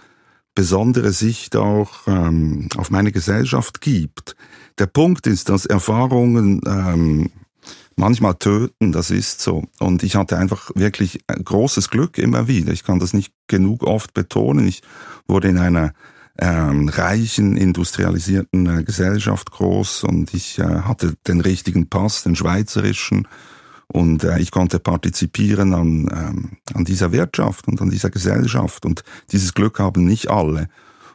besondere 0.55 1.13
Sicht 1.13 1.57
auch 1.57 2.07
ähm, 2.07 2.69
auf 2.77 2.91
meine 2.91 3.13
Gesellschaft 3.13 3.81
gibt. 3.81 4.37
Der 4.79 4.87
Punkt 4.87 5.27
ist, 5.27 5.49
dass 5.49 5.67
Erfahrungen 5.67 6.61
ähm, 6.67 7.31
manchmal 7.97 8.35
töten, 8.35 8.93
das 8.93 9.11
ist 9.11 9.41
so. 9.41 9.65
Und 9.79 10.03
ich 10.03 10.17
hatte 10.17 10.39
einfach 10.39 10.71
wirklich 10.75 11.21
großes 11.29 11.91
Glück 11.91 12.19
immer 12.19 12.49
wieder. 12.49 12.73
Ich 12.73 12.85
kann 12.85 12.99
das 12.99 13.13
nicht 13.13 13.33
genug 13.47 13.85
oft 13.85 14.15
betonen. 14.15 14.67
Ich 14.67 14.83
wurde 15.29 15.49
in 15.49 15.59
einer 15.59 15.93
ähm, 16.39 16.89
reichen, 16.89 17.57
industrialisierten 17.57 18.67
äh, 18.67 18.83
Gesellschaft 18.83 19.51
groß 19.51 20.05
und 20.05 20.33
ich 20.33 20.59
äh, 20.59 20.63
hatte 20.63 21.15
den 21.29 21.41
richtigen 21.41 21.89
Pass, 21.89 22.23
den 22.23 22.35
schweizerischen. 22.35 23.29
Und 23.93 24.23
äh, 24.23 24.39
ich 24.39 24.53
konnte 24.53 24.79
partizipieren 24.79 25.75
an, 25.75 26.09
ähm, 26.13 26.51
an 26.75 26.85
dieser 26.85 27.11
Wirtschaft 27.11 27.67
und 27.67 27.83
an 27.83 27.91
dieser 27.91 28.11
Gesellschaft. 28.11 28.87
Und 28.87 29.03
dieses 29.33 29.53
Glück 29.53 29.81
haben 29.81 30.05
nicht 30.05 30.31
alle. 30.31 30.69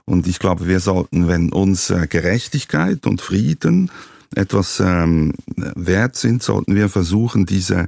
Und 0.03 0.27
ich 0.27 0.39
glaube, 0.39 0.67
wir 0.67 0.81
sollten, 0.81 1.27
wenn 1.29 1.53
uns 1.53 1.89
äh, 1.89 2.05
Gerechtigkeit 2.07 3.07
und 3.07 3.21
Frieden 3.21 3.91
etwas 4.36 4.82
ähm, 4.82 5.34
wert 5.55 6.17
sind, 6.17 6.43
sollten 6.43 6.76
wir 6.76 6.89
versuchen, 6.89 7.45
diese, 7.45 7.88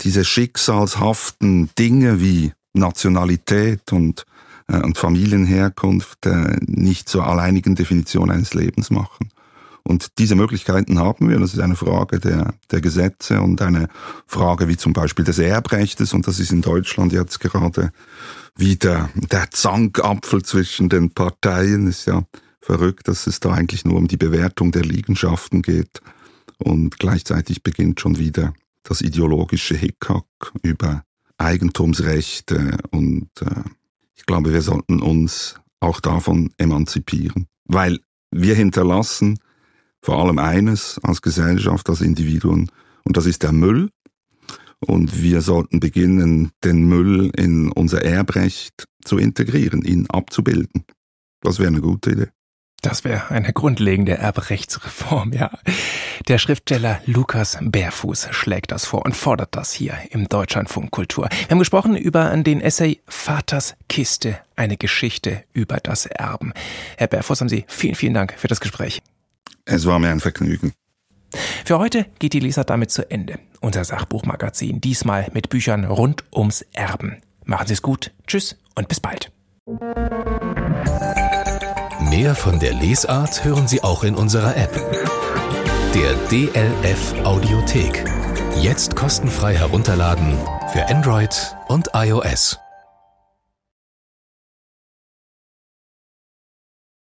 diese 0.00 0.24
schicksalshaften 0.24 1.68
Dinge 1.78 2.20
wie 2.20 2.52
Nationalität 2.72 3.92
und, 3.92 4.24
äh, 4.68 4.78
und 4.78 4.96
Familienherkunft 4.96 6.24
äh, 6.24 6.56
nicht 6.62 7.10
zur 7.10 7.26
alleinigen 7.26 7.74
Definition 7.74 8.30
eines 8.30 8.54
Lebens 8.54 8.90
machen. 8.90 9.28
Und 9.86 10.18
diese 10.18 10.34
Möglichkeiten 10.34 10.98
haben 10.98 11.28
wir. 11.28 11.38
Das 11.38 11.52
ist 11.52 11.60
eine 11.60 11.76
Frage 11.76 12.18
der, 12.18 12.54
der 12.70 12.80
Gesetze 12.80 13.42
und 13.42 13.60
eine 13.60 13.88
Frage 14.26 14.66
wie 14.66 14.78
zum 14.78 14.94
Beispiel 14.94 15.26
des 15.26 15.38
Erbrechtes. 15.38 16.14
Und 16.14 16.26
das 16.26 16.40
ist 16.40 16.52
in 16.52 16.62
Deutschland 16.62 17.12
jetzt 17.12 17.38
gerade 17.38 17.92
wieder 18.56 19.10
der 19.14 19.50
Zankapfel 19.50 20.42
zwischen 20.42 20.88
den 20.88 21.10
Parteien. 21.10 21.86
Ist 21.86 22.06
ja 22.06 22.22
verrückt, 22.62 23.08
dass 23.08 23.26
es 23.26 23.40
da 23.40 23.52
eigentlich 23.52 23.84
nur 23.84 23.98
um 23.98 24.08
die 24.08 24.16
Bewertung 24.16 24.72
der 24.72 24.84
Liegenschaften 24.84 25.60
geht. 25.60 26.00
Und 26.56 26.98
gleichzeitig 26.98 27.62
beginnt 27.62 28.00
schon 28.00 28.18
wieder 28.18 28.54
das 28.84 29.02
ideologische 29.02 29.76
Hickhack 29.76 30.24
über 30.62 31.04
Eigentumsrechte. 31.36 32.78
Und 32.90 33.28
äh, 33.42 33.64
ich 34.14 34.24
glaube, 34.24 34.54
wir 34.54 34.62
sollten 34.62 35.02
uns 35.02 35.56
auch 35.80 36.00
davon 36.00 36.54
emanzipieren. 36.56 37.48
Weil 37.66 38.00
wir 38.30 38.54
hinterlassen 38.54 39.38
vor 40.04 40.22
allem 40.22 40.38
eines 40.38 41.00
als 41.02 41.22
Gesellschaft, 41.22 41.88
als 41.88 42.02
Individuen, 42.02 42.70
und 43.04 43.16
das 43.16 43.24
ist 43.24 43.42
der 43.42 43.52
Müll. 43.52 43.88
Und 44.80 45.22
wir 45.22 45.40
sollten 45.40 45.80
beginnen, 45.80 46.50
den 46.62 46.86
Müll 46.86 47.30
in 47.36 47.72
unser 47.72 48.04
Erbrecht 48.04 48.86
zu 49.02 49.16
integrieren, 49.16 49.80
ihn 49.80 50.06
abzubilden. 50.10 50.84
Das 51.40 51.58
wäre 51.58 51.68
eine 51.68 51.80
gute 51.80 52.10
Idee. 52.10 52.28
Das 52.82 53.02
wäre 53.04 53.30
eine 53.30 53.54
grundlegende 53.54 54.18
Erbrechtsreform, 54.18 55.32
ja. 55.32 55.50
Der 56.28 56.36
Schriftsteller 56.36 57.00
Lukas 57.06 57.56
Bärfuß 57.62 58.28
schlägt 58.32 58.72
das 58.72 58.84
vor 58.84 59.06
und 59.06 59.16
fordert 59.16 59.56
das 59.56 59.72
hier 59.72 59.96
im 60.10 60.28
Deutschlandfunk 60.28 60.90
Kultur. 60.90 61.30
Wir 61.30 61.48
haben 61.48 61.58
gesprochen 61.60 61.96
über 61.96 62.36
den 62.36 62.60
Essay 62.60 63.00
Vaters 63.06 63.74
Kiste, 63.88 64.38
eine 64.54 64.76
Geschichte 64.76 65.44
über 65.54 65.78
das 65.78 66.04
Erben. 66.04 66.52
Herr 66.98 67.06
Bärfuß, 67.06 67.40
haben 67.40 67.48
Sie 67.48 67.64
vielen, 67.68 67.94
vielen 67.94 68.12
Dank 68.12 68.34
für 68.36 68.48
das 68.48 68.60
Gespräch. 68.60 69.00
Es 69.64 69.86
war 69.86 69.98
mir 69.98 70.10
ein 70.10 70.20
Vergnügen. 70.20 70.72
Für 71.64 71.78
heute 71.78 72.06
geht 72.18 72.32
die 72.32 72.40
Leser 72.40 72.64
damit 72.64 72.90
zu 72.90 73.10
Ende. 73.10 73.38
Unser 73.60 73.84
Sachbuchmagazin, 73.84 74.80
diesmal 74.80 75.28
mit 75.32 75.48
Büchern 75.48 75.84
rund 75.84 76.24
ums 76.34 76.62
Erben. 76.72 77.22
Machen 77.44 77.66
Sie 77.66 77.72
es 77.72 77.82
gut. 77.82 78.12
Tschüss 78.26 78.56
und 78.74 78.88
bis 78.88 79.00
bald. 79.00 79.32
Mehr 82.10 82.34
von 82.34 82.60
der 82.60 82.74
Lesart 82.74 83.44
hören 83.44 83.66
Sie 83.66 83.82
auch 83.82 84.04
in 84.04 84.14
unserer 84.14 84.56
App. 84.56 84.72
Der 85.94 86.14
DLF 86.28 87.14
Audiothek. 87.24 88.04
Jetzt 88.60 88.94
kostenfrei 88.94 89.56
herunterladen 89.56 90.36
für 90.72 90.86
Android 90.88 91.56
und 91.68 91.88
iOS. 91.94 92.63